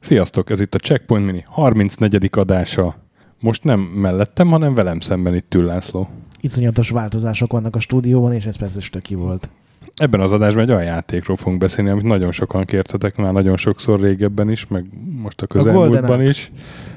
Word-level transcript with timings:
Sziasztok, 0.00 0.50
ez 0.50 0.60
itt 0.60 0.74
a 0.74 0.78
Checkpoint 0.78 1.26
Mini 1.26 1.44
34. 1.46 2.28
adása. 2.32 2.96
Most 3.40 3.64
nem 3.64 3.80
mellettem, 3.80 4.48
hanem 4.48 4.74
velem 4.74 5.00
szemben 5.00 5.34
itt 5.34 5.54
ül 5.54 5.64
László. 5.64 6.08
Iszonyatos 6.40 6.90
változások 6.90 7.52
vannak 7.52 7.76
a 7.76 7.80
stúdióban, 7.80 8.32
és 8.32 8.44
ez 8.44 8.56
persze 8.56 8.80
stöki 8.80 9.14
volt. 9.14 9.48
Ebben 9.94 10.20
az 10.20 10.32
adásban 10.32 10.62
egy 10.62 10.70
olyan 10.70 10.84
játékról 10.84 11.36
fogunk 11.36 11.60
beszélni, 11.60 11.90
amit 11.90 12.04
nagyon 12.04 12.32
sokan 12.32 12.64
kértetek 12.64 13.16
már 13.16 13.32
nagyon 13.32 13.56
sokszor 13.56 14.00
régebben 14.00 14.50
is, 14.50 14.66
meg 14.66 14.84
most 15.22 15.42
a 15.42 15.46
közelmúltban 15.46 16.22
is. 16.22 16.50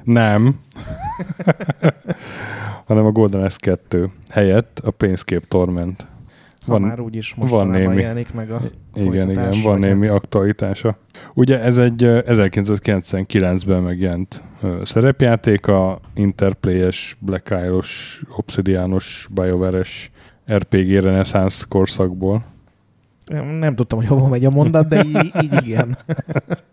Nem. 0.04 0.56
hanem 2.90 3.06
a 3.06 3.12
Golden 3.12 3.44
Axe 3.44 3.58
2 3.60 4.10
helyett 4.32 4.82
a 4.84 4.92
Planescape 4.92 5.46
Torment. 5.48 6.08
Ha 6.66 6.72
van, 6.72 6.82
már 6.82 7.00
úgyis 7.00 7.36
mostanában 7.36 7.72
van 7.72 7.82
némi, 7.82 8.02
jelenik 8.02 8.34
meg 8.34 8.52
a 8.52 8.62
Igen, 8.96 9.30
igen, 9.30 9.54
van 9.64 9.80
némi 9.80 10.08
hát... 10.08 10.16
aktualitása. 10.16 10.98
Ugye 11.34 11.62
ez 11.62 11.78
egy 11.78 12.02
1999-ben 12.06 13.82
megjelent 13.82 14.44
szerepjáték, 14.84 15.68
a 15.68 16.00
Interplay-es, 16.16 17.18
Black 17.20 17.50
Isle-os, 17.50 18.22
Obsidianos, 18.38 19.28
BioWare-es 19.32 20.12
RPG 20.54 21.04
Renaissance 21.04 21.66
korszakból. 21.70 22.44
Nem 23.60 23.76
tudtam, 23.76 24.00
hogy 24.00 24.08
hova 24.08 24.28
megy 24.28 24.46
a 24.46 24.50
mondat, 24.50 24.88
de 24.88 25.04
így, 25.04 25.32
így 25.42 25.68
igen. 25.68 25.98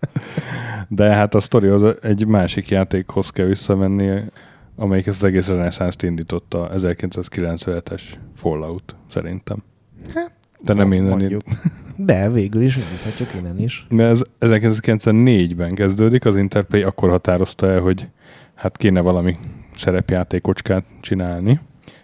De 0.88 1.04
hát 1.04 1.34
a 1.34 1.40
sztori 1.40 1.66
az 1.66 1.94
egy 2.02 2.26
másik 2.26 2.68
játékhoz 2.68 3.30
kell 3.30 3.46
visszamenni, 3.46 4.22
amelyik 4.76 5.06
ezt 5.06 5.22
az 5.22 5.28
egész 5.28 5.48
reneszánst 5.48 6.02
indította, 6.02 6.70
1997-es 6.74 8.02
Fallout 8.36 8.96
szerintem. 9.10 9.62
Hát, 10.14 10.32
de 10.60 10.72
nem 10.72 10.92
innen. 10.92 11.42
De 11.96 12.30
végül 12.30 12.62
is 12.62 12.76
indíthatjuk 12.76 13.34
innen 13.34 13.58
is. 13.58 13.86
Mert 13.88 14.10
ez 14.10 14.22
1994-ben 14.40 15.74
kezdődik, 15.74 16.24
az 16.24 16.36
Interplay 16.36 16.82
akkor 16.82 17.10
határozta 17.10 17.66
el, 17.66 17.80
hogy 17.80 18.08
hát 18.54 18.76
kéne 18.76 19.00
valami 19.00 19.36
szerepjátékocskát 19.76 20.84
csinálni. 21.00 21.60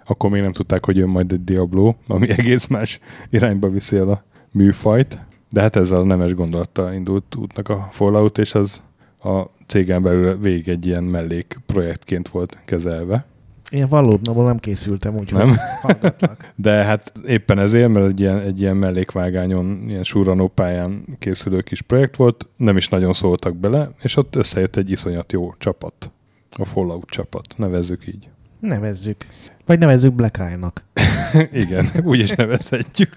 Akkor 0.07 0.31
még 0.31 0.43
nem 0.43 0.53
tudták, 0.53 0.85
hogy 0.85 0.97
jön 0.97 1.09
majd 1.09 1.33
egy 1.33 1.45
Diablo, 1.45 1.95
ami 2.07 2.31
egész 2.39 2.67
más 2.67 2.99
irányba 3.31 3.69
viszi 3.69 3.97
el 3.97 4.09
a 4.09 4.25
műfajt. 4.51 5.19
De 5.51 5.61
hát 5.61 5.77
ezzel 5.77 6.01
a 6.01 6.05
nemes 6.05 6.35
gondolattal 6.35 6.93
indult 6.93 7.35
útnak 7.35 7.69
a 7.69 7.89
Fallout, 7.91 8.39
és 8.39 8.55
az 8.55 8.83
a 9.23 9.51
cégen 9.67 10.03
belül 10.03 10.39
végig 10.39 10.69
egy 10.69 10.87
ilyen 10.87 11.05
mellék 11.05 11.61
projektként 11.67 12.29
volt 12.29 12.59
kezelve. 12.65 13.25
Én 13.71 13.89
valódnaból 13.89 14.45
nem 14.45 14.59
készültem, 14.59 15.17
úgyhogy 15.17 15.45
nem? 15.45 15.57
hallgatlak. 15.81 16.53
De 16.57 16.71
hát 16.71 17.13
éppen 17.27 17.59
ezért, 17.59 17.89
mert 17.89 18.07
egy 18.07 18.21
ilyen, 18.21 18.39
egy 18.39 18.61
ilyen 18.61 18.77
mellékvágányon, 18.77 19.85
ilyen 19.89 20.03
surranó 20.03 20.49
pályán 20.49 21.05
készülő 21.19 21.61
kis 21.61 21.83
projekt 21.83 22.17
volt, 22.17 22.47
nem 22.57 22.77
is 22.77 22.89
nagyon 22.89 23.13
szóltak 23.13 23.57
bele, 23.57 23.91
és 24.03 24.17
ott 24.17 24.37
összejött 24.37 24.77
egy 24.77 24.91
iszonyat 24.91 25.33
jó 25.33 25.55
csapat. 25.59 26.11
A 26.57 26.65
Fallout 26.65 27.11
csapat, 27.11 27.55
nevezzük 27.57 28.07
így. 28.07 28.29
Nevezzük. 28.61 29.27
Vagy 29.67 29.79
nevezzük 29.79 30.13
Black 30.13 30.39
Eye-nak. 30.39 30.85
Igen, 31.63 31.87
úgy 32.03 32.19
is 32.19 32.31
nevezhetjük. 32.31 33.15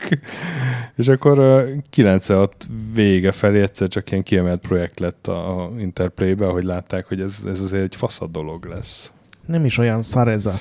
és 0.96 1.08
akkor 1.08 1.66
96 1.90 2.68
vége 2.94 3.32
felé 3.32 3.62
egyszer 3.62 3.88
csak 3.88 4.12
ilyen 4.12 4.24
kiemelt 4.24 4.62
projekt 4.68 5.00
lett 5.00 5.28
a 5.28 5.72
Interplay-be, 5.78 6.48
ahogy 6.48 6.64
látták, 6.64 7.06
hogy 7.08 7.22
ez, 7.22 7.38
ez 7.46 7.60
azért 7.60 7.84
egy 7.84 7.96
faszad 7.96 8.32
dolog 8.32 8.66
lesz. 8.66 9.12
Nem 9.46 9.66
is 9.66 9.78
olyan 9.78 10.02
szar 10.02 10.28
ez 10.28 10.46
a 10.46 10.54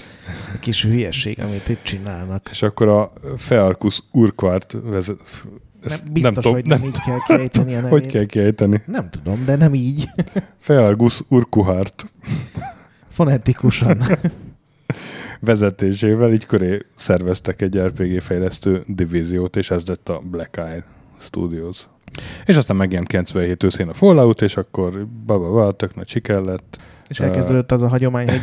kis 0.61 0.85
hülyeség, 0.85 1.41
amit 1.41 1.69
itt 1.69 1.83
csinálnak. 1.83 2.49
És 2.51 2.63
akkor 2.63 2.89
a 2.89 3.13
Fearkus 3.37 4.03
Urquhart 4.11 4.77
vezet, 4.83 5.17
nem, 5.83 5.99
biztos, 6.13 6.23
nem 6.23 6.35
tudom, 6.35 6.53
hogy 6.53 6.67
nem, 6.67 6.79
nem 6.79 6.89
így 6.89 7.01
kell 7.01 7.19
kiejteni 7.27 7.75
a 7.75 7.81
nevét. 7.81 7.91
Hogy 7.91 8.07
kell 8.07 8.25
kiejteni? 8.25 8.83
Nem 8.87 9.11
tudom, 9.11 9.45
de 9.45 9.57
nem 9.57 9.75
így. 9.75 10.09
Feargus 10.59 11.21
Urquhart. 11.29 12.05
Fonetikusan 13.11 14.03
vezetésével 15.45 16.33
így 16.33 16.47
köré 16.47 16.83
szerveztek 16.95 17.61
egy 17.61 17.79
RPG 17.79 18.21
fejlesztő 18.21 18.85
divíziót, 18.87 19.57
és 19.57 19.71
ez 19.71 19.87
lett 19.87 20.09
a 20.09 20.23
Black 20.31 20.57
Eye 20.57 20.85
Studios. 21.19 21.87
És 22.45 22.57
aztán 22.57 22.77
megjelent 22.77 23.09
97 23.09 23.63
őszén 23.63 23.89
a 23.89 23.95
Fallout, 23.95 24.43
és 24.43 24.57
akkor 24.57 25.07
ba, 25.27 25.73
tök 25.73 25.95
nagy 25.95 26.09
siker 26.09 26.41
lett. 26.41 26.79
És 27.09 27.21
elkezdődött 27.21 27.73
az 27.73 27.83
a 27.83 27.89
hagyomány, 27.89 28.29
hogy 28.29 28.41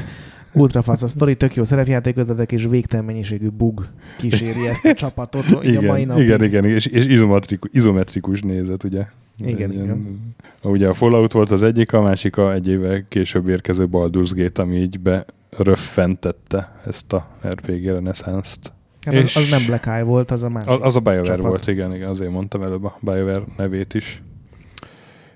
ultrafasz 0.54 1.04
a 1.04 1.08
sztori, 1.08 1.36
tök 1.36 1.56
jó 1.56 1.64
szerepjátékötetek, 1.64 2.52
és 2.52 2.66
végtelen 2.66 3.06
mennyiségű 3.06 3.50
bug 3.50 3.88
kíséri 4.18 4.68
ezt 4.68 4.86
a 4.86 4.94
csapatot 4.94 5.64
igen, 5.64 5.84
a 5.84 5.88
mai 5.88 6.04
napig. 6.04 6.24
Igen, 6.24 6.44
igen, 6.44 6.66
és, 6.66 6.86
és 6.86 7.06
izometrikus, 7.06 7.70
izometrikus 7.74 8.42
nézet, 8.42 8.84
ugye? 8.84 9.06
Igen, 9.38 9.72
Ilyen, 9.72 9.84
igen. 9.84 10.34
Ugye 10.62 10.88
a 10.88 10.94
Fallout 10.94 11.32
volt 11.32 11.52
az 11.52 11.64
egyik, 11.64 11.94
a 11.94 12.02
másik 12.02 12.38
a 12.38 12.54
egy 12.54 12.68
éve 12.68 13.06
később 13.08 13.48
érkező 13.48 13.88
Baldur's 13.92 14.32
Gate, 14.36 14.62
ami 14.62 14.76
így 14.76 15.00
be 15.00 15.26
röffentette 15.58 16.82
ezt 16.86 17.14
a 17.14 17.28
RPG 17.48 17.86
reneszánszt. 17.86 18.74
Hát 19.02 19.14
és 19.14 19.36
az, 19.36 19.42
az 19.42 19.50
nem 19.50 19.66
Black 19.66 19.86
Eye 19.86 20.04
volt, 20.04 20.32
az 20.32 20.44
a 20.44 20.50
másik 20.50 20.70
Az, 20.70 20.96
a 20.96 21.00
BioWare 21.00 21.24
csapat. 21.24 21.46
volt, 21.46 21.68
igen, 21.68 21.96
igen, 21.96 22.10
azért 22.10 22.32
mondtam 22.32 22.62
előbb 22.62 22.84
a 22.84 22.98
BioWare 23.00 23.44
nevét 23.58 23.94
is. 23.94 24.24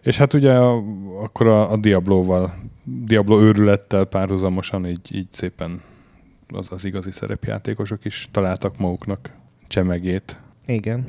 És 0.01 0.17
hát 0.17 0.33
ugye 0.33 0.53
a, 0.53 0.83
akkor 1.21 1.47
a, 1.47 1.71
a 1.71 1.77
Diablo-val, 1.77 2.53
Diablo 2.83 3.41
őrülettel 3.41 4.05
párhuzamosan 4.05 4.87
így, 4.87 5.15
így 5.15 5.27
szépen 5.31 5.81
az, 6.47 6.67
az 6.69 6.85
igazi 6.85 7.11
szerepjátékosok 7.11 8.05
is 8.05 8.29
találtak 8.31 8.77
maguknak 8.77 9.29
csemegét. 9.67 10.39
Igen. 10.65 11.03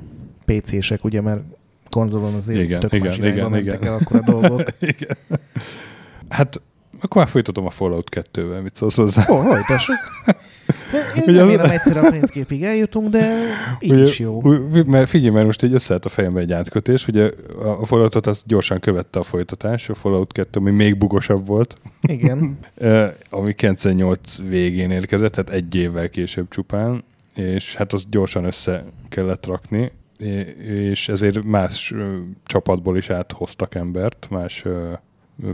PC-sek, 0.44 1.04
ugye, 1.04 1.20
mert 1.20 1.42
konzolon 1.90 2.34
azért 2.34 2.60
igen, 2.60 2.80
tök 2.80 2.92
igen, 2.92 3.12
igen, 3.24 3.56
igen. 3.56 3.84
el 3.84 3.94
akkor 3.94 4.20
a 4.24 4.30
dolgok. 4.30 4.62
igen. 4.96 5.16
Hát 6.28 6.60
akkor 7.00 7.22
már 7.22 7.30
folytatom 7.30 7.66
a 7.66 7.70
Fallout 7.70 8.08
2-vel, 8.32 8.62
mit 8.62 8.76
szólsz 8.76 8.96
hozzá? 8.96 9.24
Ó, 9.28 9.34
oh, 9.34 9.58
Én 11.16 11.22
Ugye, 11.26 11.38
remélem 11.38 11.70
egyszer 11.70 11.96
a 11.96 12.10
pénzképig 12.10 12.62
eljutunk, 12.62 13.08
de 13.08 13.32
így 13.80 13.92
ugye, 13.92 14.02
is 14.02 14.18
jó. 14.18 14.42
Mert 14.86 15.08
figyelj, 15.08 15.30
mert 15.34 15.46
most 15.46 15.62
így 15.62 15.72
összeállt 15.72 16.04
a 16.04 16.08
fejembe 16.08 16.40
egy 16.40 16.52
átkötés, 16.52 17.06
ugye 17.08 17.30
a 17.80 17.84
Falloutot 17.84 18.26
az 18.26 18.42
gyorsan 18.46 18.80
követte 18.80 19.18
a 19.18 19.22
folytatás, 19.22 19.88
a 19.88 19.94
Fallout 19.94 20.32
2, 20.32 20.60
ami 20.60 20.70
még 20.70 20.98
bugosabb 20.98 21.46
volt. 21.46 21.76
Igen. 22.00 22.58
ami 23.30 23.54
98 23.54 24.38
végén 24.48 24.90
érkezett, 24.90 25.32
tehát 25.32 25.50
egy 25.50 25.74
évvel 25.74 26.08
később 26.08 26.48
csupán, 26.48 27.04
és 27.34 27.74
hát 27.74 27.92
azt 27.92 28.10
gyorsan 28.10 28.44
össze 28.44 28.84
kellett 29.08 29.46
rakni, 29.46 29.92
és 30.90 31.08
ezért 31.08 31.44
más 31.44 31.94
csapatból 32.44 32.96
is 32.96 33.10
áthoztak 33.10 33.74
embert, 33.74 34.26
más 34.30 34.64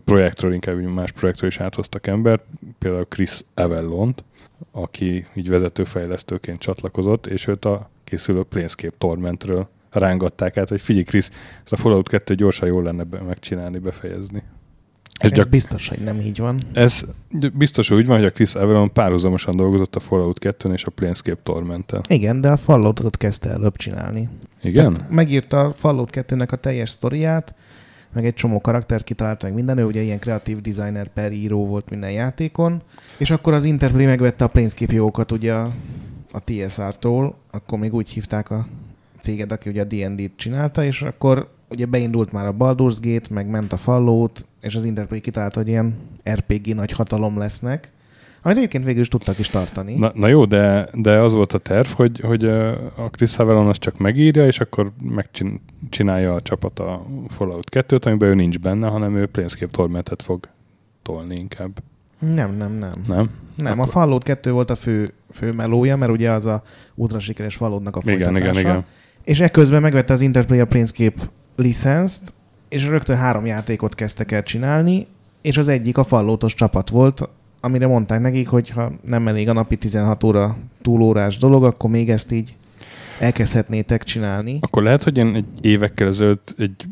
projektről, 0.04 0.53
inkább 0.53 0.82
más 0.82 1.12
projektről 1.12 1.50
is 1.50 1.60
áthoztak 1.60 2.06
embert, 2.06 2.43
például 2.78 3.06
Chris 3.09 3.41
Avellont, 3.54 4.25
aki 4.70 5.26
így 5.34 5.48
vezetőfejlesztőként 5.48 6.59
csatlakozott, 6.59 7.26
és 7.26 7.47
őt 7.47 7.65
a 7.65 7.91
készülő 8.04 8.42
Planescape 8.42 8.97
Tormentről 8.98 9.69
rángatták 9.91 10.56
át, 10.56 10.69
hogy 10.69 10.81
figyelj 10.81 11.04
Chris, 11.04 11.28
ezt 11.62 11.72
a 11.72 11.76
Fallout 11.76 12.09
2 12.09 12.34
gyorsan 12.34 12.69
jól 12.69 12.82
lenne 12.82 13.03
be, 13.03 13.21
megcsinálni, 13.21 13.78
befejezni. 13.78 14.42
Ez, 15.19 15.32
ez 15.32 15.44
biztos, 15.44 15.88
hogy 15.88 15.98
nem 15.98 16.21
így 16.21 16.38
van. 16.38 16.59
Ez 16.72 17.04
biztos, 17.53 17.88
hogy 17.88 17.98
úgy 17.98 18.06
van, 18.06 18.16
hogy 18.16 18.26
a 18.26 18.31
Chris 18.31 18.54
Avellon 18.54 18.92
párhuzamosan 18.92 19.56
dolgozott 19.56 19.97
a 19.97 20.00
Fallout 20.00 20.38
2 20.38 20.72
és 20.72 20.84
a 20.84 20.91
Planescape 20.91 21.41
torment 21.42 21.92
Igen, 22.06 22.41
de 22.41 22.50
a 22.50 22.56
Falloutot 22.56 23.16
kezdte 23.16 23.50
előbb 23.50 23.76
csinálni. 23.76 24.28
Igen? 24.62 24.92
Tehát 24.92 25.10
megírta 25.10 25.60
a 25.60 25.72
Fallout 25.72 26.10
2-nek 26.12 26.48
a 26.48 26.56
teljes 26.56 26.91
sztoriát, 26.91 27.54
meg 28.12 28.25
egy 28.25 28.34
csomó 28.34 28.61
karaktert 28.61 29.05
kitalált, 29.05 29.43
meg 29.43 29.55
minden, 29.55 29.78
ő 29.78 29.84
ugye 29.84 30.00
ilyen 30.00 30.19
kreatív 30.19 30.61
designer 30.61 31.09
per 31.09 31.33
író 31.33 31.67
volt 31.67 31.91
minden 31.91 32.11
játékon, 32.11 32.83
és 33.19 33.31
akkor 33.31 33.53
az 33.53 33.65
Interplay 33.65 34.06
megvette 34.06 34.45
a 34.45 34.49
Planescape 34.49 34.95
jogokat 34.95 35.33
ugye 35.33 35.55
a, 35.55 35.73
a 36.33 36.45
TSR-tól, 36.45 37.34
akkor 37.51 37.78
még 37.78 37.95
úgy 37.95 38.10
hívták 38.10 38.51
a 38.51 38.66
céged, 39.21 39.53
aki 39.53 39.69
ugye 39.69 39.83
a 39.83 39.84
D&D-t 39.84 40.36
csinálta, 40.36 40.84
és 40.84 41.03
akkor 41.03 41.48
ugye 41.69 41.86
beindult 41.86 42.33
már 42.33 42.47
a 42.47 42.57
Baldur's 42.57 42.98
Gate, 43.01 43.28
meg 43.31 43.47
ment 43.47 43.72
a 43.72 43.77
Fallout, 43.77 44.47
és 44.60 44.75
az 44.75 44.84
Interplay 44.84 45.21
kitalálta, 45.21 45.59
hogy 45.59 45.69
ilyen 45.69 45.95
RPG 46.31 46.75
nagy 46.75 46.92
hatalom 46.92 47.39
lesznek, 47.39 47.91
amit 48.42 48.56
egyébként 48.56 48.84
végül 48.84 49.00
is 49.00 49.09
tudtak 49.09 49.39
is 49.39 49.48
tartani. 49.48 49.94
Na, 49.94 50.12
na 50.15 50.27
jó, 50.27 50.44
de, 50.44 50.89
de 50.92 51.18
az 51.18 51.33
volt 51.33 51.53
a 51.53 51.59
terv, 51.59 51.86
hogy, 51.86 52.21
hogy 52.21 52.44
a 52.97 53.09
Chris 53.10 53.36
Havelon 53.36 53.68
azt 53.68 53.80
csak 53.80 53.98
megírja, 53.98 54.47
és 54.47 54.60
akkor 54.60 54.92
megcsinálja 55.03 56.34
a 56.34 56.41
csapat 56.41 56.78
a 56.78 57.06
Fallout 57.28 57.68
2-t, 57.71 58.06
amiben 58.06 58.28
ő 58.28 58.34
nincs 58.34 58.59
benne, 58.59 58.89
hanem 58.89 59.16
ő 59.16 59.27
Planescape 59.27 59.72
Tormentet 59.72 60.22
fog 60.22 60.48
tolni 61.03 61.36
inkább. 61.36 61.71
Nem, 62.18 62.56
nem, 62.56 62.72
nem. 62.72 62.91
Nem? 63.06 63.30
Nem, 63.54 63.72
akkor... 63.72 63.89
a 63.89 63.91
Fallout 63.91 64.22
2 64.22 64.50
volt 64.50 64.71
a 64.71 64.74
fő, 64.74 65.12
fő 65.30 65.53
melója, 65.53 65.97
mert 65.97 66.12
ugye 66.12 66.30
az 66.30 66.47
a 66.47 66.62
ultra 66.95 67.18
sikeres 67.18 67.56
Falloutnak 67.56 67.97
a 67.97 68.00
folytatása. 68.00 68.36
Igen, 68.36 68.53
igen, 68.53 68.60
igen. 68.60 68.84
És 69.24 69.41
ekközben 69.41 69.80
megvette 69.80 70.12
az 70.12 70.21
Interplay 70.21 70.60
a 70.60 70.66
Planescape 70.66 71.22
licenszt, 71.56 72.33
és 72.68 72.86
rögtön 72.86 73.16
három 73.16 73.47
játékot 73.47 73.95
kezdtek 73.95 74.33
el 74.33 74.42
csinálni, 74.42 75.06
és 75.42 75.56
az 75.56 75.68
egyik 75.68 75.98
a 75.98 76.04
Falloutos 76.04 76.54
csapat 76.54 76.88
volt, 76.88 77.28
amire 77.64 77.86
mondták 77.86 78.20
nekik, 78.20 78.48
hogy 78.48 78.68
ha 78.68 78.92
nem 79.03 79.28
elég 79.28 79.48
a 79.48 79.53
napi 79.53 79.76
16 79.76 80.24
óra 80.24 80.56
túlórás 80.82 81.38
dolog, 81.38 81.64
akkor 81.64 81.91
még 81.91 82.10
ezt 82.10 82.32
így 82.32 82.56
elkezdhetnétek 83.18 84.03
csinálni. 84.03 84.59
Akkor 84.60 84.82
lehet, 84.82 85.03
hogy 85.03 85.16
én 85.16 85.34
egy 85.34 85.47
évekkel 85.60 86.06
ezelőtt 86.09 86.54
egy 86.59 86.84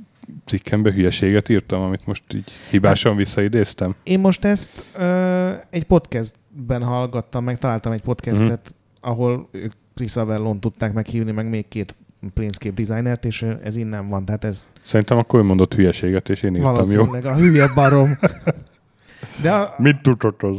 cikkembe 0.45 0.93
hülyeséget 0.93 1.49
írtam, 1.49 1.81
amit 1.83 2.07
most 2.07 2.35
így 2.35 2.51
hibásan 2.71 3.17
visszaidéztem. 3.17 3.95
Én 4.03 4.21
most 4.21 4.45
ezt 4.45 4.85
ö, 4.99 5.51
egy 5.71 5.85
podcastben 5.85 6.83
hallgattam, 6.83 7.45
meg 7.45 7.59
találtam 7.59 7.93
egy 7.93 8.03
podcastet, 8.03 8.75
mm. 8.75 9.11
ahol 9.11 9.49
ők 9.51 9.73
Chris 9.95 10.17
Avellon 10.17 10.61
tudták 10.61 10.93
meghívni, 10.93 11.33
meg 11.33 11.49
még 11.49 11.69
két 11.69 11.95
Planescape 12.35 12.75
designert, 12.75 13.25
és 13.25 13.47
ez 13.63 13.77
innen 13.77 14.09
van. 14.09 14.25
Tehát 14.25 14.45
ez 14.45 14.71
Szerintem 14.83 15.19
akkor 15.19 15.41
ő 15.41 15.43
mondott 15.43 15.75
hülyeséget, 15.75 16.29
és 16.29 16.43
én 16.43 16.55
írtam, 16.55 16.91
jó? 16.91 17.13
a 17.13 17.35
hülye 17.35 17.69
barom. 17.75 18.19
De 19.43 19.53
a, 19.53 19.75
Mit 19.79 20.03
tudott 20.03 20.43
az? 20.43 20.57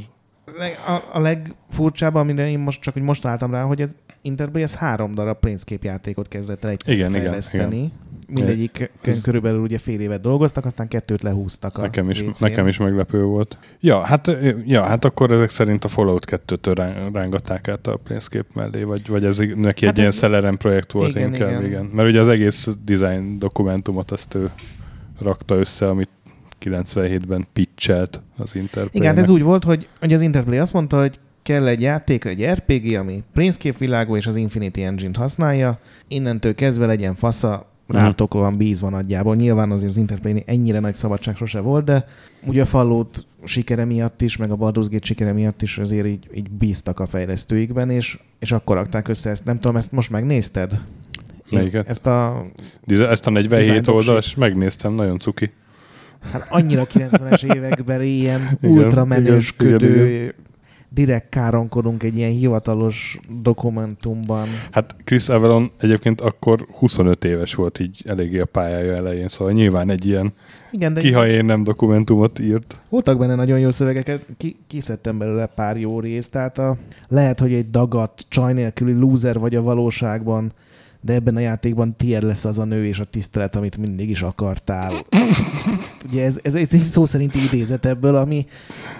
a, 0.88 1.18
a 1.18 1.20
legfurcsább, 1.20 2.16
amire 2.16 2.50
én 2.50 2.60
most 2.60 2.82
csak 2.82 2.94
hogy 2.94 3.04
most 3.04 3.26
álltam 3.26 3.52
rá, 3.52 3.64
hogy 3.64 3.82
ez 3.82 3.96
Interplay 4.22 4.62
ez 4.64 4.76
három 4.76 5.14
darab 5.14 5.40
Planescape 5.40 5.88
játékot 5.88 6.28
kezdett 6.28 6.64
el 6.64 6.70
egyszerűen 6.72 7.00
Igen, 7.00 7.12
igen, 7.12 7.24
fejleszteni. 7.26 7.76
igen. 7.76 7.92
Mindegyik 8.28 8.92
Ez- 9.02 9.22
körülbelül 9.22 9.60
ugye 9.60 9.78
fél 9.78 10.00
évet 10.00 10.22
dolgoztak, 10.22 10.66
aztán 10.66 10.88
kettőt 10.88 11.22
lehúztak 11.24 11.78
a 11.78 11.82
Nekem 11.82 12.10
is, 12.10 12.22
WC-n. 12.22 12.44
nekem 12.44 12.68
is 12.68 12.78
meglepő 12.78 13.24
volt. 13.24 13.58
Ja 13.80 14.02
hát, 14.02 14.38
ja, 14.66 14.84
hát 14.84 15.06
akkor 15.06 15.32
ezek 15.32 15.50
szerint 15.50 15.84
a 15.86 15.88
Fallout 15.88 16.26
2-től 16.48 16.74
rá- 16.76 17.14
rángatták 17.14 17.68
át 17.68 17.88
a 17.88 17.96
Planescape 17.96 18.48
mellé, 18.54 18.84
vagy, 18.84 19.08
vagy 19.08 19.26
ez 19.26 19.38
neki 19.38 19.86
Hát 19.86 19.94
egy 19.94 19.98
ilyen 19.98 20.10
ez- 20.10 20.18
Celeron 20.18 20.58
projekt 20.58 20.92
volt 20.92 21.10
Igen, 21.10 21.34
inkább, 21.34 21.50
igen. 21.50 21.60
igen. 21.66 21.70
igen. 21.72 21.86
Mert 21.86 22.08
ugye 22.08 22.20
az 22.20 22.28
egész 22.28 22.68
design 22.86 23.40
dokumentumot 23.40 24.12
azt 24.12 24.34
ő 24.36 24.50
rakta 25.20 25.56
össze, 25.56 25.86
amit 25.86 26.10
97-ben 26.62 27.46
pitchelt 27.54 28.22
az 28.38 28.56
Interplay. 28.56 28.90
Igen, 28.92 29.18
ez 29.18 29.30
úgy 29.30 29.42
volt, 29.42 29.64
hogy, 29.64 29.88
hogy 30.00 30.14
az 30.14 30.22
Interplay 30.22 30.58
azt 30.58 30.74
mondta, 30.74 31.00
hogy 31.00 31.20
kell 31.44 31.68
egy 31.68 31.82
játék, 31.82 32.26
egy 32.26 32.46
RPG, 32.46 32.96
ami 32.96 33.24
Planescape 33.34 33.78
világú 33.78 34.16
és 34.16 34.28
az 34.28 34.36
Infinity 34.36 34.82
Engine-t 34.82 35.16
használja. 35.16 35.80
Innentől 36.08 36.56
kezdve 36.56 36.86
legyen 36.86 37.16
fasza, 37.16 37.72
rátok 37.88 38.34
van 38.34 38.58
bízva 38.58 38.90
nagyjából. 38.90 39.36
Nyilván 39.36 39.72
azért 39.72 39.90
az 39.90 39.98
Interplay 39.98 40.44
ennyire 40.46 40.80
nagy 40.80 40.94
szabadság 40.94 41.36
sose 41.36 41.60
volt, 41.60 41.86
de 41.86 42.06
ugye 42.46 42.62
a 42.62 42.66
Fallout 42.66 43.26
sikere 43.44 43.86
miatt 43.86 44.22
is, 44.22 44.38
meg 44.38 44.52
a 44.52 44.56
Baldur's 44.56 44.88
Gate 44.90 45.06
sikere 45.06 45.34
miatt 45.34 45.62
is 45.62 45.78
azért 45.78 46.06
így, 46.06 46.28
így 46.34 46.50
bíztak 46.50 47.00
a 47.00 47.06
fejlesztőikben, 47.06 47.90
és, 47.90 48.20
és 48.40 48.52
akkor 48.52 48.76
rakták 48.76 49.08
össze 49.08 49.30
ezt. 49.30 49.46
Nem 49.46 49.60
tudom, 49.60 49.76
ezt 49.76 49.92
most 49.92 50.10
megnézted? 50.10 50.72
Én 50.72 51.60
Melyiket? 51.60 51.88
Ezt 51.88 52.08
a 52.08 52.46
Ezt 52.88 53.28
a 53.28 53.30
47 53.30 53.68
Design 53.68 53.90
oldalas 53.90 54.36
megnéztem, 54.36 54.94
nagyon 54.94 55.20
cuki. 55.20 55.52
Hát 56.32 56.46
annyira 56.50 56.84
90-es 56.94 57.56
években 57.56 58.02
ilyen 58.04 58.42
ultramenősködő, 58.62 60.34
direkt 60.94 61.30
káronkodunk 61.30 62.04
egy 62.04 62.18
ilyen 62.18 62.32
hivatalos 62.32 63.20
dokumentumban. 63.42 64.48
Hát 64.72 64.96
Chris 65.04 65.30
Avalon 65.30 65.72
egyébként 65.78 66.22
akkor 66.22 66.68
25 66.72 67.26
éves 67.26 67.56
volt 67.56 67.80
így 67.80 68.02
eléggé 68.06 68.40
a 68.40 68.46
pályája 68.46 68.94
elején, 68.94 69.28
szóval 69.28 69.54
nyilván 69.54 69.90
egy 69.90 70.06
ilyen 70.06 70.34
Igen, 70.72 70.94
de 70.94 71.00
ki, 71.00 71.12
ha 71.12 71.28
én 71.28 71.46
nem 71.46 71.64
dokumentumot 71.64 72.40
írt. 72.40 72.82
voltak 72.90 73.18
benne 73.18 73.36
nagyon 73.36 73.60
jó 73.60 73.72
szövegeket, 73.72 74.26
ki, 74.38 74.56
kiszedtem 74.68 75.18
belőle 75.18 75.46
pár 75.46 75.78
jó 75.78 76.00
részt, 76.00 76.32
tehát 76.32 76.58
a, 76.58 76.78
lehet, 77.08 77.40
hogy 77.40 77.54
egy 77.54 77.70
dagat, 77.70 78.26
csaj 78.28 78.54
nélküli 78.54 78.94
loser 78.94 79.40
vagy 79.40 79.56
a 79.56 79.62
valóságban, 79.62 80.52
de 81.02 81.14
ebben 81.14 81.36
a 81.36 81.40
játékban 81.40 81.96
tiéd 81.96 82.24
lesz 82.24 82.46
az 82.46 82.60
a 82.60 82.64
nő 82.64 82.86
és 82.86 83.00
a 83.00 83.04
tisztelet, 83.04 83.56
amit 83.56 83.78
mindig 83.78 84.10
is 84.10 84.22
akartál. 84.22 84.92
Ugye 86.10 86.26
ez, 86.26 86.40
ez, 86.44 86.56
ez 86.56 86.74
egy 86.74 86.80
szó 86.80 87.06
szerinti 87.06 87.38
idézet 87.44 87.86
ebből, 87.86 88.16
ami 88.16 88.46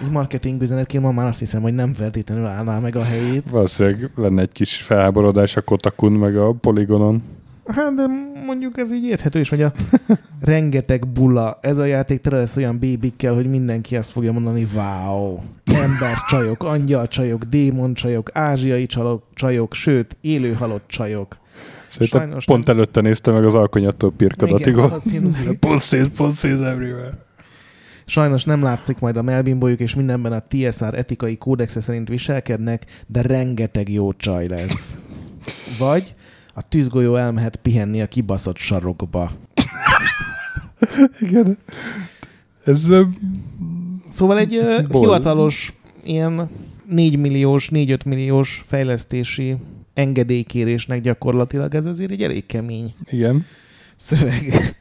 így 0.02 0.10
marketing 0.10 0.62
üzenetként 0.62 1.02
ma 1.02 1.12
már 1.12 1.26
azt 1.26 1.38
hiszem, 1.38 1.62
hogy 1.62 1.74
nem 1.74 1.94
feltétlenül 1.94 2.46
állná 2.46 2.78
meg 2.78 2.96
a 2.96 3.02
helyét. 3.02 3.50
Valószínűleg 3.50 4.10
lenne 4.16 4.40
egy 4.40 4.52
kis 4.52 4.76
felháborodás 4.76 5.56
a 5.56 5.60
Kotakun 5.60 6.12
meg 6.12 6.36
a 6.36 6.52
Polygonon. 6.52 7.22
Hát, 7.66 7.94
de 7.94 8.06
mondjuk 8.46 8.78
ez 8.78 8.92
így 8.92 9.04
érthető 9.04 9.40
is, 9.40 9.48
hogy 9.48 9.62
a 9.62 9.72
rengeteg 10.40 11.08
bula, 11.08 11.58
ez 11.60 11.78
a 11.78 11.84
játék 11.84 12.20
tele 12.20 12.36
lesz 12.36 12.56
olyan 12.56 12.78
bébikkel, 12.78 13.34
hogy 13.34 13.46
mindenki 13.46 13.96
azt 13.96 14.10
fogja 14.10 14.32
mondani, 14.32 14.66
wow, 14.74 15.38
ember 15.64 16.16
csajok, 16.28 16.62
angyal 16.62 17.08
csajok, 17.08 17.44
démon 17.44 17.94
csajok, 17.94 18.30
ázsiai 18.32 18.86
csajok, 18.86 19.22
csajok 19.34 19.74
sőt, 19.74 20.16
élő 20.20 20.52
halott 20.52 20.84
csajok. 20.86 21.36
Szerintem 21.92 22.20
Sajnos 22.20 22.44
pont 22.44 22.66
nem. 22.66 22.76
előtte 22.76 23.00
nézte 23.00 23.30
meg 23.30 23.44
az 23.44 23.54
alkonyattól 23.54 24.12
Igen, 24.14 24.28
pirkadatigot. 24.28 24.88
valószínűleg. 24.88 25.56
Pussies, 25.60 26.08
pussies 26.08 26.58
everywhere. 26.60 27.18
Sajnos 28.06 28.44
nem 28.44 28.62
látszik 28.62 28.98
majd 28.98 29.16
a 29.16 29.22
melbimbójuk, 29.22 29.80
és 29.80 29.94
mindenben 29.94 30.32
a 30.32 30.42
TSR 30.48 30.94
etikai 30.94 31.36
kódexe 31.38 31.80
szerint 31.80 32.08
viselkednek, 32.08 32.84
de 33.06 33.22
rengeteg 33.22 33.92
jó 33.92 34.12
csaj 34.12 34.48
lesz. 34.48 34.98
Vagy 35.78 36.14
a 36.54 36.68
tűzgolyó 36.68 37.16
elmehet 37.16 37.56
pihenni 37.56 38.02
a 38.02 38.06
kibaszott 38.06 38.56
sarokba. 38.56 39.30
Igen. 41.20 41.58
Ez 42.64 42.92
Szóval 44.08 44.38
egy 44.38 44.60
Bol- 44.88 45.04
hivatalos 45.04 45.72
ilyen 46.04 46.48
4 46.88 47.18
milliós, 47.18 47.68
4-5 47.72 48.04
milliós 48.06 48.62
fejlesztési 48.66 49.56
engedélykérésnek 49.94 51.00
gyakorlatilag 51.00 51.74
ez 51.74 51.84
azért 51.84 52.10
egy 52.10 52.22
elég 52.22 52.46
kemény 52.46 52.94
igen. 53.10 53.46
szöveg. 53.96 54.74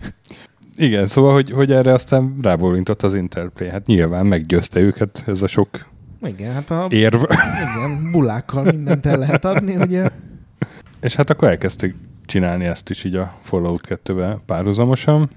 Igen, 0.75 1.07
szóval, 1.07 1.33
hogy, 1.33 1.51
hogy 1.51 1.71
erre 1.71 1.93
aztán 1.93 2.37
rábólintott 2.41 3.03
az 3.03 3.15
Interplay. 3.15 3.69
Hát 3.69 3.85
nyilván 3.85 4.25
meggyőzte 4.25 4.79
őket 4.79 5.23
ez 5.27 5.41
a 5.41 5.47
sok 5.47 5.89
Igen, 6.21 6.53
hát 6.53 6.69
a 6.71 6.87
érv. 6.89 7.23
igen, 7.23 8.11
bulákkal 8.11 8.63
mindent 8.63 9.05
el 9.05 9.17
lehet 9.17 9.45
adni, 9.45 9.75
ugye? 9.75 10.09
És 11.01 11.15
hát 11.15 11.29
akkor 11.29 11.47
elkezdték 11.47 11.95
csinálni 12.25 12.65
ezt 12.65 12.89
is 12.89 13.03
így 13.03 13.15
a 13.15 13.37
Fallout 13.41 13.99
2-vel 14.05 14.37
párhuzamosan. 14.45 15.29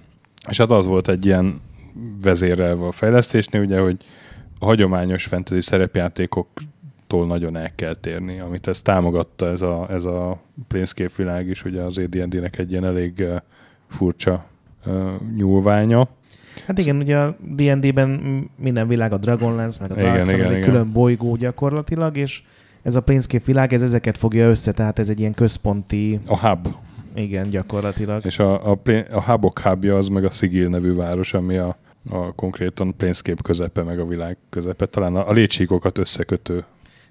És 0.48 0.56
hát 0.56 0.70
az 0.70 0.86
volt 0.86 1.08
egy 1.08 1.26
ilyen 1.26 1.60
vezérelve 2.22 2.86
a 2.86 2.92
fejlesztésnél, 2.92 3.60
ugye, 3.60 3.80
hogy 3.80 3.96
a 4.58 4.64
hagyományos 4.64 5.24
fantasy 5.24 5.60
szerepjátékoktól 7.14 7.26
nagyon 7.26 7.56
el 7.56 7.74
kell 7.74 7.94
térni, 7.94 8.40
amit 8.40 8.66
ez 8.68 8.82
támogatta 8.82 9.46
ez 9.46 9.60
a, 9.60 9.86
ez 9.90 10.04
a 10.04 10.40
Planescape 10.68 11.12
világ 11.16 11.48
is, 11.48 11.64
ugye 11.64 11.80
az 11.80 11.98
AD&D-nek 11.98 12.58
egy 12.58 12.70
ilyen 12.70 12.84
elég 12.84 13.24
furcsa 13.88 14.44
nyúlványa. 15.36 16.08
Hát 16.66 16.78
igen, 16.78 16.96
ugye 16.96 17.16
a 17.16 17.36
D&D-ben 17.40 18.10
minden 18.56 18.88
világ 18.88 19.12
a 19.12 19.18
Dragonlance, 19.18 19.78
meg 19.80 19.90
a 19.90 20.00
Igen, 20.00 20.14
Dark 20.14 20.26
Sun, 20.26 20.34
igen, 20.38 20.50
egy 20.50 20.56
igen. 20.56 20.68
külön 20.68 20.92
bolygó 20.92 21.36
gyakorlatilag, 21.36 22.16
és 22.16 22.42
ez 22.82 22.96
a 22.96 23.02
Planescape 23.02 23.44
világ, 23.46 23.72
ez 23.72 23.82
ezeket 23.82 24.18
fogja 24.18 24.48
össze, 24.48 24.72
tehát 24.72 24.98
ez 24.98 25.08
egy 25.08 25.20
ilyen 25.20 25.34
központi, 25.34 26.20
A 26.26 26.48
hub. 26.48 26.68
igen, 27.14 27.50
gyakorlatilag. 27.50 28.24
És 28.24 28.38
a, 28.38 28.70
a, 28.70 28.78
a 29.10 29.22
hubok 29.22 29.58
hubja 29.58 29.96
az 29.96 30.08
meg 30.08 30.24
a 30.24 30.30
Sigil 30.30 30.68
nevű 30.68 30.94
város, 30.94 31.34
ami 31.34 31.56
a, 31.56 31.76
a 32.10 32.32
konkrétan 32.34 32.96
Planescape 32.96 33.42
közepe, 33.42 33.82
meg 33.82 33.98
a 33.98 34.06
világ 34.06 34.36
közepe. 34.50 34.86
Talán 34.86 35.16
a, 35.16 35.28
a 35.28 35.32
létsíkokat 35.32 35.98
összekötő. 35.98 36.64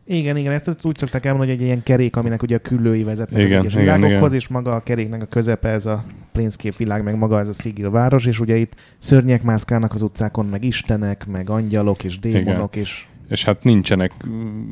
Igen, 0.05 0.37
igen, 0.37 0.51
ezt, 0.51 0.67
ezt 0.67 0.85
úgy 0.85 0.97
szokták 0.97 1.25
elmondani, 1.25 1.51
hogy 1.51 1.59
egy 1.61 1.65
ilyen 1.67 1.83
kerék, 1.83 2.15
aminek 2.15 2.41
ugye 2.41 2.55
a 2.55 2.59
küllői 2.59 3.03
vezetnek 3.03 3.39
Igen, 3.45 3.59
az 3.59 3.65
egyes 3.65 3.73
igen, 3.73 3.83
világokhoz, 3.99 4.27
igen. 4.29 4.39
és 4.39 4.47
maga 4.47 4.75
a 4.75 4.79
keréknek 4.79 5.21
a 5.21 5.25
közepe 5.25 5.69
ez 5.69 5.85
a 5.85 6.03
Planescape 6.31 6.75
világ, 6.77 7.03
meg 7.03 7.15
maga 7.17 7.39
ez 7.39 7.47
a 7.47 7.53
Sigil 7.53 7.89
város, 7.91 8.25
és 8.25 8.39
ugye 8.39 8.55
itt 8.55 8.73
szörnyek 8.97 9.43
mászkálnak 9.43 9.93
az 9.93 10.01
utcákon, 10.01 10.45
meg 10.45 10.63
istenek, 10.63 11.25
meg 11.27 11.49
angyalok, 11.49 12.03
és 12.03 12.19
démonok, 12.19 12.75
és 12.75 13.05
És 13.29 13.43
hát 13.43 13.63
nincsenek 13.63 14.11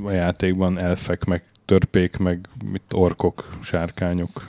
a 0.06 0.12
játékban 0.12 0.80
elfek, 0.80 1.26
meg 1.26 1.44
törpék, 1.66 2.18
meg 2.18 2.40
mit, 2.72 2.82
orkok, 2.94 3.50
sárkányok. 3.62 4.48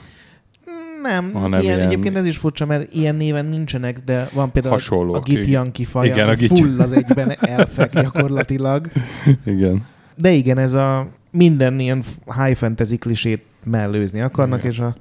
nem, 1.01 1.31
Hanem 1.33 1.61
ilyen, 1.61 1.75
ilyen- 1.75 1.87
egyébként 1.87 2.17
ez 2.17 2.25
is 2.25 2.37
furcsa, 2.37 2.65
mert 2.65 2.93
ilyen 2.93 3.15
néven 3.15 3.45
nincsenek, 3.45 3.99
de 3.99 4.29
van 4.33 4.51
például 4.51 4.73
Hasonlók, 4.73 5.15
a 5.15 5.19
Gitianki 5.19 5.83
faj, 5.83 6.05
Igen, 6.07 6.33
igen, 6.35 6.49
a 6.51 6.55
full 6.55 6.79
az 6.81 6.91
egyben 6.91 7.31
elfek 7.39 7.93
gyakorlatilag. 8.01 8.87
Igen. 9.45 9.85
De 10.15 10.31
igen, 10.31 10.57
ez 10.57 10.73
a 10.73 11.07
minden 11.31 11.79
ilyen 11.79 12.03
high 12.25 12.55
fantasy 12.55 12.97
klisét 12.97 13.43
mellőzni 13.63 14.21
akarnak, 14.21 14.59
Igen. 14.59 14.71
és 14.71 14.79
a 14.79 14.95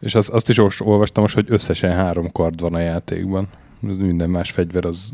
És 0.00 0.14
az, 0.14 0.28
azt 0.32 0.48
is 0.48 0.58
olvastam 0.80 1.22
most, 1.22 1.34
hogy 1.34 1.46
összesen 1.48 1.92
három 1.92 2.30
kard 2.32 2.60
van 2.60 2.74
a 2.74 2.78
játékban. 2.78 3.48
Minden 3.80 4.30
más 4.30 4.50
fegyver 4.50 4.84
az 4.84 5.12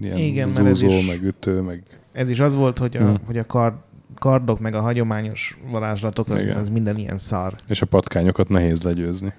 ilyen 0.00 0.16
Igen, 0.16 0.48
zúzó, 0.48 0.86
is- 0.86 1.06
meg 1.06 1.22
ütő, 1.22 1.60
meg 1.60 1.82
ez 2.12 2.30
is 2.30 2.40
az 2.40 2.54
volt, 2.54 2.78
hogy 2.78 2.96
a, 2.96 3.00
Hmm. 3.00 3.16
hogy 3.26 3.38
a 3.38 3.46
kard, 3.46 3.74
kardok, 4.18 4.60
meg 4.60 4.74
a 4.74 4.80
hagyományos 4.80 5.58
varázslatok, 5.70 6.28
az, 6.28 6.42
Igen. 6.42 6.56
az 6.56 6.68
minden 6.68 6.96
ilyen 6.96 7.16
szar. 7.18 7.54
és 7.68 7.82
a 7.82 7.86
patkányokat 7.86 8.48
nehéz 8.48 8.82
legyőzni. 8.82 9.32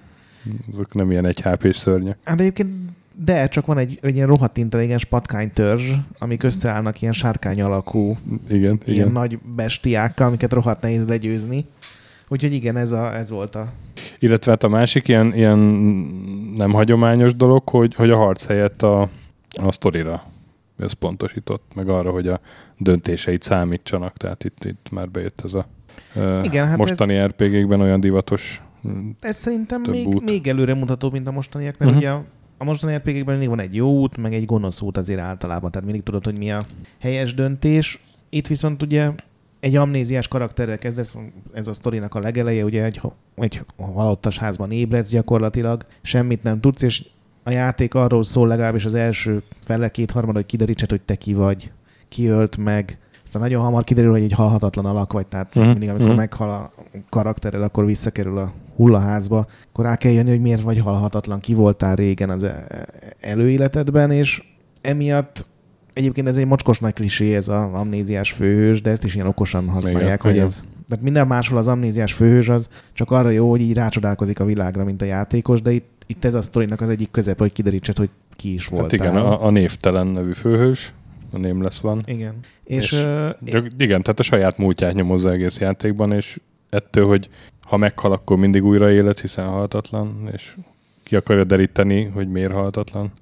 Azok 0.72 0.94
nem 0.94 1.10
ilyen 1.10 1.24
egy 1.24 1.40
hp 1.40 1.74
szörnyek. 1.74 2.16
Hát 2.24 2.40
egyébként 2.40 2.70
de 3.14 3.48
csak 3.48 3.66
van 3.66 3.78
egy, 3.78 3.98
egy 4.02 4.14
ilyen 4.14 4.26
rohadt 4.26 4.56
intelligens 4.56 5.04
patkánytörzs, 5.04 5.92
amik 6.18 6.42
összeállnak 6.42 7.00
ilyen 7.00 7.12
sárkány 7.12 7.62
alakú, 7.62 8.16
Igen, 8.48 8.60
ilyen 8.60 8.80
igen. 8.84 9.12
nagy 9.12 9.38
bestiákkal, 9.56 10.26
amiket 10.26 10.52
rohadt 10.52 10.82
nehéz 10.82 11.06
legyőzni. 11.08 11.64
Úgyhogy 12.28 12.52
igen, 12.52 12.76
ez, 12.76 12.92
a, 12.92 13.16
ez 13.16 13.30
volt 13.30 13.54
a... 13.54 13.72
Illetve 14.18 14.50
hát 14.50 14.64
a 14.64 14.68
másik 14.68 15.08
ilyen, 15.08 15.34
ilyen 15.34 15.58
nem 16.56 16.72
hagyományos 16.72 17.34
dolog, 17.34 17.68
hogy, 17.68 17.94
hogy 17.94 18.10
a 18.10 18.16
harc 18.16 18.46
helyett 18.46 18.82
a, 18.82 19.00
a 19.62 19.72
sztorira 19.72 20.22
összpontosított, 20.76 21.72
meg 21.74 21.88
arra, 21.88 22.10
hogy 22.10 22.28
a 22.28 22.40
döntéseit 22.78 23.42
számítsanak, 23.42 24.16
tehát 24.16 24.44
itt, 24.44 24.64
itt 24.64 24.88
már 24.90 25.10
bejött 25.10 25.40
ez 25.44 25.54
a 25.54 25.66
Igen, 26.42 26.66
hát 26.66 26.76
mostani 26.76 27.14
ez... 27.14 27.26
RPG-kben 27.26 27.80
olyan 27.80 28.00
divatos 28.00 28.62
Ez 29.20 29.36
szerintem 29.36 29.82
még, 29.90 30.06
út. 30.06 30.24
még 30.24 30.46
előre 30.46 30.74
mutató, 30.74 31.10
mint 31.10 31.26
a 31.26 31.30
mostaniak, 31.30 31.78
mert 31.78 31.90
uh-huh. 31.90 32.06
ugye 32.06 32.10
a, 32.10 32.24
a 32.62 32.64
mostani 32.64 32.96
RPG-kben 32.96 33.24
mindig 33.24 33.48
van 33.48 33.60
egy 33.60 33.74
jó 33.74 34.00
út, 34.00 34.16
meg 34.16 34.34
egy 34.34 34.44
gonosz 34.44 34.80
út 34.80 34.96
azért 34.96 35.20
általában, 35.20 35.70
tehát 35.70 35.86
mindig 35.86 36.04
tudod, 36.04 36.24
hogy 36.24 36.38
mi 36.38 36.52
a 36.52 36.66
helyes 36.98 37.34
döntés. 37.34 38.02
Itt 38.28 38.46
viszont 38.46 38.82
ugye 38.82 39.10
egy 39.60 39.76
amnéziás 39.76 40.28
karakterrel 40.28 40.78
kezdesz, 40.78 41.16
ez 41.52 41.66
a 41.66 41.72
sztorinak 41.72 42.14
a 42.14 42.20
legeleje, 42.20 42.64
ugye 42.64 42.84
egy, 42.84 43.00
egy 43.34 43.60
halottas 43.76 44.38
házban 44.38 44.70
ébredsz 44.70 45.10
gyakorlatilag, 45.10 45.86
semmit 46.02 46.42
nem 46.42 46.60
tudsz, 46.60 46.82
és 46.82 47.04
a 47.42 47.50
játék 47.50 47.94
arról 47.94 48.22
szól 48.22 48.48
legalábbis 48.48 48.84
az 48.84 48.94
első 48.94 49.42
fele 49.60 49.88
kétharmad, 49.88 50.34
hogy 50.34 50.46
kiderítsed, 50.46 50.90
hogy 50.90 51.02
te 51.02 51.14
ki 51.14 51.34
vagy, 51.34 51.72
ki 52.08 52.26
ölt 52.26 52.56
meg. 52.56 52.98
Aztán 53.30 53.42
nagyon 53.42 53.62
hamar 53.62 53.84
kiderül, 53.84 54.10
hogy 54.10 54.22
egy 54.22 54.32
halhatatlan 54.32 54.84
alak 54.84 55.12
vagy, 55.12 55.26
tehát 55.26 55.46
uh-huh. 55.46 55.66
mindig, 55.66 55.88
amikor 55.88 56.04
uh-huh. 56.04 56.20
meghal 56.20 56.50
a 56.50 56.72
karaktered, 57.08 57.62
akkor 57.62 57.84
visszakerül 57.84 58.38
a 58.38 58.52
hullaházba, 58.76 59.46
akkor 59.70 59.84
rá 59.84 59.96
kell 59.96 60.12
jönni, 60.12 60.30
hogy 60.30 60.40
miért 60.40 60.62
vagy 60.62 60.78
halhatatlan, 60.78 61.40
ki 61.40 61.54
voltál 61.54 61.94
régen 61.94 62.30
az 62.30 62.42
e- 62.42 62.66
előéletedben, 63.20 64.10
és 64.10 64.42
emiatt 64.80 65.48
Egyébként 65.92 66.26
ez 66.26 66.36
egy 66.36 66.46
mocskos 66.46 66.78
nagy 66.78 66.92
klisé, 66.92 67.34
ez 67.34 67.48
az 67.48 67.72
amnéziás 67.72 68.32
főhős, 68.32 68.82
de 68.82 68.90
ezt 68.90 69.04
is 69.04 69.14
ilyen 69.14 69.26
okosan 69.26 69.68
használják, 69.68 70.04
igen, 70.04 70.18
hogy 70.20 70.32
igen. 70.32 70.44
ez... 70.44 70.62
Tehát 70.88 71.04
minden 71.04 71.26
máshol 71.26 71.58
az 71.58 71.68
amnéziás 71.68 72.12
főhős 72.12 72.48
az 72.48 72.68
csak 72.92 73.10
arra 73.10 73.30
jó, 73.30 73.50
hogy 73.50 73.60
így 73.60 73.74
rácsodálkozik 73.74 74.40
a 74.40 74.44
világra, 74.44 74.84
mint 74.84 75.02
a 75.02 75.04
játékos, 75.04 75.62
de 75.62 75.70
itt, 75.70 76.04
itt 76.06 76.24
ez 76.24 76.34
a 76.34 76.40
sztorinak 76.40 76.80
az 76.80 76.88
egyik 76.88 77.10
közepe, 77.10 77.42
hogy 77.42 77.52
kiderítsed, 77.52 77.96
hogy 77.96 78.10
ki 78.36 78.54
is 78.54 78.66
volt. 78.66 78.82
Hát 78.82 78.92
igen, 78.92 79.16
a, 79.16 79.44
a 79.44 79.50
névtelen 79.50 80.06
nevű 80.06 80.32
főhős, 80.32 80.92
a 81.32 81.62
lesz 81.62 81.80
van. 81.80 82.02
Igen. 82.06 82.34
És, 82.64 82.92
és 82.92 83.04
uh, 83.52 83.64
igen, 83.78 84.02
tehát 84.02 84.18
a 84.18 84.22
saját 84.22 84.58
múltját 84.58 84.94
nyomozza 84.94 85.30
egész 85.30 85.58
játékban, 85.58 86.12
és 86.12 86.40
ettől, 86.70 87.06
hogy 87.06 87.28
ha 87.62 87.76
meghal, 87.76 88.12
akkor 88.12 88.36
mindig 88.36 88.64
újra 88.64 88.90
élet, 88.90 89.20
hiszen 89.20 89.46
halhatatlan, 89.46 90.28
és 90.32 90.56
ki 91.02 91.16
akarja 91.16 91.44
deríteni, 91.44 92.04
hogy 92.04 92.28
miért 92.28 92.52
halhatatlan. 92.52 93.12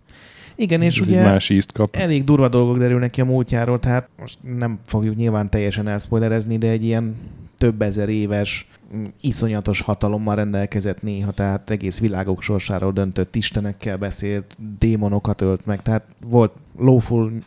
Igen, 0.57 0.83
és 0.83 1.01
ugye 1.01 1.23
más 1.23 1.51
ízt 1.51 1.73
kap. 1.73 1.97
elég 1.97 2.25
durva 2.25 2.49
dolgok 2.49 2.79
derülnek 2.79 3.11
ki 3.11 3.21
a 3.21 3.25
múltjáról, 3.25 3.79
tehát 3.81 4.09
most 4.19 4.39
nem 4.43 4.79
fogjuk 4.85 5.17
nyilván 5.17 5.51
teljesen 5.51 5.89
elspoilerezni, 5.89 6.59
de 6.59 6.69
egy 6.69 6.85
ilyen 6.85 7.17
több 7.59 7.83
ezer 7.83 8.09
éves 8.09 8.67
iszonyatos 9.21 9.81
hatalommal 9.81 10.35
rendelkezett 10.35 11.03
néha, 11.03 11.31
tehát 11.31 11.71
egész 11.71 12.01
világok 12.01 12.43
sorsáról 12.43 12.93
döntött, 12.93 13.37
istenekkel 13.37 13.97
beszélt, 13.97 14.57
démonokat 14.79 15.41
ölt 15.41 15.67
meg, 15.67 15.83
tehát 15.83 16.05
volt 16.27 16.53
lawful 16.79 17.31
mm, 17.31 17.39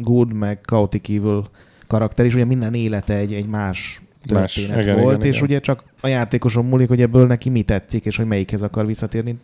good, 0.00 0.32
meg 0.32 0.60
chaotic 0.62 1.08
evil 1.08 1.48
karakter, 1.86 2.26
és 2.26 2.34
ugye 2.34 2.44
minden 2.44 2.74
élete 2.74 3.14
egy, 3.14 3.32
egy 3.32 3.46
más 3.46 4.02
történet 4.26 4.76
más, 4.76 4.84
igen, 4.86 5.00
volt, 5.00 5.16
igen, 5.16 5.28
és 5.28 5.36
igen. 5.36 5.48
ugye 5.48 5.58
csak 5.58 5.84
a 6.00 6.06
játékoson 6.06 6.64
múlik, 6.64 6.88
hogy 6.88 7.00
ebből 7.00 7.26
neki 7.26 7.50
mi 7.50 7.62
tetszik, 7.62 8.04
és 8.04 8.16
hogy 8.16 8.26
melyikhez 8.26 8.62
akar 8.62 8.86
visszatérni. 8.86 9.38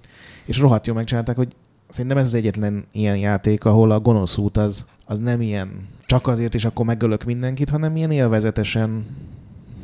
És 0.45 0.59
rohadt 0.59 0.87
jól 0.87 0.97
megcsinálták, 0.97 1.37
hogy 1.37 1.49
Szerintem 1.89 2.19
ez 2.19 2.27
az 2.27 2.35
egyetlen 2.35 2.85
ilyen 2.93 3.17
játék, 3.17 3.65
ahol 3.65 3.91
a 3.91 4.01
gonosz 4.01 4.37
út 4.37 4.57
az, 4.57 4.87
az 5.05 5.19
nem 5.19 5.41
ilyen 5.41 5.71
csak 6.07 6.27
azért 6.27 6.55
is 6.55 6.65
akkor 6.65 6.87
megölök 6.87 7.25
mindenkit, 7.25 7.69
hanem 7.69 7.97
ilyen 7.97 8.11
élvezetesen 8.11 9.07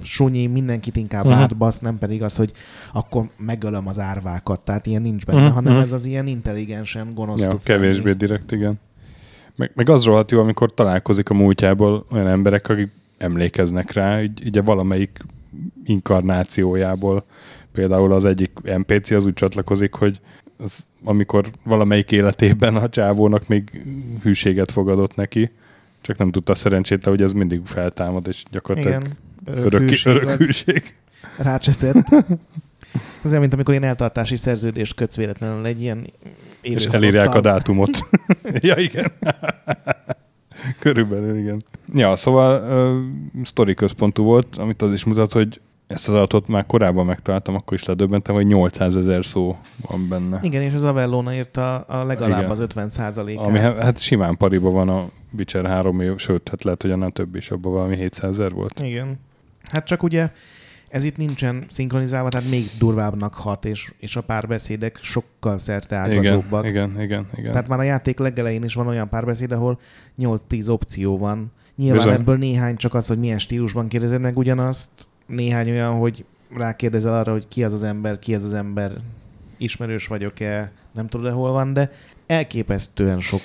sunyi, 0.02 0.46
mindenkit 0.46 0.96
inkább 0.96 1.24
uh-huh. 1.24 1.40
átbasz, 1.40 1.78
nem 1.78 1.98
pedig 1.98 2.22
az, 2.22 2.36
hogy 2.36 2.52
akkor 2.92 3.28
megölöm 3.36 3.88
az 3.88 3.98
árvákat. 3.98 4.64
Tehát 4.64 4.86
ilyen 4.86 5.02
nincs 5.02 5.24
benne, 5.24 5.38
uh-huh. 5.38 5.54
hanem 5.54 5.72
mhm. 5.72 5.82
ez 5.82 5.92
az 5.92 6.06
ilyen 6.06 6.26
intelligensen 6.26 7.14
gonosz 7.14 7.42
ja, 7.42 7.58
Kevésbé 7.64 8.04
lenni. 8.04 8.16
direkt, 8.16 8.52
igen. 8.52 8.80
Meg, 9.56 9.70
meg 9.74 9.88
az 9.88 10.04
rohadt 10.04 10.30
jó, 10.30 10.40
amikor 10.40 10.74
találkozik 10.74 11.28
a 11.28 11.34
múltjából 11.34 12.06
olyan 12.10 12.26
emberek, 12.26 12.68
akik 12.68 12.90
emlékeznek 13.18 13.92
rá, 13.92 14.22
így, 14.22 14.46
így 14.46 14.64
valamelyik 14.64 15.18
inkarnációjából. 15.84 17.24
Például 17.72 18.12
az 18.12 18.24
egyik 18.24 18.50
NPC 18.62 19.10
az 19.10 19.26
úgy 19.26 19.32
csatlakozik, 19.32 19.94
hogy 19.94 20.20
az, 20.56 20.84
amikor 21.04 21.50
valamelyik 21.62 22.12
életében 22.12 22.76
a 22.76 22.88
csávónak 22.88 23.48
még 23.48 23.84
hűséget 24.22 24.72
fogadott 24.72 25.14
neki, 25.14 25.50
csak 26.00 26.18
nem 26.18 26.30
tudta 26.30 26.54
szerencsétlen, 26.54 27.14
hogy 27.14 27.22
ez 27.22 27.32
mindig 27.32 27.60
feltámad, 27.64 28.28
és 28.28 28.42
gyakorlatilag 28.50 29.00
Igen, 29.00 29.16
örök, 29.44 29.64
örök, 29.64 29.88
hűség, 29.88 30.14
örök 30.14 30.30
hűség. 30.30 30.94
Rácseszett. 31.38 32.06
Az 33.22 33.30
olyan, 33.30 33.40
mint 33.40 33.52
amikor 33.52 33.74
én 33.74 33.82
eltartási 33.82 34.36
szerződést 34.36 34.94
kötsz 34.94 35.16
véletlenül 35.16 35.66
egy 35.66 35.82
ilyen 35.82 36.06
És 36.64 36.84
elírják 36.84 37.34
a 37.34 37.40
dátumot. 37.40 37.90
ja, 38.60 38.76
igen. 38.76 39.12
Körülbelül, 40.78 41.38
igen. 41.38 41.62
Ja, 41.94 42.16
szóval 42.16 42.62
uh, 42.62 43.44
sztori 43.44 43.74
központú 43.74 44.24
volt, 44.24 44.56
amit 44.56 44.82
az 44.82 44.92
is 44.92 45.04
mutat, 45.04 45.32
hogy 45.32 45.60
ezt 45.86 46.08
az 46.08 46.14
adatot 46.14 46.48
már 46.48 46.66
korábban 46.66 47.06
megtaláltam, 47.06 47.54
akkor 47.54 47.76
is 47.76 47.84
ledöbbentem, 47.84 48.34
hogy 48.34 48.46
800 48.46 48.96
ezer 48.96 49.24
szó 49.24 49.56
van 49.88 50.08
benne. 50.08 50.38
Igen, 50.42 50.62
és 50.62 50.74
az 50.74 50.84
Avellona 50.84 51.34
írta 51.34 51.76
a 51.76 52.04
legalább 52.04 52.38
Igen. 52.38 52.50
az 52.50 52.58
50 52.58 52.88
százalékát. 52.88 53.46
Ami 53.46 53.58
hát 53.58 53.98
simán 53.98 54.36
pariba 54.36 54.70
van 54.70 54.88
a 54.88 55.08
Witcher 55.38 55.66
3 55.66 56.00
év, 56.00 56.16
sőt, 56.16 56.48
hát 56.48 56.64
lehet, 56.64 56.82
hogy 56.82 56.90
annál 56.90 57.10
több 57.10 57.34
is, 57.34 57.50
abban 57.50 57.72
valami 57.72 57.96
700 57.96 58.30
ezer 58.30 58.52
volt. 58.52 58.80
Igen. 58.80 59.20
Hát 59.62 59.86
csak 59.86 60.02
ugye 60.02 60.30
ez 60.94 61.04
itt 61.04 61.16
nincsen 61.16 61.64
szinkronizálva, 61.68 62.28
tehát 62.28 62.48
még 62.48 62.70
durvábbnak 62.78 63.34
hat, 63.34 63.64
és, 63.64 63.92
és 63.98 64.16
a 64.16 64.20
párbeszédek 64.20 64.98
sokkal 65.02 65.58
szerte 65.58 65.96
ágazóbbak. 65.96 66.68
Igen, 66.68 66.90
igen, 66.90 67.02
igen, 67.02 67.26
igen. 67.34 67.52
Tehát 67.52 67.68
már 67.68 67.78
a 67.78 67.82
játék 67.82 68.18
legelején 68.18 68.64
is 68.64 68.74
van 68.74 68.86
olyan 68.86 69.08
párbeszéd, 69.08 69.52
ahol 69.52 69.78
8-10 70.18 70.70
opció 70.70 71.18
van. 71.18 71.52
Nyilván 71.76 71.96
Bizony. 71.96 72.14
ebből 72.14 72.36
néhány 72.36 72.76
csak 72.76 72.94
az, 72.94 73.06
hogy 73.06 73.18
milyen 73.18 73.38
stílusban 73.38 73.88
kérdezed 73.88 74.20
meg 74.20 74.36
ugyanazt, 74.36 74.90
néhány 75.26 75.70
olyan, 75.70 75.92
hogy 75.92 76.24
rákérdezel 76.56 77.14
arra, 77.14 77.32
hogy 77.32 77.48
ki 77.48 77.64
az 77.64 77.72
az 77.72 77.82
ember, 77.82 78.18
ki 78.18 78.34
az 78.34 78.44
az 78.44 78.54
ember, 78.54 78.92
ismerős 79.56 80.06
vagyok-e, 80.06 80.72
nem 80.92 81.08
tudod-e 81.08 81.30
hol 81.30 81.52
van, 81.52 81.72
de 81.72 81.90
elképesztően 82.26 83.20
sok. 83.20 83.42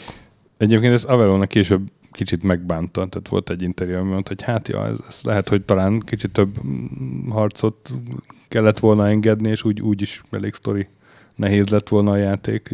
Egyébként 0.58 0.94
ez 0.94 1.04
Avalonnak 1.04 1.48
később 1.48 1.82
kicsit 2.20 2.44
megbánta, 2.44 3.08
tehát 3.08 3.28
volt 3.28 3.50
egy 3.50 3.62
interjú, 3.62 3.98
ami 3.98 4.10
mondta, 4.10 4.30
hogy 4.30 4.42
hát 4.42 4.68
ja, 4.68 4.86
ez, 4.86 4.98
ez 5.08 5.20
lehet, 5.24 5.50
hogy 5.50 5.62
talán 5.62 6.00
kicsit 6.00 6.32
több 6.32 6.56
harcot 7.30 7.94
kellett 8.48 8.80
volna 8.80 9.08
engedni, 9.08 9.50
és 9.50 9.64
úgy, 9.64 9.82
úgy 9.82 10.02
is 10.02 10.24
elég 10.32 10.54
sztori 10.54 10.88
nehéz 11.36 11.68
lett 11.68 11.88
volna 11.88 12.12
a 12.12 12.18
játék. 12.18 12.70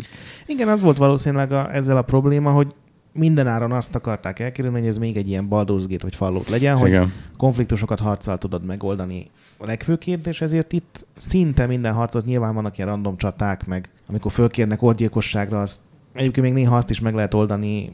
Igen, 0.46 0.68
az 0.68 0.82
volt 0.82 0.98
valószínűleg 0.98 1.52
a, 1.52 1.74
ezzel 1.76 1.98
a 1.98 2.02
probléma, 2.02 2.52
hogy 2.52 2.74
mindenáron 3.12 3.72
azt 3.72 3.96
akarták 3.96 4.40
elkerülni, 4.40 4.80
hogy 4.80 4.88
ez 4.88 4.98
még 4.98 5.18
egy 5.18 5.28
ilyen 5.30 5.48
Baldur's 5.50 5.86
Gate 5.88 6.04
vagy 6.04 6.16
Fallout 6.16 6.50
legyen, 6.50 6.78
hogy 6.78 6.90
Igen. 6.90 7.14
konfliktusokat 7.38 8.00
harccal 8.00 8.38
tudod 8.38 8.66
megoldani 8.66 9.30
a 9.58 9.66
legfőként, 9.66 10.28
és 10.28 10.42
ezért 10.42 10.74
itt 10.74 11.06
szinte 11.18 11.66
minden 11.66 11.94
harcot 11.94 12.26
nyilván 12.26 12.54
vannak 12.54 12.78
ilyen 12.78 12.90
random 12.90 13.18
csaták, 13.18 13.66
meg 13.66 13.90
amikor 14.08 14.32
fölkérnek 14.32 14.82
orgyilkosságra, 14.82 15.62
azt 15.62 15.80
egyébként 16.14 16.46
még 16.46 16.56
néha 16.56 16.76
azt 16.76 16.90
is 16.90 17.00
meg 17.00 17.14
lehet 17.14 17.34
oldani 17.34 17.92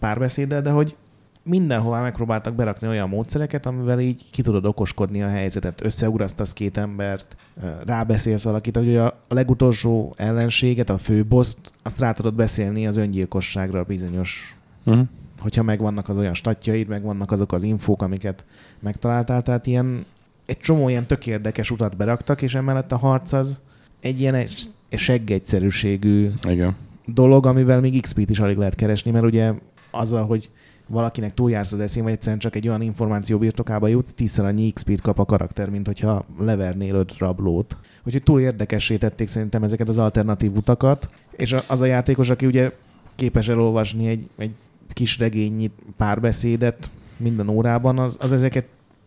párbeszéddel, 0.00 0.62
de 0.62 0.70
hogy 0.70 0.96
mindenhová 1.42 2.00
megpróbáltak 2.00 2.54
berakni 2.54 2.88
olyan 2.88 3.08
módszereket, 3.08 3.66
amivel 3.66 4.00
így 4.00 4.24
ki 4.30 4.42
tudod 4.42 4.64
okoskodni 4.64 5.22
a 5.22 5.28
helyzetet, 5.28 5.84
összeugrasztasz 5.84 6.52
két 6.52 6.76
embert, 6.76 7.36
rábeszélsz 7.84 8.44
valakit, 8.44 8.76
hogy 8.76 8.96
a 8.96 9.18
legutolsó 9.28 10.14
ellenséget, 10.16 10.90
a 10.90 10.98
főboszt, 10.98 11.72
azt 11.82 11.98
rá 11.98 12.12
tudod 12.12 12.34
beszélni 12.34 12.86
az 12.86 12.96
öngyilkosságra 12.96 13.84
bizonyos 13.84 14.56
uh-huh. 14.84 15.06
hogyha 15.38 15.62
megvannak 15.62 16.08
az 16.08 16.16
olyan 16.16 16.34
statjaid, 16.34 16.88
megvannak 16.88 17.30
azok 17.30 17.52
az 17.52 17.62
infók, 17.62 18.02
amiket 18.02 18.44
megtaláltál, 18.80 19.42
tehát 19.42 19.66
ilyen 19.66 20.04
egy 20.46 20.58
csomó 20.58 20.88
ilyen 20.88 21.06
tök 21.06 21.26
érdekes 21.26 21.70
utat 21.70 21.96
beraktak, 21.96 22.42
és 22.42 22.54
emellett 22.54 22.92
a 22.92 22.96
harc 22.96 23.32
az 23.32 23.60
egy 24.00 24.20
ilyen 24.20 24.34
egy, 24.34 24.54
egy 24.88 24.98
seggegyszerűségű 24.98 26.30
Igen. 26.48 26.76
dolog, 27.06 27.46
amivel 27.46 27.80
még 27.80 28.00
XP-t 28.00 28.30
is 28.30 28.40
alig 28.40 28.56
lehet 28.56 28.74
keresni, 28.74 29.10
mert 29.10 29.24
ugye 29.24 29.52
azzal, 29.90 30.26
hogy 30.26 30.50
valakinek 30.90 31.34
túljársz 31.34 31.72
az 31.72 31.80
eszén, 31.80 32.02
vagy 32.02 32.12
egyszerűen 32.12 32.38
csak 32.38 32.56
egy 32.56 32.68
olyan 32.68 32.82
információ 32.82 33.38
birtokába 33.38 33.88
jutsz, 33.88 34.12
tízszer 34.12 34.44
annyi 34.44 34.70
XP-t 34.72 35.00
kap 35.00 35.18
a 35.18 35.24
karakter, 35.24 35.70
mint 35.70 35.86
hogyha 35.86 36.24
levernél 36.38 36.94
öt 36.94 37.18
rablót. 37.18 37.76
Úgyhogy 38.04 38.22
túl 38.22 38.40
érdekessé 38.40 38.96
tették 38.96 39.28
szerintem 39.28 39.62
ezeket 39.62 39.88
az 39.88 39.98
alternatív 39.98 40.56
utakat, 40.56 41.08
és 41.30 41.54
az 41.66 41.80
a 41.80 41.84
játékos, 41.84 42.30
aki 42.30 42.46
ugye 42.46 42.72
képes 43.14 43.48
elolvasni 43.48 44.08
egy, 44.08 44.28
egy 44.36 44.54
kis 44.92 45.18
regényi 45.18 45.70
párbeszédet 45.96 46.90
minden 47.16 47.48
órában, 47.48 47.98
az, 47.98 48.16
az 48.20 48.32
ezeket 48.32 48.64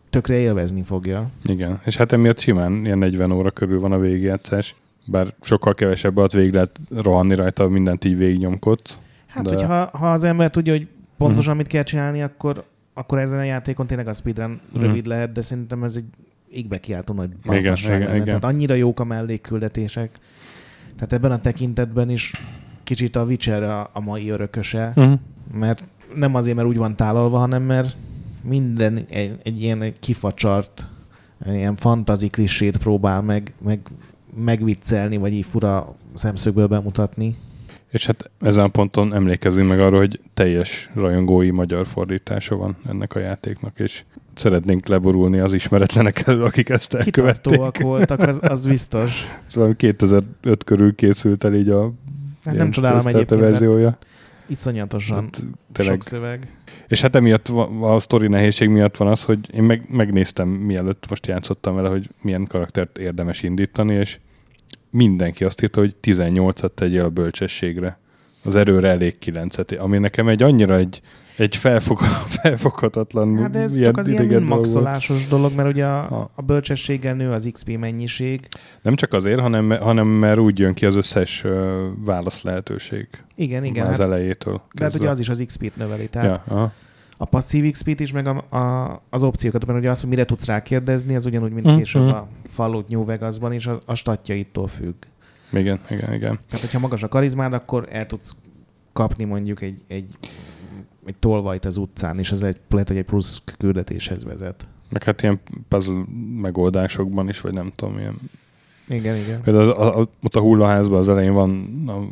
tökre 0.09 0.35
élvezni 0.35 0.83
fogja. 0.83 1.29
Igen, 1.43 1.81
és 1.85 1.95
hát 1.97 2.11
emiatt 2.11 2.39
simán 2.39 2.85
ilyen 2.85 2.97
40 2.97 3.31
óra 3.31 3.51
körül 3.51 3.79
van 3.79 3.91
a 3.91 3.99
végigjátszás, 3.99 4.75
bár 5.05 5.33
sokkal 5.41 5.73
kevesebb 5.73 6.17
alatt 6.17 6.31
végig 6.31 6.53
lehet 6.53 6.79
rohanni 6.89 7.35
rajta, 7.35 7.67
mindent 7.67 8.05
így 8.05 8.17
végignyomkodsz. 8.17 8.99
Hát, 9.33 9.43
de... 9.43 9.49
hogyha 9.49 9.97
ha 9.97 10.11
az 10.11 10.23
ember 10.23 10.49
tudja, 10.49 10.73
hogy 10.73 10.87
pontosan 11.17 11.39
uh-huh. 11.39 11.57
mit 11.57 11.67
kell 11.67 11.83
csinálni, 11.83 12.21
akkor, 12.21 12.63
akkor 12.93 13.19
ezen 13.19 13.39
a 13.39 13.43
játékon 13.43 13.87
tényleg 13.87 14.07
a 14.07 14.13
speedrun 14.13 14.61
uh-huh. 14.65 14.81
rövid 14.81 15.05
lehet, 15.05 15.31
de 15.31 15.41
szerintem 15.41 15.83
ez 15.83 15.95
egy 15.95 16.05
égbe 16.51 16.79
kiáltó 16.79 17.13
nagy 17.13 17.29
balfasság 17.45 18.01
igen, 18.01 18.13
igen, 18.13 18.25
Tehát 18.25 18.43
annyira 18.43 18.75
jók 18.75 18.99
a 18.99 19.03
mellékküldetések. 19.03 20.19
Tehát 20.95 21.13
ebben 21.13 21.31
a 21.31 21.41
tekintetben 21.41 22.09
is 22.09 22.33
kicsit 22.83 23.15
a 23.15 23.23
Witcher 23.23 23.63
a, 23.63 23.89
a 23.93 23.99
mai 23.99 24.29
örököse, 24.29 24.91
uh-huh. 24.95 25.19
mert 25.53 25.83
nem 26.15 26.35
azért, 26.35 26.55
mert 26.55 26.67
úgy 26.67 26.77
van 26.77 26.95
tálalva, 26.95 27.37
hanem 27.37 27.63
mert 27.63 27.95
minden 28.41 29.05
egy, 29.09 29.35
egy 29.43 29.61
ilyen 29.61 29.93
kifacsart, 29.99 30.87
ilyen 31.45 31.75
fantazi 31.75 32.27
klissét 32.27 32.77
próbál 32.77 33.21
meg, 33.21 33.53
meg 33.63 33.79
megviccelni, 34.35 35.17
vagy 35.17 35.33
így 35.33 35.45
fura 35.45 35.95
szemszögből 36.13 36.67
bemutatni. 36.67 37.35
És 37.93 38.05
hát 38.05 38.29
ezen 38.41 38.63
a 38.63 38.67
ponton 38.67 39.13
emlékezzünk 39.13 39.69
meg 39.69 39.79
arra, 39.79 39.97
hogy 39.97 40.19
teljes 40.33 40.89
rajongói 40.93 41.49
magyar 41.49 41.87
fordítása 41.87 42.55
van 42.55 42.75
ennek 42.89 43.15
a 43.15 43.19
játéknak, 43.19 43.79
és 43.79 44.03
szeretnénk 44.35 44.87
leborulni 44.87 45.39
az 45.39 45.53
ismeretlenek 45.53 46.27
elől, 46.27 46.45
akik 46.45 46.69
ezt 46.69 46.93
elkövették. 46.93 47.41
Kitartóak 47.41 47.77
voltak, 47.77 48.19
az, 48.19 48.39
az 48.41 48.67
biztos. 48.67 49.23
Szóval 49.45 49.75
2005 49.75 50.63
körül 50.63 50.95
készült 50.95 51.43
el 51.43 51.55
így 51.55 51.69
a 51.69 51.93
Hát 52.45 52.55
nem 52.55 52.69
csodálom 52.69 53.07
egyébként, 53.07 53.39
verziója. 53.41 53.97
iszonyatosan 54.47 55.23
Hát, 55.23 55.43
tényleg. 55.71 55.93
sok 55.93 56.03
szöveg. 56.03 56.47
És 56.87 57.01
hát 57.01 57.15
emiatt 57.15 57.47
a 57.81 57.99
sztori 57.99 58.27
nehézség 58.27 58.69
miatt 58.69 58.97
van 58.97 59.07
az, 59.07 59.23
hogy 59.23 59.53
én 59.53 59.63
meg, 59.63 59.85
megnéztem 59.89 60.47
mielőtt 60.47 61.05
most 61.09 61.27
játszottam 61.27 61.75
vele, 61.75 61.89
hogy 61.89 62.09
milyen 62.21 62.47
karaktert 62.47 62.97
érdemes 62.97 63.43
indítani, 63.43 63.93
és 63.93 64.19
mindenki 64.93 65.43
azt 65.43 65.61
írta, 65.61 65.79
hogy 65.79 65.95
18-at 66.03 66.73
tegyél 66.73 67.03
a 67.03 67.09
bölcsességre. 67.09 67.97
Az 68.43 68.55
erőre 68.55 68.89
elég 68.89 69.15
9-et, 69.25 69.79
ami 69.79 69.97
nekem 69.97 70.27
egy 70.27 70.43
annyira 70.43 70.75
egy, 70.75 71.01
egy 71.37 71.55
felfog, 71.55 71.99
felfoghatatlan 72.41 73.37
Hát 73.37 73.51
de 73.51 73.59
ez 73.59 73.81
csak 73.81 73.97
az 73.97 74.09
ilyen 74.09 74.27
dolog 74.27 74.43
maxolásos 74.43 75.27
dolog, 75.27 75.55
mert 75.55 75.69
ugye 75.69 75.85
a, 75.85 76.29
a 76.35 76.41
bölcsességgel 76.41 77.13
nő 77.13 77.31
az 77.31 77.49
XP 77.51 77.77
mennyiség. 77.77 78.47
Nem 78.81 78.95
csak 78.95 79.13
azért, 79.13 79.39
hanem, 79.39 79.69
hanem 79.69 80.07
mert 80.07 80.39
úgy 80.39 80.59
jön 80.59 80.73
ki 80.73 80.85
az 80.85 80.95
összes 80.95 81.45
válasz 82.05 82.41
lehetőség 82.41 83.07
Igen, 83.35 83.63
igen. 83.63 83.85
az 83.85 83.97
Hát, 83.97 84.05
elejétől. 84.07 84.61
de 84.73 84.83
hát 84.83 84.93
ugye 84.93 85.09
az 85.09 85.19
is 85.19 85.29
az 85.29 85.43
XP-t 85.45 85.75
növeli. 85.75 86.07
Tehát 86.07 86.41
Ja, 86.47 86.53
aha. 86.55 86.71
A 87.17 87.25
passzív 87.25 87.71
XP-t 87.71 87.99
is, 87.99 88.11
meg 88.11 88.27
a, 88.27 88.57
a, 88.57 89.01
az 89.09 89.23
opciókat, 89.23 89.65
mert 89.65 89.79
ugye 89.79 89.89
az, 89.89 89.99
hogy 89.99 90.09
mire 90.09 90.25
tudsz 90.25 90.45
rákérdezni, 90.45 91.15
az 91.15 91.25
ugyanúgy, 91.25 91.51
mint 91.51 91.65
Mhm, 91.65 91.77
később 91.77 92.07
a 92.07 92.27
Fallout 92.47 92.87
New 92.87 93.05
Vegasban 93.05 93.53
is, 93.53 93.67
a, 93.67 93.81
a 93.85 93.95
statjaitól 93.95 94.67
függ. 94.67 94.93
Igen, 95.51 95.79
igen, 95.89 96.13
igen. 96.13 96.39
Tehát, 96.47 96.61
hogyha 96.61 96.79
magas 96.79 97.03
a 97.03 97.07
karizmád, 97.07 97.53
akkor 97.53 97.87
el 97.91 98.05
tudsz 98.05 98.35
kapni 98.93 99.23
mondjuk 99.23 99.61
egy, 99.61 99.81
egy, 99.87 100.05
egy 101.05 101.15
tolvajt 101.15 101.65
az 101.65 101.77
utcán, 101.77 102.19
és 102.19 102.31
ez 102.31 102.41
egy, 102.41 102.57
lehet, 102.69 102.87
hogy 102.87 102.97
egy 102.97 103.03
plusz 103.03 103.41
küldetéshez 103.57 104.23
vezet. 104.23 104.67
Meg 104.89 105.03
hát 105.03 105.21
ilyen 105.21 105.39
puzzle 105.67 106.03
megoldásokban 106.41 107.29
is, 107.29 107.41
vagy 107.41 107.53
nem 107.53 107.71
tudom, 107.75 107.97
ilyen 107.97 108.15
Igen, 108.87 109.15
igen. 109.15 109.41
Például 109.41 109.69
a, 109.69 109.99
a, 109.99 110.07
ott 110.23 110.35
a 110.35 110.39
hullaházban 110.39 110.99
az 110.99 111.09
elején 111.09 111.33
van 111.33 111.83
a, 111.87 112.07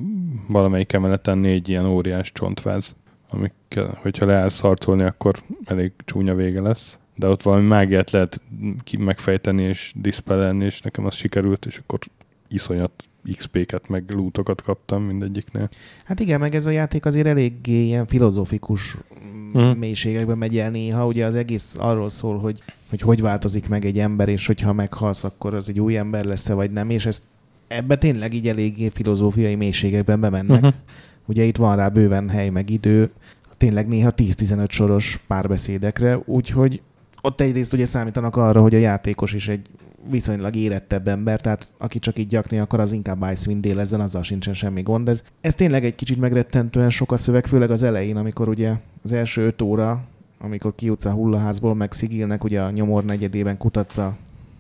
valamelyik 0.52 0.94
emeleten 0.94 1.38
négy 1.38 1.70
ilyen 1.70 1.86
óriás 1.86 2.32
csontváz, 2.32 2.96
amik, 3.32 3.54
hogyha 3.96 4.26
leállsz 4.26 4.60
harcolni, 4.60 5.04
akkor 5.04 5.36
elég 5.66 5.92
csúnya 6.06 6.36
vége 6.36 6.62
lesz. 6.62 6.98
De 7.16 7.28
ott 7.28 7.42
valami 7.42 7.68
mágiát 7.68 8.12
lehet 8.12 8.42
megfejteni 9.00 9.64
és 9.64 9.94
diszpellelni, 9.96 10.66
és 10.66 10.82
nekem 10.82 11.06
az 11.06 11.16
sikerült, 11.16 11.66
és 11.66 11.78
akkor 11.78 12.00
iszonyat 12.48 13.04
XP-ket, 13.38 13.88
meg 13.88 14.12
lootokat 14.12 14.62
kaptam 14.62 15.04
mindegyiknél. 15.04 15.70
Hát 16.06 16.20
igen, 16.20 16.40
meg 16.40 16.56
ez 16.56 16.66
a 16.66 16.70
játék 16.70 17.06
azért 17.06 17.28
eléggé 17.28 17.84
ilyen 17.84 18.08
filozófikus 18.08 18.98
Mhm. 19.54 19.64
mm. 19.64 19.72
mélységekbe 19.78 20.36
megy 20.36 20.58
el 20.58 20.70
néha. 20.70 21.06
Ugye 21.06 21.26
az 21.26 21.36
egész 21.36 21.76
arról 21.80 22.10
szól, 22.10 22.40
hogy, 22.40 22.60
hogy 22.90 23.02
hogy 23.02 23.22
változik 23.22 23.70
meg 23.70 23.86
egy 23.86 24.00
ember, 24.00 24.30
és 24.30 24.48
hogyha 24.48 24.74
meghalsz, 24.74 25.24
akkor 25.24 25.54
az 25.54 25.70
egy 25.70 25.80
új 25.80 25.98
ember 25.98 26.26
lesz-e, 26.26 26.54
vagy 26.54 26.72
nem, 26.72 26.90
és 26.90 27.06
ezt 27.06 27.24
ebbe 27.72 27.98
tényleg 27.98 28.34
így 28.34 28.48
eléggé 28.48 28.90
filozófiai 28.90 29.56
mélységekben 29.56 30.20
bemennek. 30.20 30.62
Mhm. 30.62 30.72
Ugye 31.26 31.44
itt 31.44 31.58
van 31.58 31.76
rá 31.76 31.88
bőven 31.88 32.30
hely, 32.30 32.50
meg 32.50 32.70
idő, 32.70 33.12
tényleg 33.58 33.88
néha 33.88 34.14
10-15 34.16 34.70
soros 34.70 35.20
párbeszédekre, 35.28 36.20
úgyhogy 36.26 36.82
ott 37.22 37.42
egyrészt 37.42 37.74
ugye 37.74 37.86
számítanak 37.86 38.36
arra, 38.36 38.62
hogy 38.62 38.76
a 38.76 38.78
játékos 38.78 39.34
is 39.34 39.48
egy 39.48 39.68
viszonylag 40.10 40.56
érettebb 40.56 41.08
ember, 41.08 41.42
tehát 41.42 41.72
aki 41.78 42.00
csak 42.00 42.18
így 42.18 42.28
gyakni 42.28 42.60
akar, 42.60 42.80
az 42.80 42.94
inkább 42.94 43.32
Icewind 43.32 43.62
délezzen, 43.62 44.00
azzal 44.00 44.24
sincsen 44.24 44.54
semmi 44.54 44.82
gond. 44.82 45.10
Ez, 45.10 45.24
ez 45.42 45.56
tényleg 45.56 45.86
egy 45.86 45.96
kicsit 45.96 46.20
megrettentően 46.20 46.90
sok 46.90 47.12
a 47.12 47.18
szöveg, 47.18 47.46
főleg 47.46 47.72
az 47.72 47.84
elején, 47.84 48.18
amikor 48.18 48.48
ugye 48.50 48.74
az 49.04 49.14
első 49.14 49.42
öt 49.42 49.62
óra, 49.62 50.04
amikor 50.40 50.76
kijutsz 50.76 51.06
a 51.06 51.12
hullaházból, 51.12 51.76
meg 51.76 51.92
Szigilnek 51.92 52.44
ugye 52.44 52.62
a 52.62 52.72
nyomor 52.72 53.06
negyedében 53.06 53.58
kutatsz 53.58 53.98
a 53.98 54.16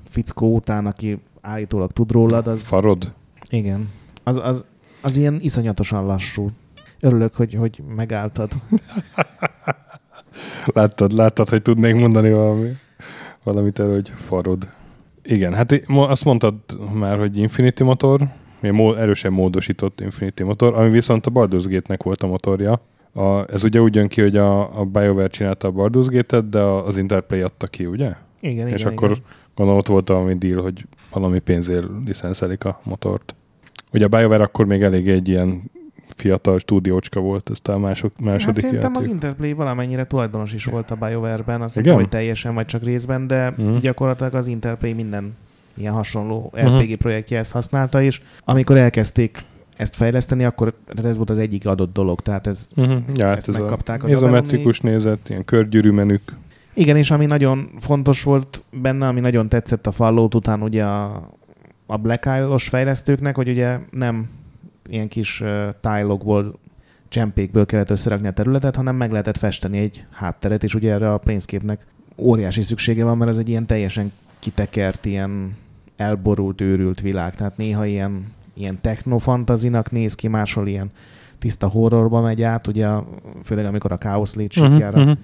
fickó 0.09 0.55
után, 0.55 0.85
aki 0.85 1.19
állítólag 1.41 1.91
tud 1.91 2.11
rólad, 2.11 2.47
az... 2.47 2.67
Farod? 2.67 3.13
Igen. 3.49 3.89
Az, 4.23 4.37
az, 4.37 4.65
az 5.01 5.17
ilyen 5.17 5.39
iszonyatosan 5.41 6.05
lassú. 6.05 6.49
Örülök, 6.99 7.35
hogy, 7.35 7.53
hogy 7.53 7.81
megálltad. 7.95 8.51
Láttad, 10.65 11.11
láttad, 11.11 11.49
hogy 11.49 11.61
tudnék 11.61 11.95
mondani 11.95 12.31
valami, 12.31 12.69
valamit 13.43 13.79
erről, 13.79 13.93
hogy 13.93 14.11
farod. 14.15 14.65
Igen, 15.23 15.53
hát 15.53 15.83
azt 15.87 16.25
mondtad 16.25 16.55
már, 16.93 17.17
hogy 17.17 17.37
Infinity 17.37 17.81
motor, 17.81 18.21
erősen 18.97 19.31
módosított 19.31 20.01
Infinity 20.01 20.41
motor, 20.43 20.75
ami 20.75 20.89
viszont 20.89 21.25
a 21.25 21.31
Baldur's 21.31 21.65
Gate-nek 21.69 22.03
volt 22.03 22.23
a 22.23 22.27
motorja. 22.27 22.81
A, 23.13 23.51
ez 23.53 23.63
ugye 23.63 23.81
úgy 23.81 23.95
jön 23.95 24.07
ki, 24.07 24.21
hogy 24.21 24.37
a, 24.37 24.79
a 24.79 24.83
BioWare 24.83 25.27
csinálta 25.27 25.67
a 25.67 25.71
Baldur's 25.71 26.07
Gate-et, 26.09 26.49
de 26.49 26.59
az 26.59 26.97
Interplay 26.97 27.41
adta 27.41 27.67
ki, 27.67 27.85
ugye? 27.85 28.11
Igen, 28.39 28.67
És 28.67 28.81
igen, 28.81 28.93
akkor 28.93 29.09
igen. 29.09 29.23
Gondolom 29.61 29.77
ott 29.77 29.87
volt 29.87 30.07
valami 30.07 30.37
deal, 30.37 30.61
hogy 30.61 30.85
valami 31.11 31.39
pénzért 31.39 31.85
licenszelik 32.05 32.65
a 32.65 32.79
motort. 32.83 33.35
Ugye 33.93 34.05
a 34.05 34.07
BioWare 34.07 34.43
akkor 34.43 34.65
még 34.65 34.81
elég 34.81 35.09
egy 35.09 35.27
ilyen 35.27 35.61
fiatal 36.15 36.59
stúdiócska 36.59 37.19
volt, 37.19 37.49
ezt 37.49 37.67
a 37.67 37.77
mások, 37.77 38.11
Hát 38.15 38.25
második 38.25 38.61
szerintem 38.61 38.91
játék. 38.93 39.07
az 39.07 39.13
Interplay 39.13 39.53
valamennyire 39.53 40.03
tulajdonos 40.05 40.53
is 40.53 40.65
volt 40.65 40.91
a 40.91 40.95
BioWare-ben, 40.95 41.61
azt 41.61 41.75
nem 41.75 41.83
tudom, 41.83 41.99
hogy 41.99 42.09
teljesen 42.09 42.53
vagy 42.53 42.65
csak 42.65 42.83
részben, 42.83 43.27
de 43.27 43.53
Mhm. 43.57 43.77
gyakorlatilag 43.77 44.33
az 44.33 44.47
Interplay 44.47 44.93
minden 44.93 45.35
ilyen 45.77 45.93
hasonló 45.93 46.51
Mhm. 46.55 46.77
RPG 46.77 46.95
projektje 46.97 47.37
ezt 47.39 47.51
használta, 47.51 48.01
és 48.01 48.21
amikor 48.45 48.77
elkezdték 48.77 49.43
ezt 49.77 49.95
fejleszteni, 49.95 50.43
akkor 50.43 50.73
ez 51.03 51.17
volt 51.17 51.29
az 51.29 51.37
egyik 51.39 51.67
adott 51.67 51.93
dolog, 51.93 52.19
tehát 52.21 52.47
ez 52.47 52.69
Uh-huh. 52.75 53.01
Ja, 53.15 53.25
hát 53.27 53.37
Ezt 53.37 53.47
ez 53.49 53.57
megkapták 53.57 54.03
a 54.03 54.05
az 54.05 54.11
izometrikus 54.11 54.79
nézet, 54.79 55.29
ilyen 55.29 55.45
körgyűrű 55.45 55.91
menük. 55.91 56.21
Igen, 56.73 56.97
és 56.97 57.11
ami 57.11 57.25
nagyon 57.25 57.69
fontos 57.79 58.23
volt 58.23 58.63
benne, 58.71 59.07
ami 59.07 59.19
nagyon 59.19 59.49
tetszett 59.49 59.87
a 59.87 59.91
Fallout 59.91 60.35
után 60.35 60.61
ugye 60.61 60.83
a, 60.83 61.29
a 61.85 61.97
Black 61.97 62.25
Isle-os 62.25 62.67
fejlesztőknek, 62.67 63.35
hogy 63.35 63.49
ugye 63.49 63.79
nem 63.91 64.29
ilyen 64.89 65.07
kis 65.07 65.41
uh, 65.41 65.67
tájlokból, 65.81 66.59
csempékből 67.11 67.65
kellett 67.65 67.89
összerakni 67.89 68.27
a 68.27 68.31
területet, 68.31 68.75
hanem 68.75 68.95
meg 68.95 69.11
lehetett 69.11 69.37
festeni 69.37 69.77
egy 69.77 70.05
hátteret, 70.11 70.63
és 70.63 70.75
ugye 70.75 70.91
erre 70.91 71.13
a 71.13 71.17
Planescape-nek 71.17 71.85
óriási 72.15 72.61
szüksége 72.61 73.03
van, 73.03 73.17
mert 73.17 73.31
ez 73.31 73.37
egy 73.37 73.49
ilyen 73.49 73.65
teljesen 73.65 74.11
kitekert, 74.39 75.05
ilyen 75.05 75.55
elborult, 75.97 76.61
őrült 76.61 77.01
világ. 77.01 77.35
Tehát 77.35 77.57
néha 77.57 77.85
ilyen, 77.85 78.25
ilyen 78.53 78.81
technofantazinak 78.81 79.91
néz 79.91 80.15
ki, 80.15 80.27
máshol 80.27 80.67
ilyen 80.67 80.91
tiszta 81.39 81.67
horrorba 81.67 82.21
megy 82.21 82.41
át, 82.41 82.67
ugye 82.67 82.87
főleg 83.43 83.65
amikor 83.65 83.91
a 83.91 83.97
Chaos 83.97 84.33
Lead 84.33 84.51
uh-huh, 84.57 84.87
uh-huh. 84.87 85.17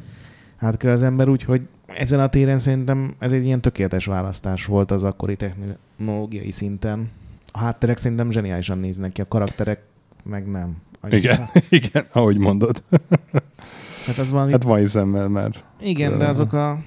Hát 0.58 0.78
kell 0.78 0.92
az 0.92 1.04
ember 1.04 1.30
úgy, 1.30 1.44
hogy 1.44 1.62
ezen 1.86 2.20
a 2.20 2.30
téren 2.30 2.58
szerintem 2.58 3.16
ez 3.20 3.32
egy 3.32 3.46
ilyen 3.46 3.62
tökéletes 3.62 4.06
választás 4.06 4.66
volt 4.66 4.92
az 4.92 5.04
akkori 5.04 5.36
technológiai 5.36 6.52
szinten. 6.52 7.10
A 7.52 7.60
hátterek 7.60 7.98
szerintem 7.98 8.32
zseniálisan 8.32 8.78
néznek 8.78 9.12
ki, 9.12 9.22
a 9.22 9.26
karakterek 9.28 9.82
meg 10.24 10.48
nem. 10.48 10.76
Annyira. 11.02 11.18
Igen, 11.18 11.48
igen, 11.82 12.06
ahogy 12.12 12.38
mondod. 12.38 12.84
Hát 14.06 14.18
az 14.18 14.32
valami... 14.32 14.52
Hát 14.52 14.64
van 14.64 14.86
szemmel 14.86 15.28
már. 15.28 15.52
igen, 15.80 16.18
de 16.18 16.28
azok 16.28 16.54
a... 16.54 16.80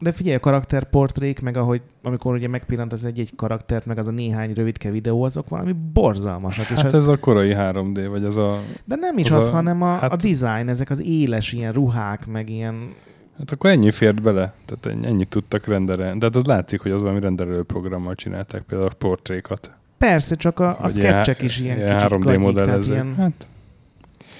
De 0.00 0.12
figyelj, 0.12 0.36
a 0.36 0.40
karakterportrék, 0.40 1.40
meg 1.40 1.56
ahogy, 1.56 1.80
amikor 2.02 2.34
ugye 2.34 2.48
megpillant 2.48 2.92
az 2.92 3.04
egy-egy 3.04 3.32
karaktert, 3.36 3.86
meg 3.86 3.98
az 3.98 4.06
a 4.06 4.10
néhány 4.10 4.52
rövidke 4.52 4.90
videó, 4.90 5.22
azok 5.22 5.48
valami 5.48 5.72
borzalmasak. 5.92 6.70
és 6.70 6.78
Hát 6.80 6.92
a- 6.92 6.96
ez 6.96 7.06
a 7.06 7.18
korai 7.18 7.52
3D, 7.56 8.06
vagy 8.10 8.24
az 8.24 8.36
a... 8.36 8.58
de 8.84 8.96
nem 8.96 9.18
is 9.18 9.30
az 9.30 9.34
az, 9.42 9.48
a- 9.48 9.52
hanem 9.52 9.82
a, 9.82 9.94
hát- 9.96 10.12
a 10.12 10.16
design, 10.16 10.68
ezek 10.68 10.90
az 10.90 11.02
éles 11.06 11.52
ilyen 11.52 11.72
ruhák, 11.72 12.26
meg 12.26 12.48
ilyen 12.50 12.94
Hát 13.38 13.50
akkor 13.50 13.70
ennyi 13.70 13.90
fért 13.90 14.22
bele, 14.22 14.54
tehát 14.64 14.86
ennyi- 14.86 15.06
ennyit 15.06 15.28
tudtak 15.28 15.66
rendelni. 15.66 16.18
De 16.18 16.26
hát 16.26 16.36
az 16.36 16.44
látszik, 16.44 16.80
hogy 16.80 16.90
az 16.90 17.00
valami 17.00 17.20
rendelő 17.20 17.62
programmal 17.62 18.14
csinálták, 18.14 18.62
például 18.62 18.90
a 18.90 18.94
portrékat. 18.98 19.70
Persze, 19.98 20.34
csak 20.34 20.58
a, 20.60 20.76
a 20.80 20.88
sketchek 20.88 21.42
is 21.42 21.60
ilyen 21.60 21.76
kicsit 21.76 22.08
3D 22.12 22.20
gagyik, 22.64 22.86
ilyen 22.90 23.14
Hát, 23.14 23.48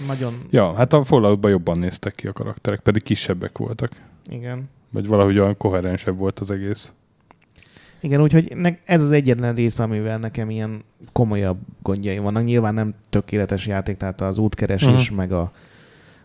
nagyon, 0.07 0.35
ja, 0.51 0.75
hát 0.75 0.93
a 0.93 1.05
Falloutban 1.05 1.51
jobban 1.51 1.79
néztek 1.79 2.15
ki 2.15 2.27
a 2.27 2.33
karakterek, 2.33 2.81
pedig 2.81 3.03
kisebbek 3.03 3.59
voltak. 3.59 3.91
igen. 4.31 4.69
Vagy 4.91 5.07
valahogy 5.07 5.39
olyan 5.39 5.57
koherensebb 5.57 6.17
volt 6.17 6.39
az 6.39 6.51
egész. 6.51 6.93
Igen, 8.01 8.21
úgyhogy 8.21 8.57
ez 8.85 9.03
az 9.03 9.13
egyetlen 9.13 9.55
rész, 9.55 9.79
amivel 9.79 10.19
nekem 10.19 10.51
ilyen 10.51 10.85
komolyabb 11.13 11.59
gondjaim 11.83 12.23
vannak. 12.23 12.45
Nyilván 12.45 12.75
nem 12.75 12.95
tökéletes 13.11 13.67
játék, 13.67 13.97
tehát 13.97 14.21
az 14.21 14.39
útkeresés, 14.39 15.03
uh-huh. 15.03 15.17
meg 15.17 15.33
a, 15.33 15.51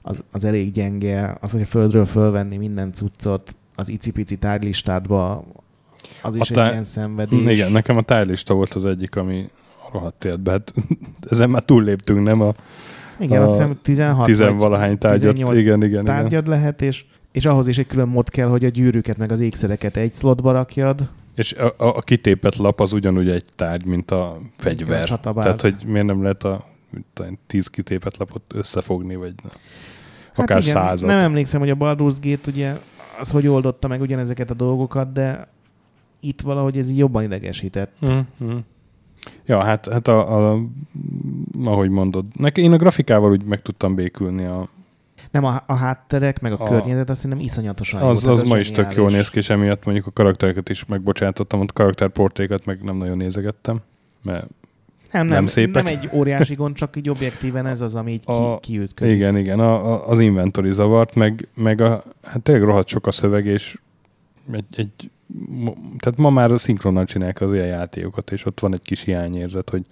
az, 0.02 0.24
az 0.32 0.44
elég 0.44 0.72
gyenge, 0.72 1.38
az, 1.40 1.52
hogy 1.52 1.62
a 1.62 1.66
földről 1.66 2.06
fölvenni 2.06 2.58
minden 2.58 2.94
cuccot 2.94 3.56
az 3.76 3.90
icipici 3.90 4.38
tárlistádba, 4.38 5.46
az 6.22 6.36
is 6.36 6.50
A 6.50 6.54
tá- 6.54 6.66
egy 6.66 6.72
ilyen 6.72 6.84
szenvedés. 6.84 7.48
Igen, 7.48 7.72
nekem 7.72 7.98
a 7.98 8.02
tájlista 8.02 8.54
volt 8.54 8.74
az 8.74 8.86
egyik, 8.86 9.16
ami 9.16 9.50
rohadt 9.92 10.26
élt 10.26 10.40
be. 10.40 10.52
Hát, 10.52 10.74
ezen 11.30 11.50
már 11.50 11.64
túlléptünk, 11.64 12.24
nem 12.24 12.42
a 12.42 12.52
Igen, 13.20 13.42
a 13.42 13.44
azt 13.44 13.54
hiszem 13.54 13.80
16 13.82 14.26
tizenvalahány 14.26 14.98
tárgyat. 14.98 15.34
18 15.34 15.60
Igen, 15.60 15.78
igen, 15.78 15.90
igen. 15.90 16.04
tárgyad 16.04 16.48
lehet, 16.48 16.82
és, 16.82 17.06
és 17.34 17.46
ahhoz 17.46 17.68
is 17.68 17.78
egy 17.78 17.88
külön 17.88 18.08
mod 18.08 18.30
kell, 18.30 18.48
hogy 18.48 18.66
a 18.66 18.70
gyűrűket 18.70 19.18
meg 19.18 19.32
az 19.32 19.40
ékszereket 19.40 19.98
egy 19.98 20.14
slotba 20.14 20.52
rakjad. 20.52 21.10
És 21.36 21.54
a, 21.54 21.66
a, 21.66 21.86
a 21.86 22.02
kitépet 22.02 22.56
lap 22.56 22.82
az 22.82 22.94
ugyanúgy 22.94 23.30
egy 23.30 23.46
tárgy, 23.56 23.86
mint 23.86 24.12
a 24.12 24.40
fegyver. 24.58 25.02
A 25.02 25.06
csatabált. 25.06 25.46
Tehát, 25.46 25.62
hogy 25.62 25.92
miért 25.92 26.08
nem 26.08 26.22
lehet 26.22 26.44
a 26.44 26.66
tíz 27.48 27.68
kitépet 27.68 28.18
lapot 28.18 28.44
összefogni, 28.54 29.16
vagy 29.16 29.34
akár 30.36 30.58
hát 30.58 30.62
igen, 30.62 30.74
százat. 30.74 31.10
Nem 31.10 31.20
emlékszem, 31.20 31.60
hogy 31.60 31.70
a 31.70 31.76
Baldur's 31.76 32.18
Gate 32.22 32.52
ugye 32.52 32.78
az 33.20 33.32
hogy 33.32 33.48
oldotta 33.48 33.88
meg 33.88 34.02
ugyanezeket 34.02 34.50
a 34.50 34.54
dolgokat, 34.54 35.12
de 35.12 35.46
itt 36.20 36.42
valahogy 36.42 36.78
ez 36.78 36.90
így 36.90 36.98
jobban 36.98 37.24
idegesített. 37.24 37.92
Mm-hmm. 38.12 38.58
Ja, 39.46 39.64
hát, 39.64 39.88
hát 39.92 40.08
a, 40.08 40.52
a, 40.52 40.60
ahogy 41.64 41.90
mondod. 41.90 42.26
Neki, 42.36 42.62
én 42.62 42.74
a 42.74 42.78
grafikával 42.78 43.32
úgy 43.32 43.44
meg 43.44 43.62
tudtam 43.62 43.96
békülni. 43.96 44.46
A, 44.46 44.70
Nem 45.32 45.44
a, 45.44 45.64
a 45.66 45.74
hátterek, 45.74 46.42
meg 46.42 46.52
a, 46.52 46.64
A- 46.64 46.70
környezet, 46.70 47.10
azt 47.10 47.22
hiszem 47.22 47.40
iszonyatosan 47.40 48.02
jó. 48.02 48.08
az 48.08 48.26
az 48.26 48.44
ma 48.44 48.58
is 48.58 48.72
tök 48.72 48.94
jól 48.96 49.10
néz 49.10 49.30
ki, 49.30 49.38
és 49.38 49.50
emiatt 49.50 49.86
mondjuk 49.86 50.08
a 50.08 50.12
karaktereket 50.12 50.70
is 50.70 50.86
megbocsátottam, 50.86 51.60
a 51.60 51.66
karakterportrékat 51.74 52.66
meg 52.66 52.84
nem 52.84 52.96
nagyon 52.98 53.18
nézegettem, 53.18 53.82
mert 54.22 54.48
Nem, 55.12 55.26
nem 55.26 55.28
nem, 55.36 55.46
szépek. 55.46 55.84
nem 55.84 55.94
egy 56.02 56.10
óriási 56.14 56.56
gond, 56.56 56.76
csak 56.76 56.96
így 56.96 57.10
objektíven 57.10 57.66
ez 57.66 57.82
az, 57.82 57.96
ami 57.96 58.12
így 58.12 58.22
A- 58.26 58.60
ki, 58.60 58.72
kiütközik. 58.72 59.16
igen, 59.16 59.38
igen, 59.38 59.60
a, 59.60 59.92
a, 59.94 60.08
az 60.10 60.20
inventory 60.20 60.72
zavart, 60.72 61.16
meg, 61.16 61.48
meg 61.56 61.82
a, 61.82 62.04
hát 62.22 62.42
tényleg 62.42 62.64
rohadt 62.64 62.88
sok 62.88 63.08
a 63.08 63.12
szöveg, 63.12 63.46
és 63.46 63.78
egy, 64.52 64.66
egy, 64.76 65.10
tehát 66.00 66.18
ma 66.18 66.30
már 66.30 66.52
szinkronnal 66.60 67.06
csinálják 67.06 67.42
az 67.42 67.54
ilyen 67.54 67.68
játékokat, 67.68 68.32
és 68.32 68.46
ott 68.46 68.60
van 68.60 68.74
egy 68.74 68.82
kis 68.82 69.02
hiányérzet, 69.02 69.70
hogy 69.70 69.86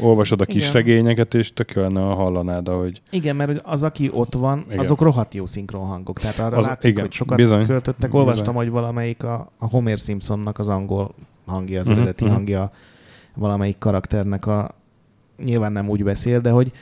olvasod 0.00 0.40
a 0.40 0.44
kis 0.44 0.60
Igen. 0.62 0.72
regényeket, 0.72 1.34
és 1.34 1.52
tök 1.52 1.72
lenne, 1.72 2.00
ha 2.00 2.14
hallanád, 2.14 2.68
ahogy 2.68 3.00
Igen, 3.10 3.36
mert 3.36 3.50
hogy 3.50 3.60
az, 3.64 3.82
aki 3.82 4.10
ott 4.12 4.34
van, 4.34 4.64
Igen. 4.66 4.78
azok 4.78 5.00
rohadt 5.00 5.34
jó 5.34 5.46
szinkron 5.46 5.86
hangok. 5.86 6.18
Tehát 6.18 6.38
arra 6.38 6.56
Az- 6.56 6.66
látszik, 6.66 6.90
igen, 6.90 7.02
hogy 7.02 7.12
sokat 7.12 7.36
bizony. 7.36 7.58
bizony, 7.58 7.70
költöttek. 7.72 8.10
Bizony. 8.10 8.20
Olvastam, 8.26 8.54
hogy 8.54 8.70
valamelyik 8.70 9.22
a, 9.22 9.50
a 9.58 9.66
Homer 9.66 9.98
Simpsonnak 9.98 10.58
az 10.58 10.68
angol 10.68 11.14
hangja, 11.46 11.80
az 11.80 11.86
Mhm, 11.88 11.96
eredeti 11.96 12.24
mhm. 12.24 12.32
hangja 12.32 12.70
valamelyik 13.34 13.78
karakternek 13.78 14.46
a 14.46 14.74
nyilván 15.44 15.72
nem 15.72 15.88
úgy 15.88 16.04
beszél, 16.04 16.40
de 16.40 16.50
hogy 16.50 16.72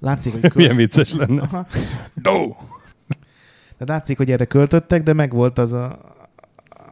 látszik, 0.00 0.32
hogy... 0.40 0.52
milyen 0.56 0.76
vicces 0.76 1.14
lenne. 1.14 1.42
Aha. 1.42 1.66
No! 2.22 2.48
De 3.78 3.84
látszik, 3.92 4.16
hogy 4.16 4.30
erre 4.30 4.44
költöttek, 4.44 5.02
de 5.02 5.12
meg 5.12 5.32
volt 5.32 5.58
az 5.58 5.72
a, 5.72 5.98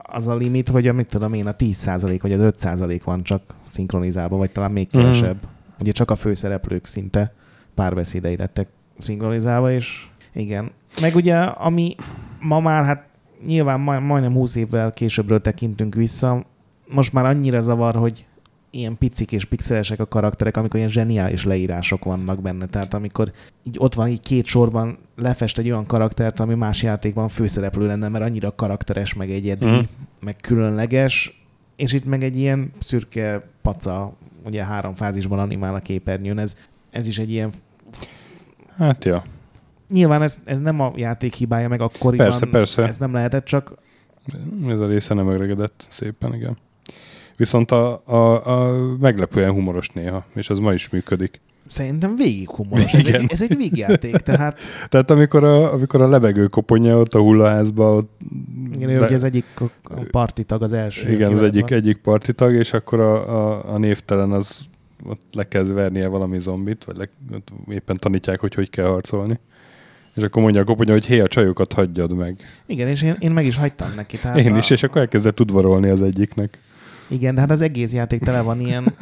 az 0.03 0.29
a 0.29 0.35
limit, 0.35 0.69
hogy 0.69 0.89
a, 0.89 0.93
mit 0.93 1.09
tudom 1.09 1.33
én, 1.33 1.47
a 1.47 1.55
10% 1.55 2.19
vagy 2.23 2.33
az 2.33 2.53
5% 2.61 3.01
van 3.05 3.23
csak 3.23 3.43
szinkronizálva, 3.65 4.37
vagy 4.37 4.51
talán 4.51 4.71
még 4.73 4.89
Mhm. 4.93 5.01
kevesebb. 5.01 5.37
Ugye 5.81 5.93
csak 5.93 6.11
a 6.11 6.17
főszereplők 6.17 6.85
szinte 6.85 7.35
párbeszédei 7.75 8.37
lettek 8.37 8.69
szinkronizálva, 8.99 9.73
és 9.73 10.07
igen. 10.33 10.71
Meg 11.01 11.15
ugye, 11.15 11.37
ami 11.37 11.95
ma 12.41 12.61
már, 12.61 12.85
hát 12.85 13.09
nyilván 13.47 13.81
majd, 13.81 14.03
majdnem 14.03 14.33
20 14.33 14.55
évvel 14.55 14.91
későbbről 14.91 15.41
tekintünk 15.41 15.95
vissza, 15.95 16.45
most 16.89 17.13
már 17.13 17.25
annyira 17.25 17.61
zavar, 17.61 17.95
hogy 17.95 18.27
ilyen 18.71 18.99
picik 18.99 19.33
és 19.33 19.45
pixelesek 19.45 20.01
a 20.01 20.07
karakterek, 20.07 20.57
amikor 20.57 20.79
ilyen 20.79 20.91
zseniális 20.91 21.45
leírások 21.45 22.05
vannak 22.05 22.43
benne. 22.43 22.67
Tehát 22.67 22.95
amikor 22.95 23.33
így 23.63 23.77
ott 23.79 23.95
van 23.95 24.09
így 24.09 24.21
két 24.21 24.45
sorban 24.45 24.99
lefest 25.17 25.59
egy 25.59 25.71
olyan 25.71 25.87
karaktert, 25.87 26.41
ami 26.41 26.55
más 26.55 26.83
játékban 26.83 27.29
főszereplő 27.29 27.87
lenne, 27.87 28.09
mert 28.09 28.25
annyira 28.25 28.55
karakteres, 28.55 29.15
meg 29.15 29.31
egyedi, 29.31 29.67
mm. 29.67 29.79
meg 30.21 30.37
különleges, 30.37 31.43
és 31.77 31.93
itt 31.93 32.05
meg 32.05 32.23
egy 32.23 32.37
ilyen 32.37 32.73
szürke 32.81 33.49
paca, 33.63 34.17
ugye 34.45 34.65
három 34.65 34.95
fázisban 34.95 35.39
animál 35.39 35.75
a 35.75 35.79
képernyőn, 35.79 36.39
ez, 36.39 36.57
ez 36.91 37.09
is 37.09 37.19
egy 37.19 37.31
ilyen 37.31 37.51
Hát 38.77 39.05
ja, 39.05 39.25
Nyilván 39.89 40.23
ez, 40.23 40.41
ez 40.45 40.61
nem 40.61 40.81
a 40.81 40.93
játék 40.97 41.35
hibája, 41.35 41.69
meg 41.69 41.81
akkoriban 41.81 42.27
Persze, 42.27 42.47
persze. 42.47 42.83
ez 42.83 42.99
nem 42.99 43.13
lehetett, 43.13 43.45
csak 43.45 43.75
ez 44.69 44.81
a 44.81 44.87
része 44.87 45.15
nem 45.15 45.29
öregedett 45.29 45.87
szépen, 45.89 46.35
igen. 46.35 46.59
Viszont 47.37 47.71
a, 47.71 48.03
a, 48.05 48.47
a 48.47 48.73
meglepően 49.01 49.53
humoros 49.53 49.89
néha, 49.89 50.25
és 50.35 50.51
az 50.51 50.59
ma 50.59 50.73
is 50.73 50.89
működik. 50.89 51.41
Szerintem 51.69 52.17
végig 52.17 52.51
humoros. 52.51 52.95
Ez 52.95 53.07
egy, 53.07 53.27
ez 53.29 53.43
egy 53.43 53.57
végjáték, 53.57 54.17
tehát 54.17 54.59
Tehát 54.91 55.11
amikor 55.11 55.45
a, 55.45 55.73
amikor 55.73 56.01
a 56.01 56.09
levegő 56.09 56.47
koponya 56.47 56.97
ott 56.97 57.15
a 57.15 57.19
hullaházba, 57.19 57.95
ott 57.95 58.21
igen, 58.75 58.89
ő 58.89 59.01
ugye 59.01 59.15
az 59.15 59.25
egyik 59.25 59.45
a 59.83 59.95
partitag 60.11 60.63
az 60.63 60.73
első. 60.73 61.11
igen, 61.11 61.33
az 61.33 61.43
egyik, 61.43 61.71
egyik 61.71 61.97
partitag, 61.97 62.55
és 62.55 62.73
akkor 62.73 63.01
a, 63.01 63.37
a, 63.37 63.75
a 63.75 63.79
névtelen 63.79 64.33
az 64.33 64.69
ott 65.05 65.21
le 65.33 65.49
kell 65.49 65.65
vernie 65.65 66.09
valami 66.09 66.41
zombit, 66.41 66.85
vagy 66.85 66.97
le, 66.97 67.09
éppen 67.69 67.97
tanítják, 67.97 68.41
hogy 68.41 68.55
hogy 68.55 68.71
kell 68.71 68.87
harcolni. 68.87 69.39
És 70.15 70.23
akkor 70.23 70.43
mondja 70.43 70.61
a 70.61 70.65
koponya, 70.65 70.93
hogy 70.93 71.07
hé, 71.07 71.21
a 71.21 71.27
csajokat 71.27 71.73
hagyjad 71.73 72.17
meg. 72.17 72.37
Igen, 72.67 72.89
és 72.89 73.03
én, 73.03 73.17
én 73.19 73.31
meg 73.31 73.47
is 73.47 73.57
hagytam 73.57 73.89
neki. 73.97 74.19
Tehát 74.19 74.39
Én 74.39 74.55
a, 74.55 74.57
is, 74.57 74.71
és 74.71 74.83
akkor 74.83 75.01
elkezdett 75.01 75.41
udvarolni 75.41 75.89
az 75.89 76.03
egyiknek. 76.03 76.59
Igen, 77.09 77.35
de 77.35 77.41
hát 77.41 77.51
az 77.51 77.61
egész 77.61 77.93
játék 77.93 78.21
tele 78.21 78.43
van 78.43 78.61
ilyen... 78.61 78.85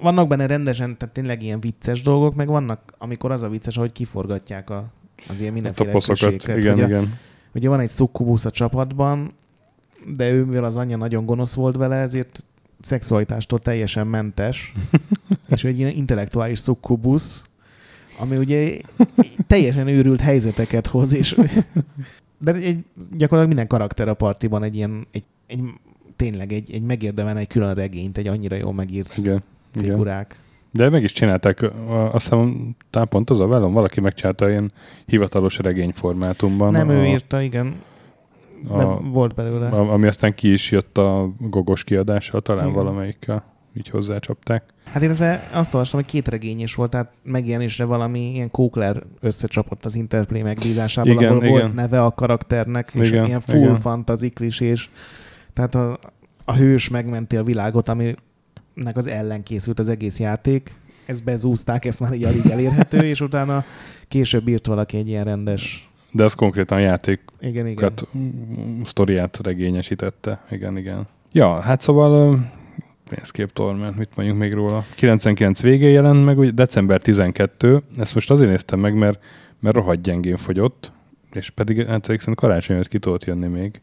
Vannak 0.00 0.28
benne 0.28 0.46
rendesen, 0.46 0.98
tehát 0.98 1.14
tényleg 1.14 1.42
ilyen 1.42 1.60
vicces 1.60 2.02
dolgok, 2.02 2.34
meg 2.34 2.48
vannak, 2.48 2.94
amikor 2.98 3.30
az 3.30 3.42
a 3.42 3.48
vicces, 3.48 3.76
hogy 3.76 3.92
kiforgatják 3.92 4.70
a, 4.70 4.84
az 5.28 5.40
ilyen 5.40 5.52
A 5.52 5.54
mindenféle 5.54 5.90
kliséket. 5.90 6.56
Igen, 6.56 6.74
ugye, 6.74 6.86
igen. 6.86 7.18
ugye 7.54 7.68
van 7.68 7.80
egy 7.80 7.88
szukkubusz 7.88 8.44
a 8.44 8.50
csapatban, 8.50 9.32
de 10.16 10.30
ő, 10.30 10.44
mivel 10.44 10.64
az 10.64 10.76
anyja 10.76 10.96
nagyon 10.96 11.26
gonosz 11.26 11.54
volt 11.54 11.76
vele, 11.76 11.96
ezért 11.96 12.44
szexualitástól 12.80 13.58
teljesen 13.58 14.06
mentes, 14.06 14.72
és 15.48 15.64
egy 15.64 15.78
ilyen 15.78 15.90
intellektuális 15.90 16.58
szukkubusz, 16.58 17.50
ami 18.18 18.36
ugye 18.36 18.78
teljesen 19.46 19.88
őrült 19.88 20.20
helyzeteket 20.20 20.86
hoz, 20.86 21.14
és 21.14 21.36
de 22.38 22.54
egy, 22.54 22.84
gyakorlatilag 22.94 23.46
minden 23.46 23.66
karakter 23.66 24.08
a 24.08 24.14
partiban 24.14 24.62
egy 24.62 24.76
ilyen, 24.76 25.06
egy, 25.10 25.24
egy 25.46 25.60
tényleg 26.16 26.52
egy, 26.52 26.72
egy 26.72 26.82
megérdemelne 26.82 27.40
egy 27.40 27.46
külön 27.46 27.74
regényt, 27.74 28.18
egy 28.18 28.26
annyira 28.26 28.56
jól 28.56 28.72
megírt 28.72 29.16
igen. 29.16 29.42
Igen. 29.74 29.90
figurák. 29.90 30.38
De 30.70 30.90
meg 30.90 31.02
is 31.02 31.12
csinálták, 31.12 31.70
azt 31.88 32.22
hiszem, 32.28 32.76
talán 32.90 33.08
pont 33.08 33.30
az 33.30 33.40
a 33.40 33.46
velem, 33.46 33.72
valaki 33.72 34.00
megcsinálta 34.00 34.48
ilyen 34.48 34.72
hivatalos 35.06 35.58
regényformátumban. 35.58 36.72
Nem 36.72 36.88
a, 36.88 36.92
ő 36.92 37.04
írta, 37.04 37.40
igen. 37.40 37.74
A- 38.68 39.00
volt 39.00 39.34
belőle. 39.34 39.68
a, 39.68 39.92
ami 39.92 40.06
aztán 40.06 40.34
ki 40.34 40.52
is 40.52 40.70
jött 40.70 40.98
a 40.98 41.30
gogos 41.38 41.84
kiadással, 41.84 42.40
talán 42.40 42.64
Igen. 42.68 42.76
valamelyikkel 42.76 43.44
így 43.76 43.88
hozzácsapták. 43.88 44.64
Hát 44.84 45.02
illetve 45.02 45.48
azt 45.52 45.74
olvastam, 45.74 46.00
hogy 46.00 46.08
két 46.08 46.28
regény 46.28 46.60
is 46.60 46.74
volt, 46.74 46.90
tehát 46.90 47.12
megjelenésre 47.22 47.84
valami 47.84 48.32
ilyen 48.32 48.50
kókler 48.50 49.02
összecsapott 49.20 49.84
az 49.84 49.94
Interplay 49.94 50.42
megbízásából, 50.42 51.12
Igen, 51.12 51.30
ahol 51.30 51.42
igen. 51.44 51.52
volt 51.52 51.74
neve 51.74 52.04
a 52.04 52.10
karakternek, 52.10 52.90
és 52.94 53.08
Igen, 53.08 53.26
ilyen 53.26 53.40
full 53.40 53.60
igen. 53.60 53.76
fantasy 53.80 54.30
klisés. 54.30 54.90
Tehát 55.52 55.74
a, 55.74 55.98
a 56.44 56.54
hős 56.54 56.88
megmenti 56.88 57.36
a 57.36 57.42
világot, 57.42 57.88
aminek 58.76 58.96
az 58.96 59.06
ellen 59.06 59.42
készült 59.42 59.78
az 59.78 59.88
egész 59.88 60.18
játék. 60.18 60.74
Ezt 61.06 61.24
bezúzták, 61.24 61.84
ez 61.84 61.98
már 61.98 62.12
így 62.12 62.24
alig 62.24 62.46
elérhető, 62.46 63.02
és 63.02 63.20
utána 63.20 63.64
később 64.08 64.48
írt 64.48 64.66
valaki 64.66 64.96
egy 64.96 65.08
ilyen 65.08 65.24
rendes... 65.24 65.90
De 66.10 66.24
az 66.24 66.34
konkrétan 66.34 66.78
a 66.78 66.80
játékokat, 66.80 67.34
Igen, 67.40 67.66
igen. 67.66 67.92
sztoriát 68.84 69.38
regényesítette. 69.42 70.44
Igen, 70.50 70.76
igen. 70.76 71.06
Ja, 71.32 71.60
hát 71.60 71.80
szóval 71.80 72.38
Planescape 73.08 73.52
Torment, 73.52 73.96
mit 73.96 74.16
mondjuk 74.16 74.38
még 74.38 74.52
róla? 74.52 74.84
99 74.94 75.60
végén 75.60 75.90
jelent 75.90 76.24
meg, 76.24 76.38
úgy 76.38 76.54
december 76.54 77.00
12. 77.00 77.82
Ezt 77.96 78.14
most 78.14 78.30
azért 78.30 78.50
néztem 78.50 78.80
meg, 78.80 78.94
mert, 78.94 79.24
mert 79.60 79.76
rohadt 79.76 80.02
gyengén 80.02 80.36
fogyott, 80.36 80.92
és 81.32 81.50
pedig 81.50 81.86
hát 81.86 82.04
szerintem 82.04 82.34
karácsony 82.34 82.76
előtt 82.76 82.88
ki 82.88 82.98
tudott 82.98 83.24
jönni 83.24 83.46
még. 83.46 83.80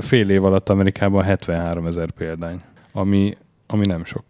Fél 0.00 0.30
év 0.30 0.44
alatt 0.44 0.68
Amerikában 0.68 1.22
73 1.22 1.86
ezer 1.86 2.10
példány, 2.10 2.60
ami, 2.92 3.36
ami 3.74 3.86
nem 3.86 4.04
sok. 4.04 4.24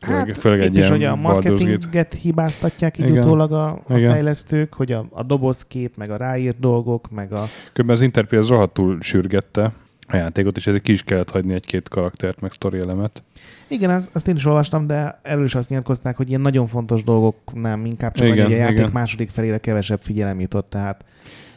Főleg, 0.00 0.26
Hát, 0.26 0.38
főleg 0.38 0.60
egy 0.60 0.76
is, 0.76 0.88
hogy 0.88 1.04
a 1.04 1.16
marketinget 1.16 2.14
hibáztatják 2.14 2.98
így 2.98 3.08
Igen. 3.08 3.18
utólag 3.18 3.52
a, 3.52 3.68
a 3.68 3.96
Igen. 3.96 4.10
fejlesztők, 4.10 4.74
hogy 4.74 4.92
a, 4.92 5.06
a 5.10 5.22
dobozkép, 5.22 5.96
meg 5.96 6.10
a 6.10 6.16
ráírt 6.16 6.58
dolgok, 6.58 7.10
meg 7.10 7.32
a... 7.32 7.44
Közben 7.72 7.94
az 7.94 8.00
Interplay 8.02 8.40
az 8.40 8.48
rohadtul 8.48 8.98
sürgette 9.00 9.72
a 10.08 10.16
játékot, 10.16 10.56
és 10.56 10.66
ezért 10.66 10.82
ki 10.82 10.92
is 10.92 11.02
kellett 11.02 11.30
hagyni 11.30 11.54
egy-két 11.54 11.88
karaktert, 11.88 12.40
meg 12.40 12.52
sztori 12.52 12.78
elemet. 12.78 13.22
Igen, 13.68 13.90
azt, 13.90 14.10
azt 14.12 14.28
én 14.28 14.34
is 14.34 14.46
olvastam, 14.46 14.86
de 14.86 15.20
erről 15.22 15.44
is 15.44 15.54
azt 15.54 15.68
nyilatkozták, 15.68 16.16
hogy 16.16 16.28
ilyen 16.28 16.40
nagyon 16.40 16.66
fontos 16.66 17.02
dolgok 17.02 17.36
nem, 17.54 17.84
inkább 17.84 18.14
csak 18.14 18.26
Igen, 18.26 18.44
hogy 18.44 18.54
a 18.54 18.56
játék 18.56 18.78
igen. 18.78 18.90
második 18.92 19.30
felére 19.30 19.58
kevesebb 19.58 20.02
figyelem 20.02 20.40
jutott, 20.40 20.70
tehát 20.70 21.04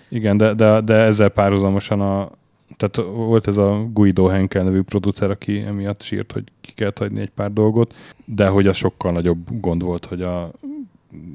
Igen, 0.10 0.38
de, 0.38 0.54
de, 0.54 0.82
de 0.82 0.93
ezzel 0.93 1.30
párhuzamosan 1.30 2.02
a, 2.02 2.32
tehát 2.77 3.10
volt 3.12 3.47
ez 3.47 3.58
a 3.58 3.88
Guido 3.93 4.25
Henkel 4.25 4.63
nevű 4.63 4.82
producer, 4.82 5.29
aki 5.29 5.60
emiatt 5.60 6.01
sírt, 6.01 6.32
hogy 6.32 6.43
ki 6.62 6.71
kellett 6.75 6.97
hagyni 6.97 7.21
egy 7.21 7.29
pár 7.29 7.53
dolgot, 7.53 7.95
de 8.25 8.47
hogy 8.47 8.67
az 8.67 8.75
sokkal 8.75 9.12
nagyobb 9.12 9.60
gond 9.60 9.84
volt, 9.84 10.05
hogy 10.05 10.21
a 10.21 10.51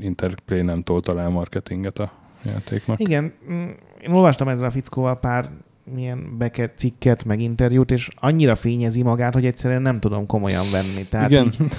Interplay 0.01 0.63
nem 0.63 0.83
tolta 0.83 1.15
le 1.15 1.25
a 1.25 1.31
marketinget 1.31 1.99
a 1.99 2.13
játéknak. 2.45 3.01
igen, 3.01 3.33
mm, 3.51 3.69
én 4.03 4.11
olvastam 4.11 4.49
ezzel 4.49 4.67
a 4.67 4.71
fickóval 4.71 5.19
pár 5.19 5.51
milyen 5.95 6.39
beket, 6.39 6.79
cikket, 6.79 7.25
meg 7.25 7.41
interjút, 7.41 7.91
és 7.91 8.09
annyira 8.17 8.55
fényezi 8.55 9.03
magát, 9.03 9.35
hogy 9.35 9.47
egyszerűen 9.47 9.83
nem 9.83 10.01
tudom 10.01 10.27
komolyan 10.27 10.65
venni. 10.73 11.09
Tehát 11.11 11.31
Igen. 11.31 11.45
Így, 11.47 11.71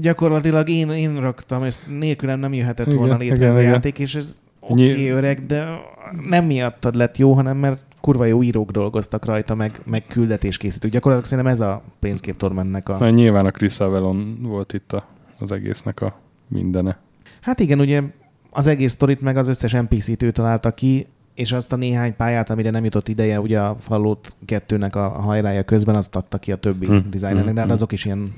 Gyakorlatilag 0.00 0.68
én, 0.68 0.90
én 0.90 1.20
raktam, 1.20 1.62
ezt 1.62 1.98
nélkülem 1.98 2.38
nem 2.38 2.52
jöhetett 2.52 2.86
Igen, 2.86 2.98
volna 2.98 3.16
létre 3.16 3.36
igen, 3.36 3.48
ez 3.48 3.56
a 3.56 3.60
igen. 3.60 3.72
játék, 3.72 3.98
és 3.98 4.14
ez 4.14 4.40
oké 4.60 4.90
okay, 4.90 5.08
öreg, 5.08 5.46
de 5.46 5.80
nem 6.28 6.44
miattad 6.44 6.94
lett 6.94 7.18
jó, 7.18 7.32
hanem 7.32 7.56
mert 7.56 7.82
kurva 8.04 8.24
jó 8.24 8.42
írók 8.42 8.70
dolgoztak 8.70 9.24
rajta, 9.24 9.54
meg, 9.54 9.80
meg 9.84 10.04
küldetéskészítők. 10.06 10.90
Gyakorlatilag 10.90 11.30
szerintem 11.30 11.52
ez 11.52 11.60
a 11.60 11.82
Planescape 11.98 12.36
Tormentnek 12.36 12.88
a... 12.88 12.98
Na, 12.98 13.10
nyilván 13.10 13.46
a 13.46 13.50
Chris 13.50 13.80
Avalon 13.80 14.38
volt 14.42 14.72
itt 14.72 14.92
a, 14.92 15.06
az 15.38 15.52
egésznek 15.52 16.00
a 16.00 16.20
mindene. 16.48 16.98
Hát 17.40 17.60
igen, 17.60 17.80
ugye 17.80 18.02
az 18.50 18.66
egész 18.66 18.92
sztorit 18.92 19.20
meg 19.20 19.36
az 19.36 19.48
összes 19.48 19.72
NPC-t 19.72 20.22
ő 20.22 20.30
találta 20.30 20.70
ki, 20.70 21.06
és 21.34 21.52
azt 21.52 21.72
a 21.72 21.76
néhány 21.76 22.16
pályát, 22.16 22.50
amire 22.50 22.70
nem 22.70 22.84
jutott 22.84 23.08
ideje, 23.08 23.40
ugye 23.40 23.60
a 23.60 23.76
Fallout 23.78 24.36
2-nek 24.46 24.92
a 24.92 25.08
hajrája 25.08 25.62
közben, 25.62 25.94
azt 25.94 26.16
adta 26.16 26.38
ki 26.38 26.52
a 26.52 26.56
többi 26.56 26.86
Hm, 26.86 26.92
hmm. 26.92 27.10
designernek, 27.10 27.54
de 27.54 27.60
hát 27.60 27.68
hm. 27.68 27.74
azok 27.74 27.92
is 27.92 28.04
ilyen 28.04 28.32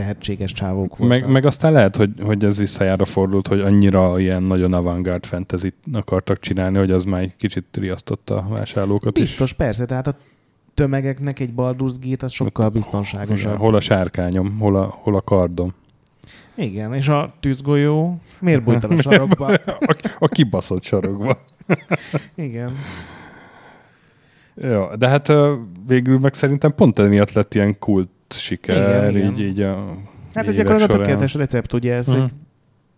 tehetséges 0.00 0.52
csávók 0.52 0.96
voltak. 0.96 1.20
Meg, 1.20 1.30
meg 1.30 1.46
aztán 1.46 1.72
lehet, 1.72 1.96
hogy, 1.96 2.10
hogy 2.22 2.44
ez 2.44 2.58
visszajára 2.58 3.04
fordult, 3.04 3.48
hogy 3.48 3.60
annyira 3.60 4.18
ilyen 4.18 4.42
nagyon 4.42 4.72
avantgárd 4.72 5.26
fantasy 5.26 5.72
akartak 5.92 6.38
csinálni, 6.38 6.78
hogy 6.78 6.90
az 6.90 7.04
már 7.04 7.20
egy 7.20 7.36
kicsit 7.36 7.64
riasztotta 7.72 8.36
a 8.36 8.46
vásárlókat 8.48 9.16
is. 9.16 9.22
Biztos, 9.22 9.52
persze, 9.52 9.86
tehát 9.86 10.06
a 10.06 10.14
tömegeknek 10.74 11.38
egy 11.38 11.50
Baldur's 11.56 11.94
Gate 12.02 12.24
az 12.24 12.32
sokkal 12.32 12.66
Ott- 12.66 12.72
biztonságosabb. 12.72 13.48
Igen, 13.50 13.56
hol 13.56 13.74
a 13.74 13.80
sárkányom, 13.80 14.58
hol 14.58 14.76
a, 14.76 14.98
hol 15.02 15.14
a 15.16 15.20
kardom. 15.20 15.74
Igen, 16.54 16.94
és 16.94 17.08
a 17.08 17.34
tűzgolyó 17.40 18.20
miért 18.40 18.62
bújtál 18.64 18.90
a 18.90 19.02
sarokba? 19.10 19.46
A, 19.46 19.96
a 20.18 20.28
kibaszott 20.28 20.82
sarokba. 20.82 21.38
Igen. 22.34 22.72
Ja, 24.54 24.96
de 24.96 25.08
hát 25.08 25.32
végül 25.86 26.18
meg 26.18 26.34
szerintem 26.34 26.74
pont 26.74 26.98
emiatt 26.98 27.32
lett 27.32 27.54
ilyen 27.54 27.78
kult 27.78 28.08
siker, 28.32 29.14
Igen, 29.14 29.16
így, 29.32 29.38
igen. 29.38 29.48
így 29.48 29.60
a 29.60 29.86
Hát 30.34 30.48
ez 30.48 30.56
gyakorlatilag 30.56 30.90
a 31.00 31.02
tökéletes 31.02 31.34
recept, 31.34 31.72
ugye 31.72 31.94
ez, 31.94 32.08
Mhm. 32.08 32.20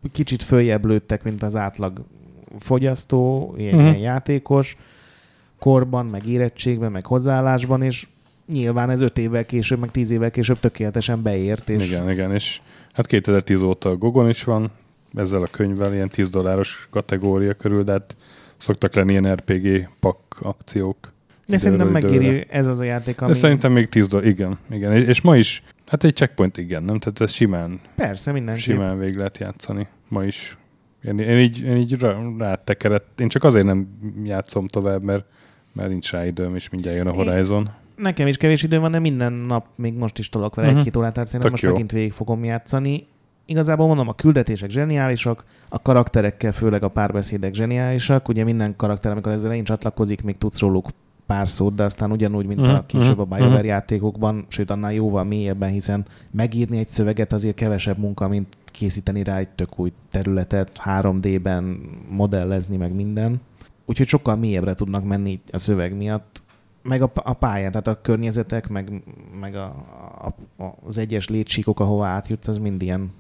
hogy 0.01 0.11
kicsit 0.13 0.43
följebb 0.43 0.85
lőttek, 0.85 1.23
mint 1.23 1.43
az 1.43 1.57
átlag 1.57 2.05
fogyasztó, 2.59 3.55
ilyen, 3.59 3.75
Mhm. 3.77 3.85
ilyen 3.87 3.97
játékos, 3.99 4.77
korban, 5.59 6.07
meg 6.07 6.27
érettségben, 6.27 6.93
meg 6.93 7.07
hozzáállásban, 7.07 7.83
és 7.83 8.07
nyilván 8.47 8.91
ez 8.91 9.01
öt 9.01 9.19
évvel 9.19 9.47
később, 9.47 9.79
meg 9.79 9.91
tíz 9.91 10.11
évvel 10.11 10.31
később 10.31 10.61
tökéletesen 10.61 11.23
beért, 11.23 11.69
és 11.71 11.87
Igen, 11.87 12.11
igen, 12.11 12.33
és 12.33 12.61
hát 12.93 13.07
2010 13.07 13.63
óta 13.63 13.89
a 13.91 13.97
Gogon 13.97 14.29
is 14.29 14.45
van, 14.45 14.71
ezzel 15.15 15.43
a 15.43 15.47
könyvvel 15.51 15.95
ilyen 15.95 16.09
10 16.09 16.31
dolláros 16.31 16.89
kategória 16.91 17.55
körül, 17.55 17.85
de 17.85 17.93
hát 17.93 18.17
szoktak 18.57 18.95
lenni 18.95 19.11
ilyen 19.13 19.35
RPG 19.35 19.89
pak 20.01 20.17
akciók. 20.41 21.12
De 21.53 21.59
szerintem 21.59 21.89
megéri 21.89 22.47
ez 22.51 22.67
az 22.67 22.79
a 22.79 22.85
játék, 22.85 23.21
ami... 23.21 23.33
De 23.33 23.37
szerintem 23.39 23.73
még 23.73 23.89
10 23.89 24.09
dollár, 24.09 24.27
igen, 24.27 24.59
igen. 24.71 24.93
És, 24.93 25.21
ma 25.21 25.37
is, 25.37 25.63
hát 25.87 26.05
egy 26.05 26.15
checkpoint 26.17 26.57
igen, 26.59 26.83
nem? 26.83 26.99
Tehát 26.99 27.21
ez 27.21 27.33
simán, 27.33 27.81
Persze, 27.97 28.33
mindenki. 28.33 28.61
simán 28.61 28.99
végig 28.99 29.17
lehet 29.17 29.39
játszani. 29.39 29.87
Ma 30.09 30.25
is. 30.25 30.57
Én, 31.05 31.19
én 31.19 31.39
így, 31.39 31.63
én 31.63 31.77
így 31.77 31.95
rá, 32.01 32.17
rátekerett. 32.39 33.21
Én 33.21 33.29
csak 33.29 33.45
azért 33.45 33.65
nem 33.67 33.89
játszom 34.25 34.67
tovább, 34.69 35.03
mert, 35.03 35.25
mert 35.73 35.89
nincs 35.89 36.11
rá 36.11 36.27
időm, 36.27 36.55
és 36.55 36.69
mindjárt 36.71 36.97
jön 36.97 37.07
a 37.07 37.11
Én- 37.11 37.17
Horizon. 37.17 37.71
Nekem 37.97 38.27
is 38.27 38.37
kevés 38.37 38.63
időm 38.63 38.81
van, 38.81 38.91
de 38.91 38.99
minden 38.99 39.33
nap 39.33 39.67
még 39.77 39.95
most 39.95 40.19
is 40.19 40.29
tolok 40.29 40.55
vele 40.55 40.69
Mhm. 40.69 40.77
egy-két 40.79 40.97
órát, 40.97 41.13
tehát 41.13 41.29
szerintem 41.29 41.51
Tök 41.51 41.61
most 41.61 41.63
jó. 41.63 41.71
megint 41.71 41.93
végig 41.93 42.13
fogom 42.13 42.45
játszani. 42.45 43.07
Igazából 43.47 43.87
mondom, 43.87 44.09
a 44.09 44.13
küldetések 44.15 44.71
zseniálisak, 44.71 45.45
a 45.69 45.83
karakterekkel, 45.83 46.53
főleg 46.53 46.83
a 46.83 46.89
párbeszédek 46.89 47.55
zseniálisak. 47.55 48.29
Ugye 48.29 48.45
minden 48.45 48.77
karakter, 48.77 49.13
amikor 49.13 49.33
ezzel 49.33 49.45
elején 49.45 49.65
csatlakozik, 49.65 50.23
még 50.23 50.37
tudsz 50.39 50.61
róluk 50.61 50.89
pár 51.33 51.49
szót, 51.49 51.75
de 51.75 51.83
aztán 51.83 52.13
ugyanúgy, 52.13 52.47
mint 52.47 52.61
Mhm, 52.61 52.71
a 52.71 52.83
később 52.83 53.19
a 53.19 53.25
mhm, 53.25 53.35
BioWare 53.35 53.59
mhm. 53.59 53.67
játékokban, 53.67 54.45
sőt 54.49 54.71
annál 54.71 54.93
jóval 54.93 55.25
mélyebben, 55.25 55.71
hiszen 55.71 56.05
megírni 56.31 56.79
egy 56.79 56.89
szöveget 56.89 57.33
azért 57.33 57.55
kevesebb 57.55 57.99
munka, 57.99 58.29
mint 58.29 58.57
készíteni 58.65 59.23
rá 59.23 59.39
egy 59.39 59.49
tök 59.49 59.79
új 59.79 59.93
területet, 60.11 60.81
3D-ben 60.85 61.81
modellezni, 62.09 62.77
meg 62.77 62.95
minden. 62.95 63.41
Úgyhogy 63.85 64.07
sokkal 64.07 64.37
mélyebbre 64.37 64.75
tudnak 64.75 65.05
menni 65.05 65.41
a 65.53 65.59
szöveg 65.59 65.97
miatt, 65.97 66.43
meg 66.83 67.03
a, 67.03 67.11
a 67.15 67.33
pályán, 67.33 67.71
tehát 67.71 67.87
a 67.87 68.01
környezetek, 68.01 68.69
meg, 68.69 69.03
meg 69.41 69.55
a, 69.55 69.65
a, 70.21 70.63
a, 70.63 70.75
az 70.87 70.99
egyes 70.99 71.29
létsíkok, 71.29 71.81
ahova 71.81 72.07
átjutsz, 72.07 72.49
az 72.49 72.59
mind 72.59 72.83
ilyen 72.83 73.13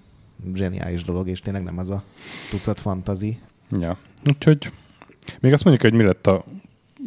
zseniális 0.55 1.03
dolog, 1.03 1.29
és 1.29 1.41
tényleg 1.41 1.63
nem 1.63 1.79
az 1.79 1.91
a 1.91 2.03
tucat 2.51 2.81
fantazi. 2.81 3.39
Ja. 3.71 3.97
Úgyhogy 4.27 4.73
még 5.41 5.53
azt 5.53 5.65
mondjuk, 5.65 5.91
hogy 5.91 6.01
mi 6.01 6.07
lett 6.07 6.27
a, 6.27 6.45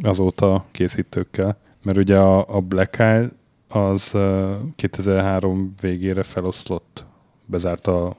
azóta 0.01 0.65
készítőkkel, 0.71 1.57
mert 1.83 1.97
ugye 1.97 2.17
a, 2.17 2.55
a 2.55 2.59
Black 2.59 2.93
Isle 2.93 3.29
az 3.67 4.11
uh, 4.13 4.51
2003 4.75 5.73
végére 5.81 6.23
feloszlott, 6.23 7.05
bezárta 7.45 8.15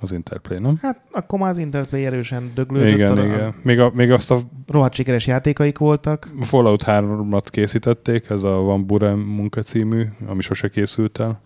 az 0.00 0.12
Interplay, 0.12 0.58
nem? 0.58 0.78
Hát 0.82 1.00
akkor 1.10 1.38
már 1.38 1.50
az 1.50 1.58
Interplay 1.58 2.04
erősen 2.04 2.50
döglődött. 2.54 2.92
Igen, 2.92 3.18
a, 3.18 3.24
igen. 3.24 3.54
Még, 3.62 3.80
a, 3.80 3.90
még 3.94 4.10
azt 4.10 4.30
a 4.30 4.38
Rohadt 4.66 4.94
sikeres 4.94 5.26
játékaik 5.26 5.78
voltak. 5.78 6.28
Fallout 6.40 6.82
3-at 6.86 7.46
készítették, 7.50 8.30
ez 8.30 8.42
a 8.42 8.50
Van 8.50 8.86
Buren 8.86 9.18
munkacímű, 9.18 10.04
ami 10.26 10.42
sose 10.42 10.68
készült 10.68 11.18
el. 11.18 11.40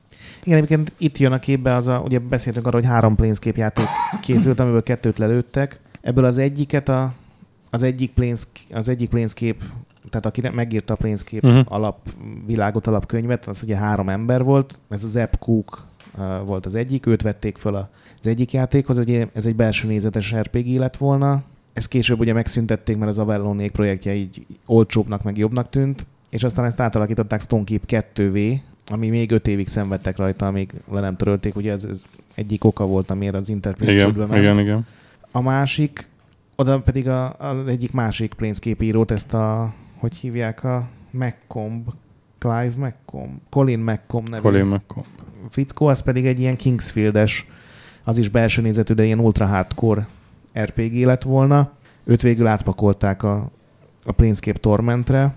Igen, 0.44 0.56
egyébként 0.56 0.94
itt 0.98 1.18
jön 1.18 1.32
a 1.32 1.38
képbe 1.38 1.74
az 1.74 1.86
a, 1.86 2.02
ugye 2.04 2.18
beszéltünk 2.18 2.66
arról, 2.66 2.80
hogy 2.80 2.90
három 2.90 3.14
Planescape 3.14 3.58
játék 3.58 3.86
készült, 4.20 4.60
amiből 4.60 4.82
kettőt 4.82 5.18
lelőttek. 5.18 5.80
Ebből 6.00 6.24
az 6.24 6.38
egyiket 6.38 6.88
a, 6.88 7.12
az 7.74 7.82
egyik 7.82 8.10
Planescape, 8.10 8.76
az 8.78 8.88
egyik 8.88 9.08
Planescape 9.08 9.64
tehát 10.10 10.26
aki 10.26 10.48
megírta 10.54 10.92
a 10.92 10.96
Planescape 10.96 11.48
Mhm. 11.48 11.56
uh-huh. 11.56 11.74
alap, 11.74 11.98
világot 12.46 12.86
alapkönyvet, 12.86 13.46
az 13.46 13.62
ugye 13.62 13.76
három 13.76 14.08
ember 14.08 14.42
volt, 14.42 14.80
ez 14.88 15.04
az 15.04 15.10
Zeb 15.10 15.38
Cook 15.38 15.86
uh, 16.18 16.46
volt 16.46 16.66
az 16.66 16.74
egyik, 16.74 17.06
őt 17.06 17.22
vették 17.22 17.56
föl 17.56 17.74
az 18.20 18.26
egyik 18.26 18.52
játékhoz, 18.52 18.98
ugye 18.98 19.26
ez 19.32 19.46
egy 19.46 19.56
belső 19.56 19.88
nézetes 19.88 20.34
RPG 20.34 20.66
lett 20.78 20.96
volna, 20.96 21.42
ezt 21.72 21.88
később 21.88 22.20
ugye 22.20 22.32
megszüntették, 22.32 22.96
mert 22.96 23.10
az 23.10 23.18
Avallonék 23.18 23.70
projektje 23.70 24.14
így 24.14 24.46
olcsóbbnak, 24.66 25.22
meg 25.22 25.36
jobbnak 25.38 25.68
tűnt, 25.70 26.06
és 26.30 26.42
aztán 26.44 26.64
ezt 26.64 26.80
átalakították 26.80 27.40
Stonekeep 27.40 27.82
2V, 27.86 28.56
ami 28.86 29.08
még 29.08 29.30
öt 29.30 29.46
évig 29.48 29.68
szenvedtek 29.68 30.16
rajta, 30.16 30.46
amíg 30.46 30.70
le 30.92 31.00
nem 31.00 31.16
törölték, 31.16 31.56
ugye 31.56 31.72
ez, 31.72 31.84
ez 31.84 32.04
egyik 32.34 32.64
oka 32.64 32.86
volt, 32.86 33.10
amiért 33.10 33.34
az 33.34 33.48
Interplay 33.48 33.92
Igen, 33.92 34.14
ment. 34.16 34.34
igen, 34.34 34.58
igen. 34.58 34.86
A 35.30 35.40
másik, 35.40 36.06
oda 36.56 36.80
pedig 36.80 37.08
a, 37.08 37.36
az 37.38 37.66
egyik 37.66 37.92
másik 37.92 38.34
Planescape 38.34 38.84
írót, 38.84 39.10
ezt 39.10 39.34
a, 39.34 39.74
hogy 39.98 40.16
hívják 40.16 40.64
a 40.64 40.88
McComb, 41.10 41.88
Clive 42.38 42.72
McComb, 42.76 43.40
Colin 43.50 43.78
McComb 43.78 44.28
nevű 44.28 44.42
Colin 44.42 44.64
McComb. 44.64 45.06
fickó, 45.48 45.86
az 45.86 46.02
pedig 46.02 46.26
egy 46.26 46.40
ilyen 46.40 46.56
Kingsfieldes, 46.56 47.46
az 48.04 48.18
is 48.18 48.28
belső 48.28 48.62
nézetű, 48.62 48.94
de 48.94 49.04
ilyen 49.04 49.18
ultra 49.18 49.46
hardcore 49.46 50.06
RPG 50.58 51.04
lett 51.04 51.22
volna. 51.22 51.72
Őt 52.04 52.22
végül 52.22 52.46
átpakolták 52.46 53.22
a, 53.22 53.50
a 54.04 54.12
Planescape 54.12 54.58
Tormentre, 54.58 55.34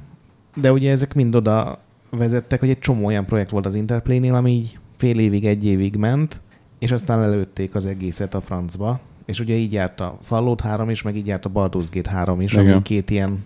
de 0.55 0.71
ugye 0.71 0.91
ezek 0.91 1.13
mind 1.13 1.35
oda 1.35 1.79
vezettek, 2.09 2.59
hogy 2.59 2.69
egy 2.69 2.79
csomó 2.79 3.05
olyan 3.05 3.25
projekt 3.25 3.49
volt 3.49 3.65
az 3.65 3.75
Interplay-nél, 3.75 4.33
ami 4.33 4.51
így 4.51 4.79
fél 4.97 5.19
évig, 5.19 5.45
egy 5.45 5.65
évig 5.65 5.95
ment, 5.95 6.41
és 6.79 6.91
aztán 6.91 7.19
lelőtték 7.19 7.75
az 7.75 7.85
egészet 7.85 8.33
a 8.33 8.41
francba. 8.41 8.99
És 9.27 9.39
ugye 9.39 9.53
így 9.55 9.73
járt 9.73 9.99
a 9.99 10.17
Fallout 10.21 10.61
3 10.61 10.89
is, 10.89 11.01
meg 11.01 11.15
így 11.15 11.27
járt 11.27 11.45
a 11.45 11.49
Baldur's 11.51 11.87
Gate 11.91 12.09
3 12.09 12.41
is, 12.41 12.53
Igen. 12.53 12.71
ami 12.71 12.81
két 12.81 13.09
ilyen, 13.09 13.45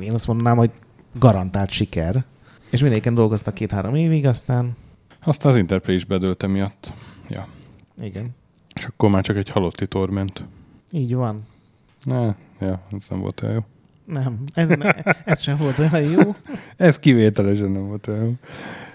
én 0.00 0.12
azt 0.12 0.26
mondanám, 0.26 0.56
hogy 0.56 0.70
garantált 1.18 1.70
siker. 1.70 2.24
És 2.70 2.80
mindegyiken 2.80 3.14
dolgoztak 3.14 3.54
két-három 3.54 3.94
évig, 3.94 4.26
aztán 4.26 4.76
Aztán 5.24 5.52
az 5.52 5.58
Interplay 5.58 5.94
is 5.96 6.04
bedőlt 6.04 6.42
emiatt. 6.42 6.92
Ja. 7.28 7.46
igen, 8.02 8.28
És 8.74 8.84
akkor 8.84 9.10
már 9.10 9.22
csak 9.22 9.36
egy 9.36 9.48
halotti 9.50 9.86
torment. 9.86 10.44
így 10.92 11.14
van. 11.14 11.38
Ne, 12.04 12.34
ja, 12.60 12.80
ez 12.92 13.02
nem 13.10 13.20
volt 13.20 13.42
olyan 13.42 13.54
jó. 13.54 13.60
Nem, 14.04 14.38
ez, 14.54 14.68
ne, 14.68 14.92
ez 15.24 15.40
sem 15.40 15.56
volt 15.56 15.78
olyan 15.78 16.00
jó. 16.02 16.34
Ez 16.76 16.98
kivételesen 16.98 17.70
nem 17.70 17.86
volt 17.86 18.06
olyan 18.06 18.24
jó. 18.24 18.32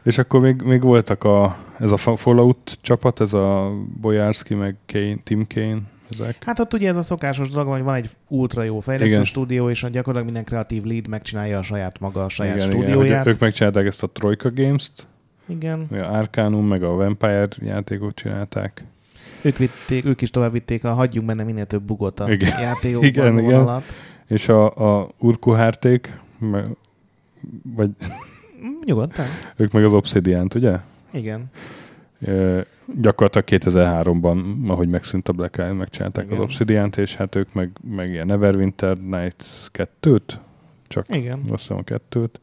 És 0.04 0.18
akkor 0.18 0.40
még, 0.40 0.62
még 0.62 0.82
voltak 0.82 1.24
a, 1.24 1.58
ez 1.80 1.92
a 1.92 1.98
Fallout 1.98 2.78
csapat, 2.82 3.20
ez 3.22 3.34
a 3.34 3.72
Bojarski, 4.02 4.54
meg 4.54 4.76
Kane, 4.86 5.16
Tim 5.24 5.48
Kane, 5.54 5.82
ezek. 6.12 6.44
Hát 6.44 6.60
ott 6.60 6.74
ugye 6.74 6.90
ez 6.90 6.96
a 6.96 7.02
szokásos 7.02 7.50
dolog, 7.50 7.68
hogy 7.68 7.82
van 7.82 7.96
egy 7.96 8.10
ultra 8.28 8.64
jó 8.64 8.80
fejlesztő 8.80 9.12
Igen. 9.12 9.24
stúdió, 9.24 9.70
és 9.70 9.80
gyakorlatilag 9.80 10.24
minden 10.24 10.44
kreatív 10.44 10.84
lead 10.84 11.08
megcsinálja 11.08 11.58
a 11.58 11.62
saját 11.62 12.00
maga 12.00 12.24
a 12.24 12.30
saját 12.30 12.56
igen, 12.56 12.70
igen, 12.70 12.82
stúdióját. 12.82 13.24
hogy 13.24 13.34
ők 13.34 13.40
megcsinálták 13.40 13.86
ezt 13.86 14.04
a 14.04 14.08
Troika 14.08 14.52
Games-t, 14.54 15.08
igen. 15.48 15.88
a 15.92 15.96
Arcanum, 15.96 16.68
meg 16.68 16.84
a 16.84 16.90
Vampire 16.90 17.48
játékot 17.60 18.16
csinálták. 18.16 18.84
Ők, 19.42 19.58
vitték, 19.58 20.06
ők 20.06 20.22
is 20.22 20.30
tovább 20.30 20.52
vitték 20.52 20.84
a 20.84 20.94
hagyjunk 20.94 21.28
benne 21.28 21.44
minél 21.44 21.66
több 21.66 21.84
bugot 21.84 22.20
a 22.20 22.32
Igen. 22.32 22.60
játékokban 22.62 23.08
Igen, 23.08 23.40
igen. 23.40 23.84
És 24.28 24.50
a, 24.50 25.00
a 25.00 25.10
Urkuhárték, 25.18 26.20
vagy 27.76 27.90
Nyugodtan. 28.86 29.26
ők 29.56 29.72
meg 29.72 29.84
az 29.84 29.94
Obsidian-t, 29.94 30.54
ugye? 30.54 30.78
Igen. 31.12 31.46
Gyakorlatilag 33.02 33.64
2003-ban, 33.64 34.68
ahogy 34.68 34.88
megszűnt 34.88 35.30
a 35.30 35.34
Black 35.34 35.58
Isle, 35.58 35.72
megcsinálták 35.72 36.26
Igen. 36.26 36.38
az 36.38 36.44
Obsidian-t, 36.44 36.98
és 36.98 37.16
hát 37.16 37.36
ők 37.36 37.54
meg, 37.54 37.72
meg 37.96 38.10
ilyen 38.10 38.28
Neverwinter 38.28 38.98
Nights 38.98 39.46
2-t, 39.74 40.34
csak 40.88 41.06
Igen. 41.16 41.40
azt 41.50 41.62
hiszem 41.62 41.78
a 41.78 41.84
kettőt. 41.84 42.40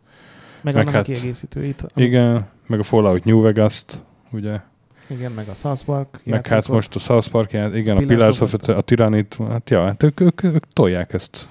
Meg, 0.60 0.74
Meg 0.74 0.82
annak 0.82 0.94
hát- 0.94 1.08
a 1.08 1.12
kiegészítőit. 1.12 1.86
Igen, 1.94 2.46
meg 2.66 2.78
a 2.78 2.82
Fallout 2.82 3.24
New 3.24 3.40
Vegas-t, 3.40 4.02
ugye? 4.30 4.60
Igen, 5.06 5.32
meg 5.32 5.48
a 5.48 5.54
South 5.54 5.84
Park 5.84 6.20
meg 6.24 6.46
hát 6.46 6.68
most 6.68 6.94
a 6.94 6.98
South 6.98 7.28
Park, 7.28 7.52
ját- 7.52 7.74
igen, 7.74 7.96
a 7.96 8.00
Pillars 8.00 8.40
of 8.40 8.54
a 8.68 8.82
Tyrannit, 8.82 9.36
hát 9.48 9.70
ja, 9.70 9.84
hát 9.84 10.02
ők, 10.02 10.20
ők, 10.20 10.42
ők 10.44 10.64
tolják 10.72 11.12
ezt. 11.12 11.48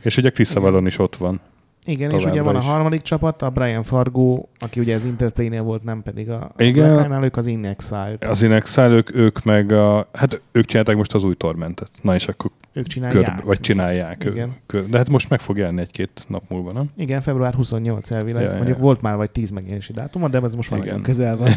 És 0.00 0.16
ugye 0.16 0.30
Chris 0.30 0.52
is 0.84 0.98
ott 0.98 1.16
van. 1.16 1.40
Igen, 1.86 2.10
és 2.10 2.24
ugye 2.24 2.42
van 2.42 2.56
a 2.56 2.58
is. 2.58 2.64
harmadik 2.64 3.02
csapat, 3.02 3.42
a 3.42 3.50
Brian 3.50 3.82
Fargo, 3.82 4.44
aki 4.58 4.80
ugye 4.80 4.94
az 4.94 5.04
Interplay-nél 5.04 5.62
volt, 5.62 5.84
nem 5.84 6.02
pedig 6.02 6.30
a 6.30 6.52
Igen. 6.56 7.08
Black 7.08 7.22
ők 7.24 7.36
az 7.36 7.46
In 7.46 7.64
Exile. 7.64 8.16
Az 8.20 8.42
Inexile, 8.42 8.88
ők, 8.88 9.14
ők 9.14 9.42
meg 9.42 9.72
a, 9.72 10.08
hát 10.12 10.40
ők 10.52 10.64
csinálták 10.64 10.96
most 10.96 11.14
az 11.14 11.24
új 11.24 11.34
tormentet. 11.34 11.90
Na 12.02 12.14
és 12.14 12.28
akkor 12.28 12.50
Ők 12.72 12.86
csinálják. 12.86 13.24
körbe, 13.24 13.42
vagy 13.44 13.60
csinálják. 13.60 14.24
Igen. 14.24 14.54
Kör, 14.66 14.88
de 14.88 14.96
hát 14.96 15.08
most 15.08 15.30
meg 15.30 15.40
fog 15.40 15.56
jelenni 15.56 15.80
egy-két 15.80 16.24
nap 16.28 16.42
múlva, 16.48 16.72
nem? 16.72 16.90
Igen, 16.96 17.20
február 17.20 17.54
28 17.54 18.10
elvileg. 18.10 18.42
Ja, 18.42 18.48
Ja, 18.48 18.50
ja. 18.50 18.56
Mondjuk 18.56 18.78
volt 18.78 19.00
már 19.00 19.16
vagy 19.16 19.30
10 19.30 19.50
megjelenési 19.50 19.92
dátuma, 19.92 20.28
de 20.28 20.40
ez 20.42 20.54
most 20.54 20.70
már 20.70 20.80
Igen. 20.80 20.90
nagyon 20.94 21.06
közel 21.08 21.36
van. 21.36 21.48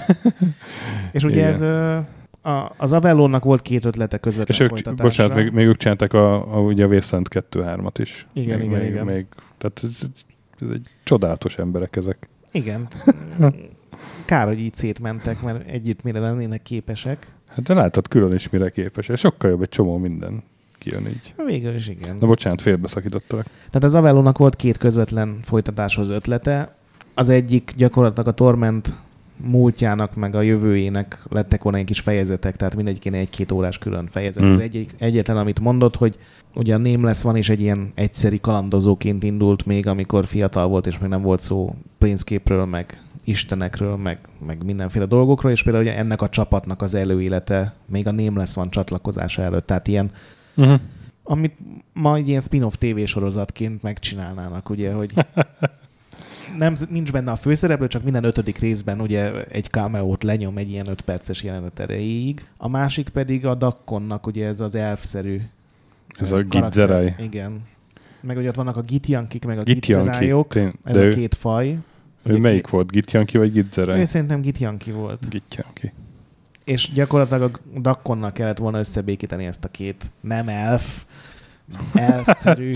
és 1.12 1.24
ugye 1.24 1.36
Igen. 1.36 1.50
ez 1.50 1.62
a, 2.48 2.74
az 2.78 2.94
Avellónak 2.94 3.44
volt 3.44 3.62
két 3.62 3.86
ötlete 3.86 4.18
közvetlen 4.18 4.70
És 4.70 4.88
ők, 4.88 4.96
bocsánat, 4.96 5.36
még, 5.36 5.52
még 5.52 5.66
ők 5.66 5.78
csináltak 5.78 6.14
a, 6.14 6.56
a, 6.56 6.62
ugye 6.62 6.86
a 6.86 6.88
Wasteland 6.88 7.28
2-3-at 7.30 7.96
is. 7.98 8.28
Igen, 8.34 8.58
még, 8.58 8.68
igen, 8.68 8.80
még, 8.80 8.90
igen. 8.90 9.06
Még, 9.06 9.26
tehát 9.58 9.80
ez, 9.84 10.02
ez 10.60 10.70
egy 10.74 10.88
csodálatos 11.04 11.58
emberek 11.58 11.96
ezek. 11.96 12.30
Igen. 12.52 12.88
Kár, 14.26 14.48
hogy 14.48 14.60
így 14.60 14.74
szétmentek, 14.74 15.42
mert 15.42 15.68
együtt 15.68 16.04
mire 16.04 16.20
lennének 16.20 16.62
képesek. 16.62 17.28
Hát 17.48 17.62
de 17.62 17.74
látod, 17.74 18.08
külön 18.08 18.34
is 18.34 18.50
mire 18.50 18.70
képes. 18.70 19.08
És 19.08 19.20
sokkal 19.20 19.50
jobb 19.50 19.62
egy 19.62 19.70
csomó 19.70 19.98
minden 19.98 20.44
kijön 20.78 21.08
így. 21.08 21.34
Végül 21.46 21.76
is 21.76 21.88
igen. 21.88 22.18
Na 22.20 22.28
bocsánat, 22.28 22.62
félbeszakítottalak. 22.62 23.46
Tehát 23.46 23.84
az 23.84 23.96
Avellónak 23.96 24.38
volt 24.38 24.56
két 24.56 24.78
közvetlen 24.78 25.40
folytatáshoz 25.44 26.10
ötlete. 26.10 26.76
Az 27.14 27.30
egyik 27.30 27.74
gyakorlatilag 27.78 28.28
a 28.28 28.32
Torment 28.32 28.94
múltjának, 29.38 30.16
meg 30.16 30.36
a 30.36 30.42
jövőjének 30.42 31.24
lettek 31.30 31.64
volna 31.64 31.78
egy 31.78 31.86
kis 31.86 32.00
fejezetek, 32.00 32.56
tehát 32.56 32.76
mindegyikéne 32.76 33.18
egy-két 33.18 33.52
órás 33.52 33.78
külön 33.78 34.08
fejezet. 34.08 34.44
Mm. 34.44 34.52
Az 34.52 34.60
egyik, 34.60 34.96
egyetlen, 34.98 35.38
amit 35.38 35.60
mondott, 35.60 35.96
hogy 35.96 36.18
ugye 36.54 36.74
a 36.74 36.78
Nameless 36.78 37.22
van 37.22 37.36
is 37.36 37.50
egy 37.50 37.62
ilyen 37.62 37.92
egyszeri 37.96 38.40
kalandozóként 38.40 39.24
indult 39.24 39.66
még, 39.66 39.88
amikor 39.88 40.26
fiatal 40.26 40.68
volt, 40.68 40.88
és 40.88 40.98
még 40.98 41.10
nem 41.10 41.22
volt 41.22 41.42
szó 41.42 41.76
Planescape-ről, 41.98 42.66
meg 42.66 43.02
istenekről, 43.24 43.96
meg, 43.96 44.20
meg 44.46 44.64
mindenféle 44.64 45.06
dolgokról, 45.06 45.52
és 45.52 45.64
például 45.64 45.84
ugye 45.84 45.98
ennek 45.98 46.22
a 46.22 46.30
csapatnak 46.30 46.82
az 46.82 46.94
előélete 46.94 47.74
még 47.86 48.08
a 48.08 48.12
Nameless 48.12 48.56
van 48.56 48.70
csatlakozása 48.70 49.42
előtt, 49.42 49.66
tehát 49.66 49.88
ilyen 49.88 50.12
Uh-huh. 50.58 50.80
amit 51.24 51.58
ma 51.94 52.16
egy 52.16 52.28
ilyen 52.28 52.42
spin-off 52.42 52.74
tévésorozatként 52.74 53.82
megcsinálnának, 53.82 54.70
ugye, 54.70 54.94
hogy 54.94 55.14
nem, 56.58 56.74
nincs 56.90 57.12
benne 57.12 57.32
a 57.32 57.36
főszereplő, 57.36 57.88
csak 57.88 58.04
minden 58.04 58.24
ötödik 58.24 58.58
részben 58.58 59.02
ugye 59.02 59.44
egy 59.46 59.66
cameo-t 59.66 60.24
lenyom 60.24 60.58
egy 60.58 60.70
ilyen 60.70 60.90
öt 60.90 61.02
perces 61.02 61.44
jelenet 61.44 61.80
erejéig. 61.80 62.48
A 62.58 62.68
másik 62.68 63.10
pedig 63.10 63.46
a 63.46 63.56
Dakkonnak 63.56 64.28
ugye 64.28 64.46
ez 64.48 64.60
az 64.60 64.76
elfszerű 64.76 65.42
Ez 66.20 66.32
a. 66.32 66.42
Gitzerai. 66.44 67.14
Igen. 67.20 67.62
Meg 68.22 68.38
ugye 68.38 68.48
ott 68.50 68.56
vannak 68.56 68.78
a 68.78 68.82
Gitjankik, 68.82 69.46
meg 69.46 69.58
a. 69.60 69.64
Gitzerájok. 69.64 70.56
Ez 70.84 70.96
a 70.96 71.04
ő, 71.04 71.10
két 71.10 71.36
faj. 71.36 71.68
ő 71.70 71.80
Ugye 72.32 72.40
melyik 72.40 72.62
két- 72.62 72.72
volt? 72.72 72.92
Gitjanki 72.92 73.38
vagy 73.38 73.48
Ő 73.48 73.52
Gitzerai? 73.62 74.06
szerintem 74.06 74.42
Gitjanki 74.42 74.92
volt. 74.92 75.30
Gitjanki. 75.30 75.94
És 76.64 76.92
gyakorlatilag 76.94 77.60
a 77.76 77.80
Dakkonnal 77.80 78.32
kellett 78.32 78.58
volna 78.58 78.78
összebékíteni 78.80 79.46
ezt 79.46 79.64
a 79.64 79.68
két 79.68 80.06
nem 80.22 80.48
elf, 80.48 81.06
elfszerű 81.94 82.74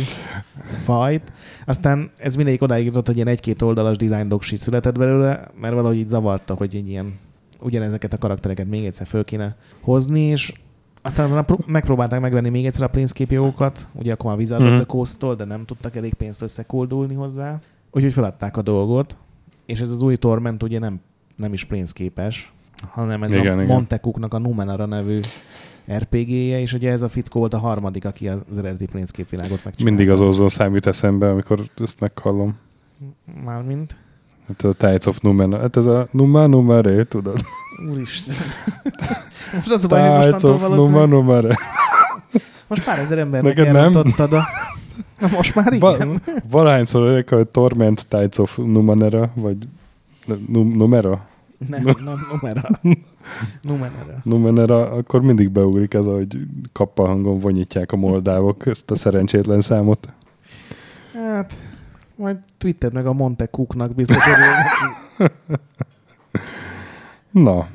fajt. 0.84 1.32
Aztán 1.66 2.12
ez 2.18 2.36
mindegyik 2.36 2.62
odáig 2.62 2.86
jutott, 2.86 3.06
hogy 3.06 3.16
ilyen 3.16 3.28
egy-két 3.28 3.62
oldalas 3.62 3.98
design 3.98 4.28
doksi 4.28 4.56
született 4.56 4.98
belőle, 4.98 5.48
mert 5.60 5.74
valahogy 5.74 5.98
így 5.98 6.08
zavarta, 6.08 6.54
hogy 6.54 6.76
egy 6.76 6.90
ilyen 6.90 7.20
ugyanezeket 7.60 8.14
a 8.14 8.18
karaktereket 8.18 8.68
még 8.68 8.86
egyszer 8.86 9.08
föl 9.08 9.24
kéne 9.24 9.56
hozni, 9.82 10.22
és 10.22 10.54
aztán 11.02 11.46
megpróbálták 11.66 12.20
megvenni 12.20 12.50
még 12.50 12.66
egyszer 12.66 12.84
a 12.84 12.88
Planescape 12.88 13.34
jogokat, 13.34 13.88
ugye 13.94 14.14
akkor 14.14 14.26
már 14.30 14.40
Wizard 14.40 14.62
Mhm. 14.62 14.76
the 14.76 14.84
Coast-tól, 14.86 15.36
de 15.36 15.46
nem 15.46 15.66
tudtak 15.66 15.96
elég 15.96 16.14
pénzt 16.14 16.42
összekoldulni 16.42 17.14
hozzá, 17.14 17.60
úgyhogy 17.92 18.14
feladták 18.14 18.58
a 18.58 18.62
dolgot, 18.62 19.16
és 19.66 19.80
ez 19.80 19.92
az 19.92 20.02
új 20.02 20.16
Torment 20.16 20.64
ugye 20.64 20.80
nem, 20.80 21.00
nem 21.36 21.54
is 21.54 21.64
Planescape-es, 21.66 22.52
hanem 22.92 23.24
ez 23.24 23.34
Igen, 23.34 23.52
a 23.60 23.62
igen. 23.62 23.66
Montecuknak 23.76 24.34
a 24.34 24.38
Numenara 24.38 24.86
nevű 24.86 25.20
RPG-je, 25.98 26.60
és 26.60 26.74
ugye 26.74 26.92
ez 26.92 27.02
a 27.02 27.08
fickó 27.08 27.40
volt 27.40 27.54
a 27.54 27.58
harmadik, 27.58 28.06
aki 28.06 28.28
az 28.28 28.58
eredeti 28.58 28.86
Planescape 28.86 29.28
világot 29.30 29.50
megcsinálta. 29.64 29.84
Mindig 29.84 30.10
az 30.10 30.22
Ozon 30.22 30.50
szám 30.50 30.74
jut 30.74 30.88
eszembe, 30.88 31.30
amikor 31.30 31.60
ezt 31.78 32.00
meghallom. 32.00 32.58
Mármint? 33.44 33.98
Hát 34.48 34.64
a 34.64 34.74
Tides 34.74 35.06
of 35.06 35.20
Numen. 35.20 35.60
Hát 35.60 35.78
ez 35.78 35.86
a 35.86 36.08
Numa 36.12 36.48
Numere, 36.48 37.04
tudod? 37.04 37.42
Úristen. 37.92 38.36
Most 39.56 39.72
az 39.72 39.84
a 39.84 39.88
baj, 39.88 40.00
hogy 40.02 40.10
Tides 40.20 40.32
mostantól 40.32 40.54
of 40.54 40.62
Numa 40.62 40.76
valószínűleg... 40.76 41.10
Numere. 41.10 41.58
Most 42.68 42.84
pár 42.84 43.00
ezer 43.00 43.18
embernek 43.18 43.56
Neked 43.56 43.74
nem? 43.74 43.84
elrontottad 43.84 44.34
a... 44.34 44.44
Na 45.20 45.28
most 45.36 45.56
már 45.56 45.74
igen. 45.74 46.22
Valahányszor 46.50 47.02
olyan, 47.02 47.24
hogy 47.28 47.48
Torment 47.48 48.06
Tides 48.08 48.38
of 48.38 48.58
Numenera, 48.58 49.32
vagy 49.36 49.58
Num- 50.48 50.76
Numera? 50.76 51.26
Nem, 51.68 51.84
nem, 51.84 51.96
numera. 52.32 52.62
Numenera. 53.62 54.20
Numenera, 54.24 54.92
akkor 54.92 55.22
mindig 55.22 55.50
beugrik 55.50 55.94
ez, 55.94 56.06
hogy 56.06 56.38
kappa 56.74 57.06
hangon 57.08 57.40
vonyítják 57.40 57.92
a 57.92 57.96
moldávok 57.96 58.66
ezt 58.66 58.92
a 58.92 58.96
szerencsétlen 58.96 59.62
számot. 59.62 60.14
Hát, 61.14 61.54
majd 62.16 62.38
Twitter 62.58 62.92
meg 62.92 63.06
a 63.06 63.14
Monte 63.14 63.46
Cooknak 63.46 63.96
biztos. 63.96 64.18
Na, 67.32 67.68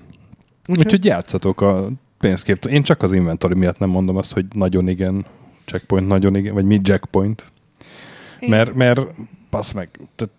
Úgyhogy, 0.69 0.85
úgyhogy 0.85 1.05
játszatok 1.05 1.61
a 1.61 1.89
pénzkép. 2.19 2.65
Én 2.65 2.83
csak 2.83 3.03
az 3.03 3.13
inventory 3.13 3.55
miatt 3.55 3.79
nem 3.79 3.89
mondom 3.89 4.17
azt, 4.17 4.33
hogy 4.33 4.47
nagyon 4.55 4.89
igen, 4.89 5.25
checkpoint 5.65 6.07
nagyon 6.09 6.37
igen, 6.37 6.55
vagy 6.55 6.65
mi 6.65 6.81
jackpoint. 6.83 7.45
én- 8.41 8.51
Mert, 8.51 8.75
mert 8.75 9.01
passz 9.51 9.73
meg, 9.73 9.89
tehát 10.15 10.35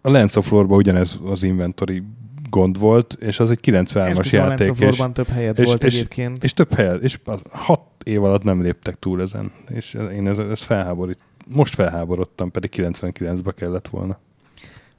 a 0.00 0.10
Lens 0.10 0.36
of 0.36 0.50
Lore-ban 0.50 0.76
ugyanez 0.78 1.18
az 1.24 1.42
inventory 1.42 2.02
gond 2.52 2.78
volt, 2.78 3.16
és 3.20 3.40
az 3.40 3.50
egy 3.50 3.58
93-as 3.62 4.18
Esküszöm, 4.18 4.44
a 4.44 4.48
játék, 4.48 4.74
és, 4.78 5.02
több 5.12 5.28
helyed 5.28 5.58
és- 5.58 5.66
volt 5.66 5.84
és- 5.84 5.94
egyébként. 5.94 6.44
és 6.44 6.54
több 6.54 6.72
helyet, 6.74 7.02
és 7.02 7.18
hat 7.50 7.80
év 8.04 8.24
alatt 8.24 8.42
nem 8.42 8.62
léptek 8.62 8.98
túl 8.98 9.20
ezen, 9.20 9.52
és 9.68 9.94
én 9.94 10.26
ez, 10.28 10.38
ez 10.38 10.60
felháborít. 10.62 11.18
Most 11.48 11.74
felháborodtam, 11.74 12.50
pedig 12.50 12.70
99-be 12.76 13.52
kellett 13.52 13.88
volna. 13.88 14.18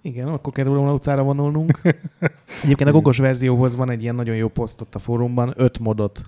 Igen, 0.02 0.28
akkor 0.28 0.54
kell 0.54 0.66
róla 0.66 0.94
utcára 0.94 1.24
vonulnunk. 1.24 1.80
Egyébként 2.64 2.90
a 2.90 2.94
gogos 2.94 3.18
verzióhoz 3.18 3.76
van 3.76 3.90
egy 3.90 4.02
ilyen 4.02 4.16
nagyon 4.16 4.36
jó 4.36 4.48
poszt 4.48 4.82
ott 4.82 4.96
a 4.96 5.00
fórumban, 5.00 5.54
öt 5.56 5.80
modot. 5.80 6.22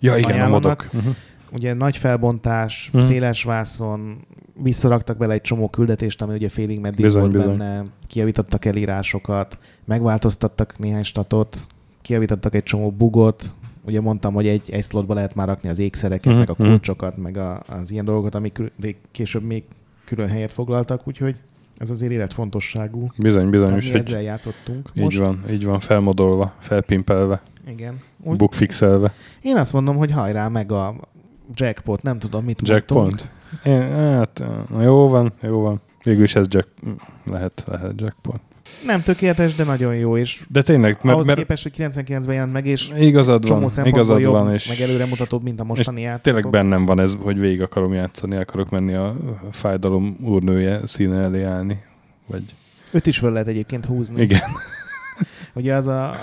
Ja, 0.00 0.16
igen, 0.16 0.40
a 0.40 0.48
modok. 0.48 0.86
Uh-huh. 0.92 1.14
Ugye 1.52 1.74
nagy 1.74 1.96
felbontás, 1.96 2.90
Mhm. 2.92 3.02
széles 3.02 3.42
vászon, 3.44 4.26
visszaraktak 4.62 5.16
bele 5.16 5.32
egy 5.32 5.40
csomó 5.40 5.68
küldetést, 5.68 6.22
ami 6.22 6.34
ugye 6.34 6.48
félig 6.48 6.80
meddig 6.80 7.04
Bizony, 7.04 7.20
volt 7.22 7.32
bizony. 7.32 7.56
benne, 7.56 7.82
kijavítottak 8.06 8.64
elírásokat, 8.64 9.58
megváltoztattak 9.86 10.78
néhány 10.78 11.02
statot, 11.02 11.62
kijavítottak 12.02 12.54
egy 12.54 12.62
csomó 12.62 12.90
bugot, 12.90 13.54
ugye 13.86 14.00
mondtam, 14.00 14.34
hogy 14.34 14.46
egy, 14.46 14.70
egy 14.70 14.84
slotba 14.84 15.14
lehet 15.14 15.34
már 15.34 15.46
rakni 15.46 15.68
az 15.68 15.78
ékszereket, 15.78 16.32
Mhm, 16.32 16.38
meg 16.38 16.50
a 16.50 16.54
mhm. 16.58 16.68
kulcsokat, 16.68 17.16
meg 17.16 17.36
a, 17.36 17.62
az 17.68 17.90
ilyen 17.90 18.04
dolgokat, 18.04 18.34
amik 18.34 18.60
később 19.10 19.42
még 19.42 19.64
külön 20.04 20.28
helyet 20.28 20.52
foglaltak, 20.52 21.08
úgyhogy 21.08 21.36
ez 21.78 21.90
azért 21.90 22.12
életfontosságú. 22.12 23.10
Bizony, 23.16 23.50
bizony, 23.50 23.76
és 23.76 23.84
mi 23.84 23.90
hogy 23.90 24.00
ezzel 24.00 24.22
játszottunk 24.22 24.90
így 24.94 25.02
most. 25.02 25.18
van, 25.18 25.44
így 25.50 25.64
van, 25.64 25.80
felmodolva, 25.80 26.54
felpimpelve, 26.58 27.42
Igen. 27.68 28.00
Úgy, 28.22 28.36
bookfixelve. 28.36 29.12
én 29.42 29.56
azt 29.56 29.72
mondom, 29.72 29.96
hogy 29.96 30.10
hajrá 30.10 30.48
meg 30.48 30.72
a 30.72 30.94
jackpot, 31.54 32.02
nem 32.02 32.18
tudom, 32.18 32.44
mit 32.44 32.68
mondtunk. 32.68 33.10
Jackpot? 33.10 33.30
Én, 33.64 33.80
hát, 33.92 34.44
na 34.68 34.82
jó 34.82 35.08
van, 35.08 35.32
jó 35.42 35.60
van. 35.60 35.80
Végül 36.02 36.22
is 36.22 36.36
ez 36.36 36.46
jack, 36.48 36.68
lehet, 37.24 37.64
lehet 37.66 38.00
jackpot. 38.00 38.40
Nem 38.86 39.02
tökéletes, 39.02 39.54
de 39.54 39.64
nagyon 39.64 39.96
jó, 39.96 40.16
és 40.16 40.44
De 40.48 40.62
tényleg, 40.62 40.92
mert, 41.02 41.14
ahhoz 41.14 41.26
mert 41.26 41.38
képest, 41.38 41.62
hogy 41.62 41.72
99-ben 41.78 42.34
jelent 42.34 42.52
meg, 42.52 42.66
és 42.66 42.92
igazad 42.98 43.48
van, 43.48 43.70
igazad 43.84 44.20
jobb, 44.20 44.32
van, 44.32 44.52
és 44.52 44.68
meg 44.68 44.80
előremutatóbb, 44.80 45.42
mint 45.42 45.60
a 45.60 45.64
mostani 45.64 46.00
játék. 46.00 46.22
tényleg 46.22 46.50
bennem 46.50 46.86
van 46.86 47.00
ez, 47.00 47.16
hogy 47.20 47.38
végig 47.38 47.62
akarom 47.62 47.92
játszani, 47.92 48.36
akarok 48.36 48.70
menni 48.70 48.94
a 48.94 49.14
fájdalom 49.50 50.16
úrnője 50.20 50.80
színe 50.86 51.16
elé 51.20 51.42
állni. 51.42 51.82
Vagy, 52.26 52.54
Őt 52.92 53.06
is 53.06 53.18
föl 53.18 53.32
lehet 53.32 53.48
egyébként 53.48 53.84
húzni. 53.84 54.22
igen, 54.22 54.40
Ugye 55.54 55.74
az 55.74 55.86
a 55.86 56.14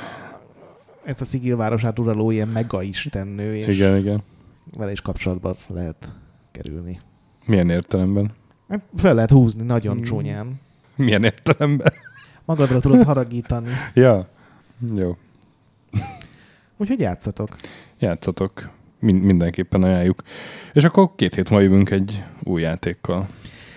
ezt 1.04 1.22
a 1.22 1.26
Szigilvárosát 1.26 2.00
uraló 2.00 2.32
ilyen 2.32 2.48
mega 2.48 2.82
istennő, 2.82 3.56
és 3.56 3.76
igen, 3.76 3.98
igen. 3.98 4.24
vele 4.78 4.92
is 4.92 5.02
kapcsolatba 5.02 5.56
lehet 5.68 6.12
kerülni. 6.52 7.00
Milyen 7.46 7.70
értelemben? 7.70 8.32
Hát 8.70 8.82
Fel 8.96 9.14
lehet 9.14 9.30
húzni 9.30 9.64
nagyon 9.64 9.98
Mm. 9.98 10.02
csúnyán. 10.02 10.60
Milyen 10.96 11.24
értelemben? 11.24 11.94
Magadra 12.46 12.80
tudod 12.80 13.04
haragítani. 13.04 13.70
Ja, 13.94 14.28
jó. 14.96 15.18
Úgyhogy 16.78 17.00
játszatok. 17.00 17.56
Játszatok. 18.00 18.70
Mind, 19.00 19.22
mindenképpen 19.24 19.84
ajánljuk. 19.84 20.24
És 20.74 20.84
akkor 20.84 21.10
két 21.16 21.36
hét 21.36 21.50
múlva 21.50 21.66
jövünk 21.66 21.90
egy 21.90 22.24
új 22.44 22.62
játékkal. 22.62 23.28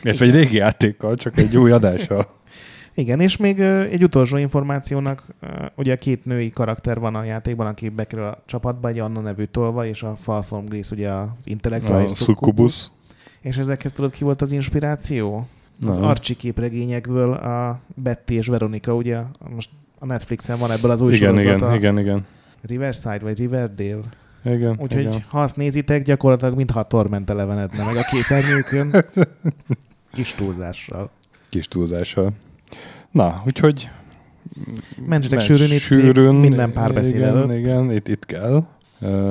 Illetve 0.02 0.24
egy 0.24 0.32
régi 0.32 0.56
játékkal, 0.56 1.16
csak 1.16 1.38
egy 1.38 1.56
új 1.56 1.70
adással. 1.70 2.28
Igen, 2.94 3.20
és 3.20 3.36
még 3.36 3.60
egy 3.60 4.02
utolsó 4.02 4.36
információnak, 4.36 5.24
ugye 5.74 5.92
a 5.92 5.96
két 5.96 6.24
női 6.24 6.50
karakter 6.50 6.98
van 6.98 7.14
a 7.14 7.24
játékban, 7.24 7.66
aki 7.66 7.88
bekerül 7.88 8.24
a 8.24 8.42
csapatba, 8.46 8.88
egy 8.88 8.98
Anna 8.98 9.20
nevű 9.20 9.44
tolva, 9.44 9.86
és 9.86 10.02
a 10.02 10.16
Falform 10.16 10.66
Grace 10.66 10.94
ugye 10.94 11.10
az 11.10 11.28
A 11.28 11.34
intellektuális 11.44 12.12
Succubus. 12.12 12.90
És 13.40 13.56
ezekhez 13.56 13.92
tudod, 13.92 14.10
ki 14.10 14.24
volt 14.24 14.42
az 14.42 14.52
inspiráció? 14.52 15.46
Az 15.86 15.98
Na. 15.98 16.08
Archie 16.08 16.36
képregényekből 16.36 17.32
a 17.32 17.80
Betty 17.94 18.30
és 18.30 18.46
Veronika, 18.46 18.94
ugye 18.94 19.20
most 19.54 19.70
a 19.98 20.06
Netflixen 20.06 20.58
van 20.58 20.70
ebből 20.70 20.90
az 20.90 21.00
új 21.00 21.14
Igen, 21.14 21.28
sorozata. 21.28 21.74
igen, 21.74 21.74
igen, 21.74 21.98
igen. 21.98 22.26
Riverside 22.62 23.18
vagy 23.18 23.38
Riverdale. 23.38 24.02
Igen, 24.44 24.76
Úgyhogy 24.78 25.00
igen. 25.00 25.24
ha 25.28 25.42
azt 25.42 25.56
nézitek, 25.56 26.02
gyakorlatilag 26.02 26.56
mintha 26.56 26.80
a 26.80 26.86
Torment 26.86 27.30
elevenedne 27.30 27.84
meg 27.84 27.96
a 27.96 28.02
képernyőkön. 28.02 29.04
Kis 30.12 30.34
túlzással. 30.34 31.10
Kis 31.48 31.68
túlzással. 31.68 32.32
Na, 33.10 33.42
úgyhogy... 33.46 33.90
Mentsetek 35.06 35.40
sűrűn, 35.40 35.70
itt 35.70 35.78
sűrűn 35.78 36.34
minden 36.34 36.72
párbeszéd 36.72 37.14
igen, 37.14 37.28
előtt. 37.28 37.58
Igen, 37.58 37.92
itt, 37.92 38.08
itt 38.08 38.26
kell. 38.26 38.64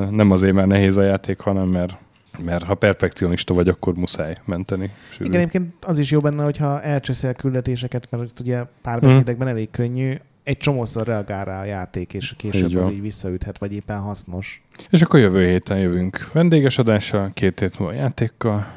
Nem 0.09 0.31
azért, 0.31 0.53
mert 0.53 0.67
nehéz 0.67 0.97
a 0.97 1.03
játék, 1.03 1.39
hanem 1.39 1.67
mert, 1.67 1.97
mert 2.43 2.63
ha 2.63 2.75
perfekcionista 2.75 3.53
vagy, 3.53 3.67
akkor 3.67 3.93
muszáj 3.93 4.37
menteni. 4.45 4.91
Sűrűn. 5.09 5.27
Igen, 5.27 5.39
egyébként 5.39 5.85
az 5.85 5.99
is 5.99 6.11
jó 6.11 6.19
benne, 6.19 6.43
hogyha 6.43 6.81
elcseszel 6.81 7.33
küldetéseket, 7.33 8.07
mert 8.09 8.23
ezt 8.23 8.39
ugye 8.39 8.63
párbeszédekben 8.81 9.47
elég 9.47 9.69
könnyű, 9.71 10.15
egy 10.43 10.57
csomószor 10.57 11.07
reagál 11.07 11.45
rá 11.45 11.61
a 11.61 11.65
játék, 11.65 12.13
és 12.13 12.33
később 12.37 12.69
Így 12.69 12.75
az 12.75 12.89
így 12.89 13.01
visszaüthet, 13.01 13.57
vagy 13.57 13.73
éppen 13.73 13.99
hasznos. 13.99 14.63
És 14.89 15.01
akkor 15.01 15.19
jövő 15.19 15.45
héten 15.45 15.77
jövünk 15.77 16.29
vendéges 16.33 16.77
adással, 16.77 17.31
két 17.33 17.59
hét 17.59 17.79
múlva 17.79 17.93
játékkal, 17.93 18.67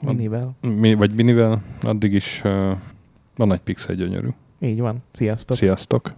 Minivel. 0.00 0.56
mi, 0.60 0.94
vagy 0.94 1.14
minivel, 1.14 1.62
addig 1.80 2.12
is 2.12 2.40
uh, 2.44 2.70
a 3.36 3.44
nagy 3.44 3.60
pixel 3.60 3.94
gyönyörű. 3.94 4.28
Így 4.60 4.80
van. 4.80 5.02
Sziasztok. 5.12 5.56
Sziasztok! 5.56 6.12